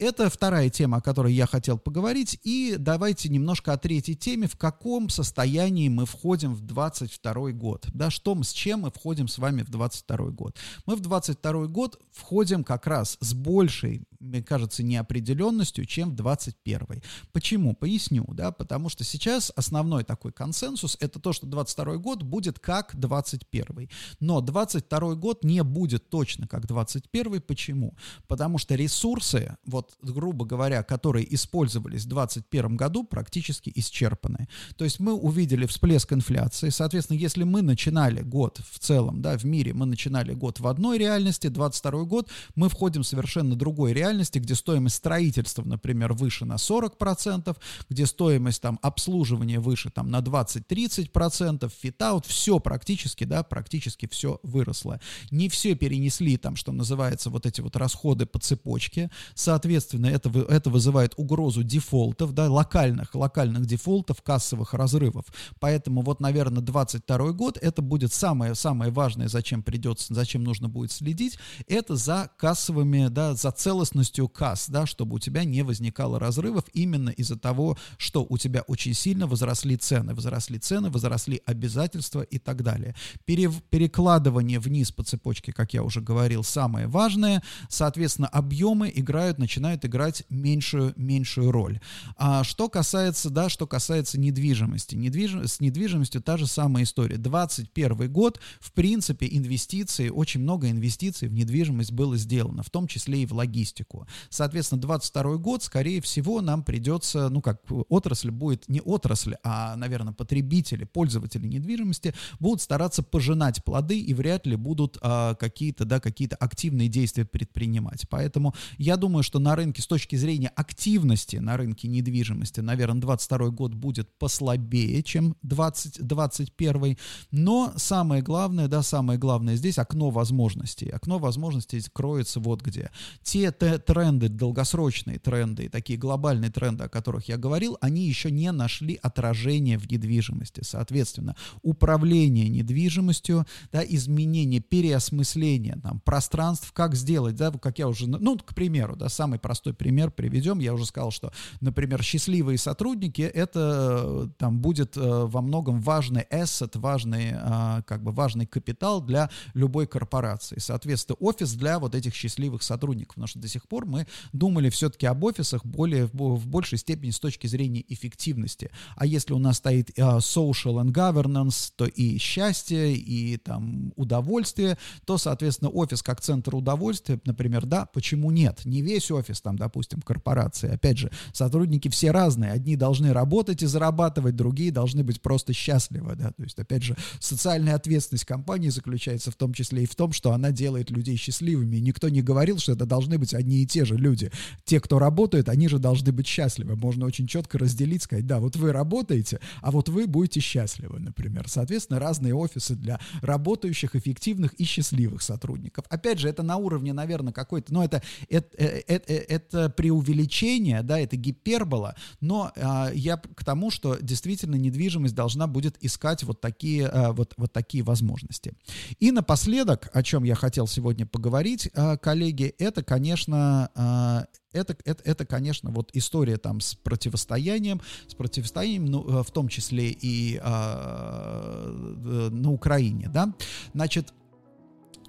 Это 0.02 0.28
вторая 0.28 0.68
тема, 0.68 0.96
о 0.96 1.00
которой 1.00 1.32
я 1.32 1.46
хотел 1.46 1.78
поговорить. 1.78 2.36
И 2.42 2.74
давайте 2.76 3.28
немножко 3.28 3.72
о 3.72 3.78
третьей 3.78 4.16
теме, 4.16 4.48
в 4.48 4.56
каком 4.56 5.08
состоянии 5.08 5.88
мы 5.88 6.06
входим 6.06 6.54
в 6.56 6.60
22 6.60 7.52
год. 7.52 7.86
Да, 7.94 8.10
что 8.10 8.36
с 8.42 8.52
чем 8.52 8.80
мы 8.80 8.90
входим 8.90 9.28
с 9.28 9.38
вами 9.38 9.62
в 9.62 9.70
22 9.70 10.16
год. 10.30 10.56
Мы 10.86 10.96
в 10.96 11.00
22 11.00 11.66
год 11.68 12.00
входим 12.10 12.64
как 12.64 12.88
раз 12.88 13.16
с 13.20 13.32
большей, 13.32 14.02
мне 14.22 14.42
кажется, 14.42 14.82
неопределенностью, 14.82 15.84
чем 15.84 16.10
в 16.10 16.14
21. 16.14 17.02
Почему? 17.32 17.74
Поясню, 17.74 18.24
да, 18.28 18.52
потому 18.52 18.88
что 18.88 19.04
сейчас 19.04 19.52
основной 19.56 20.04
такой 20.04 20.32
консенсус 20.32 20.96
это 21.00 21.18
то, 21.18 21.32
что 21.32 21.46
22 21.46 21.96
год 21.96 22.22
будет 22.22 22.58
как 22.58 22.94
21. 22.98 23.88
Но 24.20 24.40
22 24.40 25.14
год 25.16 25.44
не 25.44 25.62
будет 25.62 26.08
точно 26.08 26.46
как 26.46 26.66
21. 26.66 27.40
Почему? 27.40 27.96
Потому 28.26 28.58
что 28.58 28.74
ресурсы, 28.74 29.56
вот 29.66 29.96
грубо 30.02 30.44
говоря, 30.44 30.82
которые 30.82 31.34
использовались 31.34 32.04
в 32.04 32.08
2021 32.08 32.76
году, 32.76 33.04
практически 33.04 33.72
исчерпаны. 33.74 34.48
То 34.76 34.84
есть 34.84 35.00
мы 35.00 35.12
увидели 35.12 35.66
всплеск 35.66 36.12
инфляции. 36.12 36.68
Соответственно, 36.68 37.18
если 37.18 37.44
мы 37.44 37.62
начинали 37.62 38.22
год 38.22 38.60
в 38.70 38.78
целом, 38.78 39.22
да, 39.22 39.36
в 39.36 39.44
мире, 39.44 39.74
мы 39.74 39.86
начинали 39.86 40.34
год 40.34 40.60
в 40.60 40.66
одной 40.66 40.98
реальности, 40.98 41.48
22 41.48 42.04
год, 42.04 42.30
мы 42.54 42.68
входим 42.68 43.02
в 43.02 43.06
совершенно 43.06 43.56
другой 43.56 43.92
реальности, 43.92 44.11
где 44.20 44.54
стоимость 44.54 44.96
строительства, 44.96 45.62
например, 45.64 46.12
выше 46.12 46.44
на 46.44 46.54
40%, 46.54 47.56
где 47.88 48.06
стоимость 48.06 48.62
там 48.62 48.78
обслуживания 48.82 49.60
выше 49.60 49.90
там 49.90 50.10
на 50.10 50.20
20-30%, 50.20 51.70
fit-out, 51.80 52.26
все 52.26 52.58
практически, 52.58 53.24
да, 53.24 53.42
практически 53.42 54.06
все 54.06 54.38
выросло. 54.42 55.00
Не 55.30 55.48
все 55.48 55.74
перенесли 55.74 56.36
там, 56.36 56.56
что 56.56 56.72
называется, 56.72 57.30
вот 57.30 57.46
эти 57.46 57.60
вот 57.60 57.76
расходы 57.76 58.26
по 58.26 58.38
цепочке. 58.38 59.10
Соответственно, 59.34 60.06
это, 60.06 60.30
это 60.48 60.70
вызывает 60.70 61.14
угрозу 61.16 61.62
дефолтов, 61.62 62.34
да, 62.34 62.50
локальных, 62.50 63.14
локальных 63.14 63.66
дефолтов, 63.66 64.22
кассовых 64.22 64.74
разрывов. 64.74 65.26
Поэтому 65.58 66.02
вот, 66.02 66.20
наверное, 66.20 66.62
22 66.62 67.32
год, 67.32 67.58
это 67.60 67.82
будет 67.82 68.12
самое, 68.12 68.54
самое 68.54 68.90
важное, 68.90 69.28
за 69.28 69.39
чем 69.39 69.62
придется, 69.62 70.14
за 70.14 70.24
чем 70.24 70.44
нужно 70.44 70.68
будет 70.68 70.92
следить, 70.92 71.38
это 71.66 71.96
за 71.96 72.30
кассовыми, 72.36 73.08
да, 73.08 73.34
за 73.34 73.50
целостностью 73.50 74.01
касс, 74.28 74.68
да, 74.68 74.86
чтобы 74.86 75.16
у 75.16 75.18
тебя 75.18 75.44
не 75.44 75.62
возникало 75.62 76.18
разрывов 76.18 76.64
именно 76.72 77.10
из-за 77.10 77.36
того, 77.36 77.76
что 77.96 78.26
у 78.28 78.38
тебя 78.38 78.62
очень 78.62 78.94
сильно 78.94 79.26
возросли 79.26 79.76
цены, 79.76 80.14
возросли 80.14 80.58
цены, 80.58 80.90
возросли 80.90 81.42
обязательства 81.46 82.22
и 82.22 82.38
так 82.38 82.62
далее. 82.62 82.94
Пере, 83.24 83.50
перекладывание 83.70 84.58
вниз 84.58 84.92
по 84.92 85.02
цепочке, 85.02 85.52
как 85.52 85.74
я 85.74 85.82
уже 85.82 86.00
говорил, 86.00 86.42
самое 86.42 86.86
важное, 86.86 87.42
соответственно, 87.68 88.28
объемы 88.28 88.90
играют, 88.94 89.38
начинают 89.38 89.84
играть 89.84 90.24
меньшую, 90.28 90.92
меньшую 90.96 91.50
роль. 91.50 91.80
А 92.16 92.44
что 92.44 92.68
касается, 92.68 93.30
да, 93.30 93.48
что 93.48 93.66
касается 93.66 94.18
недвижимости. 94.18 94.94
Недвижим, 94.94 95.46
с 95.46 95.60
недвижимостью 95.60 96.22
та 96.22 96.36
же 96.36 96.46
самая 96.46 96.84
история. 96.84 97.16
21 97.16 98.10
год, 98.10 98.40
в 98.60 98.72
принципе, 98.72 99.28
инвестиции, 99.30 100.08
очень 100.08 100.40
много 100.40 100.70
инвестиций 100.70 101.28
в 101.28 101.32
недвижимость 101.32 101.92
было 101.92 102.16
сделано, 102.16 102.62
в 102.62 102.70
том 102.70 102.86
числе 102.86 103.22
и 103.22 103.26
в 103.26 103.32
логистику. 103.32 103.91
Соответственно, 104.30 104.80
22 104.80 105.36
год, 105.36 105.62
скорее 105.62 106.00
всего, 106.00 106.40
нам 106.40 106.62
придется, 106.62 107.28
ну 107.28 107.40
как, 107.40 107.62
отрасль 107.88 108.30
будет, 108.30 108.68
не 108.68 108.80
отрасль, 108.80 109.34
а, 109.42 109.76
наверное, 109.76 110.12
потребители, 110.12 110.84
пользователи 110.84 111.46
недвижимости 111.46 112.14
будут 112.40 112.60
стараться 112.60 113.02
пожинать 113.02 113.64
плоды 113.64 114.00
и 114.00 114.14
вряд 114.14 114.46
ли 114.46 114.56
будут 114.56 114.98
а, 115.00 115.34
какие-то, 115.34 115.84
да, 115.84 116.00
какие-то 116.00 116.36
активные 116.36 116.88
действия 116.88 117.24
предпринимать. 117.24 118.08
Поэтому 118.08 118.54
я 118.78 118.96
думаю, 118.96 119.22
что 119.22 119.38
на 119.38 119.54
рынке 119.54 119.82
с 119.82 119.86
точки 119.86 120.16
зрения 120.16 120.48
активности 120.48 121.36
на 121.36 121.56
рынке 121.56 121.88
недвижимости, 121.88 122.60
наверное, 122.60 123.00
22 123.00 123.48
год 123.50 123.74
будет 123.74 124.08
послабее, 124.18 125.02
чем 125.02 125.36
2021. 125.42 126.96
Но 127.30 127.72
самое 127.76 128.22
главное, 128.22 128.68
да, 128.68 128.82
самое 128.82 129.18
главное 129.18 129.56
здесь 129.56 129.78
окно 129.78 130.10
возможностей. 130.10 130.88
Окно 130.88 131.18
возможностей 131.18 131.82
кроется 131.92 132.40
вот 132.40 132.62
где. 132.62 132.90
Те, 133.22 133.52
те 133.52 133.71
тренды, 133.78 134.28
долгосрочные 134.28 135.18
тренды, 135.18 135.68
такие 135.68 135.98
глобальные 135.98 136.50
тренды, 136.50 136.84
о 136.84 136.88
которых 136.88 137.28
я 137.28 137.36
говорил, 137.36 137.78
они 137.80 138.06
еще 138.06 138.30
не 138.30 138.50
нашли 138.52 138.98
отражения 139.02 139.78
в 139.78 139.90
недвижимости. 139.90 140.62
Соответственно, 140.62 141.36
управление 141.62 142.48
недвижимостью, 142.48 143.46
да, 143.72 143.82
изменение, 143.84 144.60
переосмысление 144.60 145.76
там, 145.82 146.00
пространств, 146.00 146.72
как 146.72 146.94
сделать, 146.94 147.36
да, 147.36 147.50
как 147.50 147.78
я 147.78 147.88
уже, 147.88 148.06
ну, 148.06 148.38
к 148.38 148.54
примеру, 148.54 148.96
да, 148.96 149.08
самый 149.08 149.38
простой 149.38 149.74
пример 149.74 150.10
приведем. 150.10 150.58
Я 150.58 150.74
уже 150.74 150.86
сказал, 150.86 151.10
что, 151.10 151.32
например, 151.60 152.02
счастливые 152.02 152.58
сотрудники, 152.58 153.22
это 153.22 154.02
э, 154.04 154.28
там 154.38 154.60
будет 154.60 154.96
э, 154.96 155.00
во 155.00 155.40
многом 155.40 155.80
важный 155.80 156.26
asset, 156.30 156.78
важный, 156.78 157.32
э, 157.32 157.82
как 157.86 158.02
бы 158.02 158.12
важный 158.12 158.46
капитал 158.46 159.00
для 159.00 159.30
любой 159.54 159.86
корпорации. 159.86 160.58
Соответственно, 160.58 161.16
офис 161.20 161.54
для 161.54 161.78
вот 161.78 161.94
этих 161.94 162.14
счастливых 162.14 162.62
сотрудников, 162.62 163.14
потому 163.14 163.26
что 163.26 163.38
до 163.38 163.48
сих 163.48 163.61
сих 163.62 163.68
пор 163.68 163.86
мы 163.86 164.06
думали 164.32 164.70
все-таки 164.70 165.06
об 165.06 165.22
офисах 165.24 165.64
более, 165.64 166.06
в 166.12 166.46
большей 166.46 166.78
степени 166.78 167.10
с 167.10 167.20
точки 167.20 167.46
зрения 167.46 167.84
эффективности. 167.88 168.70
А 168.96 169.06
если 169.06 169.32
у 169.32 169.38
нас 169.38 169.58
стоит 169.58 169.90
uh, 169.98 170.18
social 170.18 170.82
and 170.82 170.92
governance, 170.92 171.72
то 171.76 171.86
и 171.86 172.18
счастье, 172.18 172.94
и 172.94 173.36
там 173.36 173.92
удовольствие, 173.96 174.78
то, 175.04 175.18
соответственно, 175.18 175.70
офис 175.70 176.02
как 176.02 176.20
центр 176.20 176.54
удовольствия, 176.54 177.20
например, 177.24 177.66
да, 177.66 177.86
почему 177.86 178.30
нет? 178.30 178.64
Не 178.64 178.82
весь 178.82 179.10
офис 179.10 179.40
там, 179.40 179.56
допустим, 179.56 180.02
корпорации. 180.02 180.70
Опять 180.72 180.98
же, 180.98 181.10
сотрудники 181.32 181.88
все 181.88 182.10
разные. 182.10 182.50
Одни 182.50 182.76
должны 182.76 183.12
работать 183.12 183.62
и 183.62 183.66
зарабатывать, 183.66 184.36
другие 184.36 184.72
должны 184.72 185.04
быть 185.04 185.20
просто 185.20 185.52
счастливы, 185.52 186.16
да. 186.16 186.32
То 186.32 186.42
есть, 186.42 186.58
опять 186.58 186.82
же, 186.82 186.96
социальная 187.20 187.74
ответственность 187.74 188.24
компании 188.24 188.70
заключается 188.70 189.30
в 189.30 189.36
том 189.36 189.54
числе 189.54 189.84
и 189.84 189.86
в 189.86 189.94
том, 189.94 190.12
что 190.12 190.32
она 190.32 190.50
делает 190.50 190.90
людей 190.90 191.16
счастливыми. 191.16 191.76
Никто 191.76 192.08
не 192.08 192.22
говорил, 192.22 192.58
что 192.58 192.72
это 192.72 192.86
должны 192.86 193.18
быть 193.18 193.34
одни 193.34 193.51
и 193.60 193.66
те 193.66 193.84
же 193.84 193.96
люди. 193.96 194.30
Те, 194.64 194.80
кто 194.80 194.98
работают, 194.98 195.48
они 195.48 195.68
же 195.68 195.78
должны 195.78 196.12
быть 196.12 196.26
счастливы. 196.26 196.76
Можно 196.76 197.06
очень 197.06 197.26
четко 197.26 197.58
разделить, 197.58 198.02
сказать, 198.02 198.26
да, 198.26 198.40
вот 198.40 198.56
вы 198.56 198.72
работаете, 198.72 199.40
а 199.60 199.70
вот 199.70 199.88
вы 199.88 200.06
будете 200.06 200.40
счастливы, 200.40 200.98
например. 200.98 201.48
Соответственно, 201.48 201.98
разные 201.98 202.34
офисы 202.34 202.74
для 202.74 203.00
работающих, 203.20 203.94
эффективных 203.94 204.54
и 204.54 204.64
счастливых 204.64 205.22
сотрудников. 205.22 205.84
Опять 205.88 206.18
же, 206.18 206.28
это 206.28 206.42
на 206.42 206.56
уровне, 206.56 206.92
наверное, 206.92 207.32
какой-то, 207.32 207.72
ну, 207.72 207.82
это, 207.82 208.02
это, 208.28 208.56
это, 208.56 209.12
это 209.12 209.70
преувеличение, 209.70 210.82
да, 210.82 210.98
это 210.98 211.16
гипербола, 211.16 211.94
но 212.20 212.52
а, 212.56 212.90
я 212.94 213.16
к 213.16 213.44
тому, 213.44 213.70
что 213.70 213.96
действительно 214.00 214.56
недвижимость 214.56 215.14
должна 215.14 215.46
будет 215.46 215.76
искать 215.80 216.22
вот 216.22 216.40
такие, 216.40 216.86
а, 216.86 217.12
вот, 217.12 217.34
вот 217.36 217.52
такие 217.52 217.84
возможности. 217.84 218.52
И 219.00 219.10
напоследок, 219.10 219.90
о 219.92 220.02
чем 220.02 220.24
я 220.24 220.34
хотел 220.34 220.66
сегодня 220.66 221.06
поговорить, 221.06 221.70
а, 221.74 221.96
коллеги, 221.96 222.54
это, 222.58 222.82
конечно, 222.82 223.41
а, 223.74 224.26
это, 224.52 224.76
это, 224.84 225.02
это, 225.04 225.26
конечно, 225.26 225.70
вот 225.70 225.90
история 225.94 226.36
там 226.36 226.60
с 226.60 226.74
противостоянием, 226.74 227.80
с 228.06 228.14
противостоянием, 228.14 228.86
ну, 228.86 229.20
э, 229.20 229.22
в 229.22 229.30
том 229.30 229.48
числе 229.48 229.90
и 229.90 230.40
э, 230.42 232.28
на 232.30 232.52
Украине, 232.52 233.08
да. 233.08 233.32
Значит, 233.72 234.12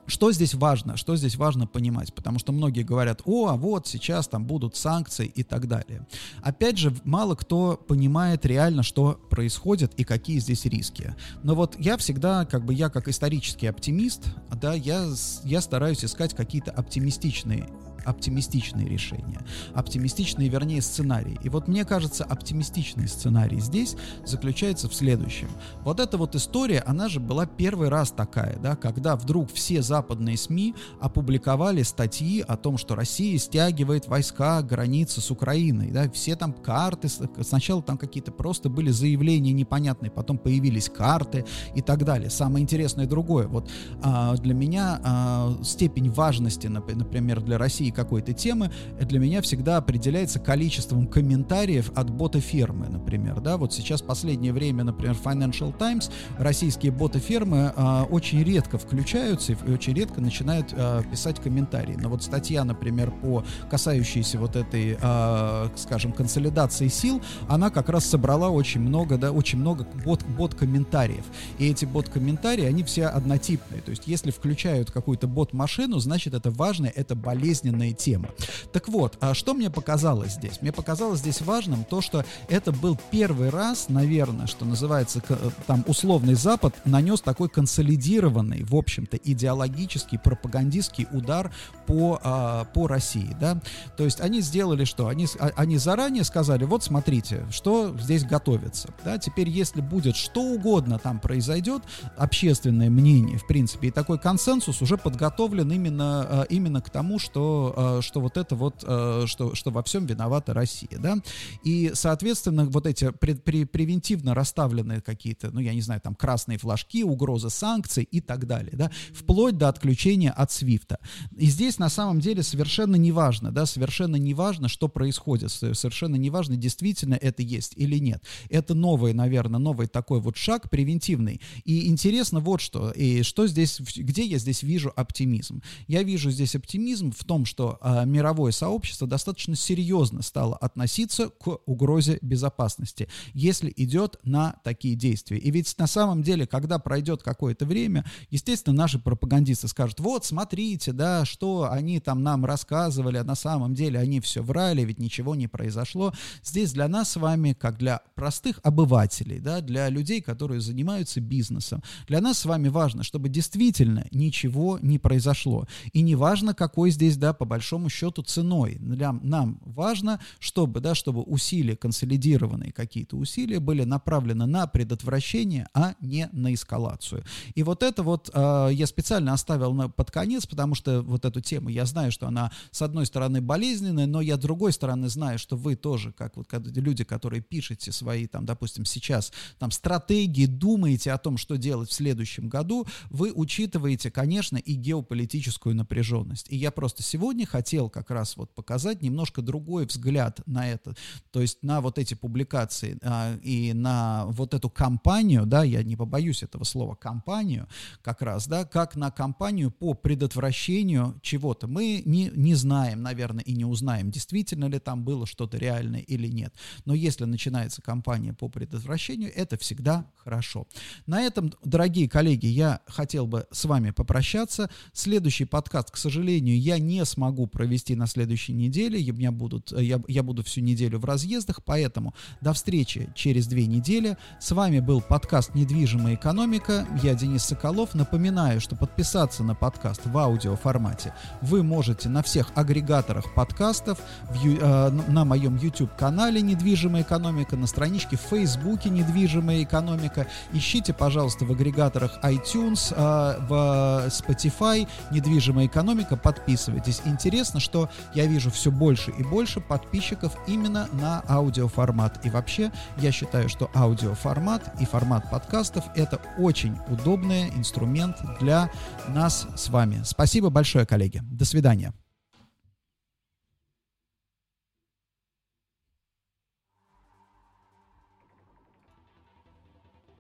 что 0.06 0.32
здесь 0.32 0.54
важно? 0.54 0.98
Что 0.98 1.16
здесь 1.16 1.36
важно 1.38 1.66
понимать? 1.66 2.14
Потому 2.14 2.38
что 2.38 2.52
многие 2.52 2.84
говорят, 2.84 3.22
о, 3.26 3.48
а 3.48 3.56
вот 3.56 3.88
сейчас 3.88 4.28
там 4.28 4.46
будут 4.46 4.76
санкции 4.76 5.26
и 5.26 5.44
так 5.44 5.68
далее. 5.68 6.06
Опять 6.42 6.78
же, 6.78 6.94
мало 7.06 7.36
кто 7.36 7.78
понимает 7.88 8.46
реально, 8.46 8.84
что 8.84 9.14
происходит 9.30 9.94
и 9.96 10.04
какие 10.04 10.40
здесь 10.40 10.66
риски. 10.66 11.16
Но 11.44 11.56
вот 11.56 11.76
я 11.80 11.96
всегда, 11.98 12.46
как 12.46 12.66
бы 12.66 12.74
я 12.74 12.90
как 12.90 13.08
исторический 13.08 13.68
оптимист, 13.68 14.24
да, 14.54 14.74
я, 14.74 15.08
я 15.46 15.62
стараюсь 15.62 16.04
искать 16.04 16.34
какие-то 16.34 16.72
оптимистичные 16.72 17.70
оптимистичные 18.06 18.88
решения. 18.88 19.40
Оптимистичные, 19.74 20.50
вернее, 20.50 20.82
сценарии. 20.82 21.40
И 21.44 21.50
вот 21.50 21.68
мне 21.68 21.86
кажется, 21.86 22.24
оптимистичный 22.24 23.08
сценарий 23.08 23.60
здесь 23.60 23.96
заключается 24.26 24.90
в 24.90 24.96
следующем. 24.96 25.50
Вот 25.84 26.00
эта 26.00 26.18
вот 26.18 26.36
история, 26.36 26.80
она 26.86 27.10
же 27.10 27.20
была 27.20 27.46
первый 27.46 27.90
раз 27.90 28.12
такая, 28.12 28.58
да, 28.60 28.76
когда 28.76 29.16
вдруг 29.16 29.52
все 29.52 29.82
западные 29.82 30.38
СМИ 30.38 30.76
опубликовали 31.00 31.84
статьи 31.84 32.44
о 32.48 32.58
том, 32.58 32.78
что 32.78 32.96
Россия 32.96 33.38
стягивает 33.38 34.08
войска 34.08 34.62
границы 34.62 35.22
с 35.22 35.32
Украиной, 35.32 35.92
да, 35.92 36.10
все 36.12 36.36
там 36.36 36.54
карты, 36.54 37.10
сначала 37.42 37.82
там 37.82 37.98
какие-то 37.98 38.32
просто 38.32 38.70
были 38.70 38.92
заявления 38.92 39.54
непонятные, 39.54 40.12
потом 40.12 40.38
появились 40.38 40.90
карты 40.90 41.46
и 41.76 41.82
так 41.82 42.04
далее. 42.04 42.30
Самое 42.30 42.64
интересное 42.64 43.06
другое, 43.06 43.48
вот 43.48 43.70
а, 44.02 44.36
для 44.36 44.54
меня 44.54 45.00
а, 45.04 45.58
степень 45.64 46.10
важности, 46.10 46.68
например, 46.68 47.42
для 47.42 47.58
России 47.58 47.90
какой-то 47.94 48.34
темы 48.34 48.72
для 49.00 49.20
меня 49.20 49.42
всегда 49.42 49.78
определяется 49.78 50.40
количеством 50.40 51.08
комментариев 51.08 51.92
от 51.96 52.10
бота 52.10 52.40
фермы, 52.40 52.88
например, 52.90 53.40
да, 53.42 53.58
вот 53.58 53.74
сейчас 53.74 54.02
последнее 54.02 54.54
время, 54.54 54.84
например, 54.84 55.16
Financial 55.24 55.76
Times, 55.78 56.12
российские 56.38 56.92
боты 56.92 57.20
фермы 57.20 57.74
а, 57.76 58.04
очень 58.04 58.44
редко 58.44 58.78
включаются 58.78 59.54
и 59.54 59.72
очень 59.72 59.94
редко 59.94 60.22
начинают 60.22 60.74
а, 60.74 61.04
писать 61.04 61.40
комментарии, 61.42 61.98
но 62.00 62.10
вот 62.10 62.24
статья, 62.24 62.64
например, 62.64 63.12
по 63.12 63.44
касающейся 63.70 64.40
вот 64.40 64.56
этой, 64.56 64.98
а, 65.02 65.72
скажем, 65.76 66.12
консолидации 66.12 66.88
сил, 66.88 67.22
она 67.48 67.70
как 67.70 67.90
раз 67.90 68.06
собрала 68.06 68.50
очень 68.50 68.82
много, 68.82 69.18
да, 69.18 69.32
очень 69.32 69.60
много 69.60 69.88
бот, 70.04 70.24
бот-комментариев, 70.24 71.26
и 71.60 71.70
эти 71.70 71.86
бот-комментарии, 71.86 72.66
они 72.66 72.84
все 72.84 73.06
однотипные, 73.06 73.82
то 73.82 73.92
есть 73.92 74.04
если 74.08 74.32
включают 74.32 74.92
какую-то 74.92 75.28
бот-машину, 75.28 76.00
значит 76.00 76.34
это 76.34 76.52
важно, 76.52 76.88
это 76.88 77.16
болезненно 77.16 77.83
определенные 77.84 77.94
темы. 77.94 78.30
Так 78.72 78.88
вот, 78.88 79.18
а 79.20 79.34
что 79.34 79.54
мне 79.54 79.70
показалось 79.70 80.34
здесь? 80.34 80.62
Мне 80.62 80.72
показалось 80.72 81.20
здесь 81.20 81.42
важным 81.42 81.84
то, 81.84 82.02
что 82.02 82.24
это 82.50 82.72
был 82.72 82.98
первый 83.12 83.50
раз, 83.50 83.90
наверное, 83.90 84.48
что 84.48 84.66
называется, 84.66 85.22
там 85.68 85.84
условный 85.88 86.36
Запад 86.36 86.74
нанес 86.86 87.20
такой 87.22 87.50
консолидированный, 87.50 88.64
в 88.64 88.76
общем-то, 88.76 89.18
идеологический, 89.18 90.18
пропагандистский 90.18 91.08
удар 91.12 91.52
по, 91.86 92.20
а, 92.24 92.66
по 92.66 92.88
России, 92.88 93.36
да. 93.40 93.62
То 93.98 94.06
есть 94.06 94.22
они 94.22 94.42
сделали 94.42 94.86
что? 94.86 95.08
Они, 95.08 95.28
а, 95.40 95.52
они 95.56 95.78
заранее 95.78 96.24
сказали, 96.24 96.66
вот 96.66 96.84
смотрите, 96.84 97.46
что 97.52 97.96
здесь 98.00 98.24
готовится, 98.24 98.90
да. 99.04 99.18
Теперь, 99.18 99.50
если 99.50 99.82
будет 99.82 100.16
что 100.16 100.42
угодно 100.42 101.00
там 101.00 101.20
произойдет, 101.20 101.84
общественное 102.18 102.90
мнение, 102.90 103.38
в 103.38 103.48
принципе, 103.48 103.88
и 103.88 103.92
такой 103.92 104.20
консенсус 104.20 104.82
уже 104.82 104.98
подготовлен 104.98 105.72
именно, 105.72 106.28
а, 106.30 106.44
именно 106.50 106.82
к 106.82 106.90
тому, 106.90 107.20
что 107.20 107.73
Э, 107.76 108.00
что, 108.02 108.20
вот 108.22 108.38
это 108.38 108.56
вот, 108.56 108.84
э, 108.86 109.24
что, 109.26 109.56
что 109.56 109.72
во 109.72 109.84
всем 109.84 110.06
виновата 110.06 110.54
Россия, 110.54 110.98
да, 110.98 111.18
и, 111.64 111.92
соответственно, 111.94 112.66
вот 112.66 112.86
эти 112.86 113.12
при, 113.12 113.34
при, 113.34 113.66
превентивно 113.66 114.34
расставленные 114.34 115.02
какие-то, 115.02 115.52
ну, 115.52 115.60
я 115.60 115.74
не 115.74 115.82
знаю, 115.82 116.02
там, 116.02 116.16
красные 116.16 116.58
флажки, 116.58 117.04
угроза 117.04 117.50
санкций 117.50 118.04
и 118.04 118.22
так 118.22 118.48
далее, 118.48 118.74
да, 118.74 118.92
вплоть 119.14 119.58
до 119.58 119.70
отключения 119.70 120.32
от 120.32 120.52
Свифта. 120.52 121.00
И 121.36 121.48
здесь, 121.48 121.80
на 121.80 121.90
самом 121.90 122.20
деле, 122.20 122.44
совершенно 122.44 122.96
неважно, 122.96 123.52
да, 123.52 123.66
совершенно 123.66 124.16
неважно, 124.16 124.68
что 124.68 124.88
происходит, 124.88 125.52
совершенно 125.52 126.16
неважно, 126.16 126.56
действительно 126.56 127.16
это 127.16 127.42
есть 127.42 127.74
или 127.76 127.98
нет. 127.98 128.24
Это 128.50 128.74
новый, 128.74 129.14
наверное, 129.14 129.60
новый 129.60 129.88
такой 129.88 130.20
вот 130.20 130.38
шаг 130.38 130.70
превентивный. 130.70 131.42
И 131.66 131.88
интересно 131.88 132.40
вот 132.40 132.62
что, 132.62 132.92
и 132.92 133.24
что 133.24 133.48
здесь, 133.48 133.80
где 133.80 134.24
я 134.26 134.38
здесь 134.38 134.64
вижу 134.64 134.92
оптимизм? 134.96 135.62
Я 135.88 136.04
вижу 136.04 136.32
здесь 136.32 136.56
оптимизм 136.56 137.12
в 137.12 137.24
том, 137.24 137.46
что 137.46 137.63
что 137.64 137.78
э, 137.82 138.06
мировое 138.06 138.52
сообщество 138.52 139.08
достаточно 139.08 139.56
серьезно 139.56 140.22
стало 140.22 140.58
относиться 140.58 141.30
к 141.30 141.60
угрозе 141.66 142.20
безопасности, 142.22 143.08
если 143.34 143.72
идет 143.78 144.20
на 144.24 144.56
такие 144.64 144.96
действия. 144.96 145.38
И 145.38 145.50
ведь 145.50 145.78
на 145.78 145.88
самом 145.88 146.24
деле, 146.24 146.46
когда 146.46 146.78
пройдет 146.78 147.24
какое-то 147.24 147.66
время, 147.66 148.06
естественно, 148.30 148.76
наши 148.76 149.00
пропагандисты 149.00 149.70
скажут, 149.70 150.02
вот, 150.02 150.26
смотрите, 150.26 150.92
да, 150.92 151.24
что 151.24 151.70
они 151.72 152.02
там 152.02 152.22
нам 152.22 152.44
рассказывали, 152.44 153.18
а 153.18 153.24
на 153.24 153.36
самом 153.36 153.76
деле 153.76 154.00
они 154.00 154.20
все 154.20 154.42
врали, 154.42 154.84
ведь 154.84 155.00
ничего 155.00 155.36
не 155.36 155.48
произошло. 155.48 156.14
Здесь 156.44 156.74
для 156.74 156.90
нас 156.90 157.12
с 157.12 157.16
вами, 157.16 157.54
как 157.54 157.78
для 157.78 158.02
простых 158.16 158.60
обывателей, 158.64 159.40
да, 159.40 159.62
для 159.62 159.88
людей, 159.88 160.22
которые 160.22 160.60
занимаются 160.60 161.22
бизнесом, 161.22 161.82
для 162.08 162.20
нас 162.20 162.40
с 162.40 162.46
вами 162.46 162.68
важно, 162.68 163.04
чтобы 163.04 163.30
действительно 163.30 164.06
ничего 164.12 164.80
не 164.82 165.00
произошло. 165.00 165.66
И 165.94 166.02
не 166.02 166.16
важно, 166.16 166.54
какой 166.54 166.92
здесь, 166.92 167.16
да, 167.16 167.34
по 167.44 167.46
большому 167.46 167.90
счету 167.90 168.24
ценой. 168.24 168.78
Нам, 168.80 169.20
нам 169.22 169.60
важно, 169.66 170.22
чтобы, 170.40 170.80
да, 170.80 170.96
чтобы 170.96 171.24
усилия, 171.24 171.76
консолидированные 171.76 172.72
какие-то 172.72 173.18
усилия 173.18 173.60
были 173.60 173.84
направлены 173.84 174.46
на 174.46 174.66
предотвращение, 174.66 175.68
а 175.74 175.96
не 176.00 176.30
на 176.32 176.54
эскалацию. 176.54 177.26
И 177.54 177.64
вот 177.64 177.84
это 177.84 178.02
вот 178.02 178.30
э, 178.34 178.70
я 178.72 178.88
специально 178.88 179.34
оставил 179.34 179.74
на, 179.74 179.90
под 179.90 180.10
конец, 180.10 180.46
потому 180.46 180.74
что 180.74 181.02
вот 181.02 181.26
эту 181.26 181.42
тему 181.42 181.68
я 181.68 181.86
знаю, 181.86 182.14
что 182.14 182.28
она 182.28 182.50
с 182.72 182.82
одной 182.82 183.06
стороны 183.06 183.42
болезненная, 183.42 184.08
но 184.08 184.22
я 184.22 184.38
с 184.38 184.40
другой 184.40 184.72
стороны 184.72 185.10
знаю, 185.10 185.38
что 185.38 185.58
вы 185.58 185.76
тоже, 185.76 186.14
как 186.14 186.38
вот 186.38 186.48
люди, 186.54 187.04
которые 187.04 187.42
пишете 187.42 187.92
свои, 187.92 188.26
там, 188.26 188.46
допустим, 188.46 188.86
сейчас 188.86 189.34
там 189.60 189.72
стратегии, 189.72 190.46
думаете 190.46 191.12
о 191.12 191.18
том, 191.18 191.36
что 191.36 191.58
делать 191.58 191.90
в 191.90 191.94
следующем 191.94 192.48
году, 192.48 192.88
вы 193.10 193.34
учитываете, 193.34 194.12
конечно, 194.12 194.56
и 194.56 194.76
геополитическую 194.76 195.76
напряженность. 195.76 196.48
И 196.50 196.56
я 196.56 196.72
просто 196.72 197.04
сегодня 197.04 197.33
сегодня 197.34 197.48
хотел 197.48 197.90
как 197.90 198.12
раз 198.12 198.38
вот 198.38 198.54
показать 198.54 199.02
немножко 199.02 199.42
другой 199.42 199.88
взгляд 199.88 200.40
на 200.46 200.70
это, 200.70 200.94
то 201.32 201.42
есть 201.42 201.64
на 201.64 201.82
вот 201.82 201.98
эти 201.98 202.14
публикации 202.14 203.00
а, 203.02 203.36
и 203.42 203.74
на 203.74 204.26
вот 204.28 204.54
эту 204.54 204.70
кампанию, 204.70 205.48
да, 205.48 205.64
я 205.64 205.82
не 205.82 205.96
побоюсь 205.96 206.44
этого 206.44 206.64
слова, 206.64 206.94
кампанию, 206.94 207.68
как 208.04 208.22
раз, 208.22 208.48
да, 208.48 208.66
как 208.66 208.96
на 208.96 209.10
кампанию 209.10 209.72
по 209.72 209.96
предотвращению 209.96 211.20
чего-то. 211.24 211.66
Мы 211.66 212.04
не, 212.06 212.32
не 212.36 212.54
знаем, 212.54 213.02
наверное, 213.02 213.44
и 213.44 213.56
не 213.56 213.66
узнаем, 213.66 214.12
действительно 214.12 214.66
ли 214.66 214.78
там 214.78 215.04
было 215.04 215.26
что-то 215.26 215.58
реальное 215.58 216.02
или 216.02 216.28
нет. 216.28 216.54
Но 216.86 216.94
если 216.94 217.26
начинается 217.26 217.82
кампания 217.82 218.34
по 218.34 218.48
предотвращению, 218.48 219.34
это 219.36 219.58
всегда 219.58 220.06
хорошо. 220.18 220.68
На 221.08 221.24
этом, 221.24 221.52
дорогие 221.64 222.08
коллеги, 222.08 222.46
я 222.46 222.82
хотел 222.86 223.26
бы 223.26 223.48
с 223.50 223.66
вами 223.66 223.90
попрощаться. 223.90 224.70
Следующий 224.94 225.46
подкаст, 225.46 225.90
к 225.90 225.98
сожалению, 225.98 226.60
я 226.60 226.78
не 226.78 227.04
смогу 227.06 227.23
смогу 227.24 227.48
провести 227.48 227.96
на 227.96 228.06
следующей 228.06 228.52
неделе. 228.52 229.00
Я, 229.00 229.14
меня 229.14 229.32
будут, 229.32 229.72
я, 229.72 230.02
я 230.10 230.24
буду 230.24 230.44
всю 230.44 230.60
неделю 230.60 231.00
в 231.00 231.06
разъездах, 231.06 231.64
поэтому 231.64 232.14
до 232.42 232.52
встречи 232.52 233.10
через 233.16 233.48
две 233.48 233.66
недели. 233.66 234.18
С 234.42 234.52
вами 234.52 234.82
был 234.82 235.00
подкаст 235.00 235.56
«Недвижимая 235.56 236.16
экономика». 236.16 236.86
Я 237.02 237.14
Денис 237.16 237.44
Соколов. 237.44 237.96
Напоминаю, 237.96 238.60
что 238.60 238.76
подписаться 238.76 239.42
на 239.44 239.56
подкаст 239.56 240.02
в 240.04 240.18
аудиоформате 240.18 241.14
вы 241.42 241.64
можете 241.64 242.10
на 242.10 242.24
всех 242.24 242.52
агрегаторах 242.56 243.34
подкастов, 243.34 244.00
в, 244.30 244.46
э, 244.46 244.90
на 244.90 245.24
моем 245.24 245.56
YouTube-канале 245.56 246.42
«Недвижимая 246.42 247.04
экономика», 247.04 247.56
на 247.56 247.68
страничке 247.68 248.18
в 248.18 248.22
Фейсбуке 248.22 248.90
«Недвижимая 248.90 249.64
экономика». 249.64 250.28
Ищите, 250.52 250.94
пожалуйста, 250.94 251.46
в 251.46 251.52
агрегаторах 251.52 252.20
iTunes, 252.22 252.94
э, 252.94 253.46
в 253.48 254.10
Spotify 254.10 254.90
«Недвижимая 255.12 255.68
экономика». 255.68 256.18
Подписывайтесь. 256.18 257.02
Интересно, 257.14 257.60
что 257.60 257.90
я 258.16 258.26
вижу 258.26 258.50
все 258.50 258.72
больше 258.72 259.12
и 259.12 259.24
больше 259.24 259.62
подписчиков 259.62 260.36
именно 260.48 260.90
на 260.94 261.24
аудиоформат. 261.30 262.26
И 262.26 262.30
вообще, 262.30 262.72
я 262.98 263.12
считаю, 263.12 263.50
что 263.50 263.70
аудиоформат 263.76 264.74
и 264.82 264.86
формат 264.86 265.30
подкастов— 265.30 265.86
это 265.96 266.20
очень 266.38 266.76
удобный 266.90 267.50
инструмент 267.50 268.18
для 268.40 268.72
нас 269.08 269.48
с 269.56 269.70
вами. 269.70 270.02
Спасибо 270.04 270.50
большое, 270.50 270.86
коллеги. 270.86 271.22
До 271.24 271.46
свидания. 271.46 271.94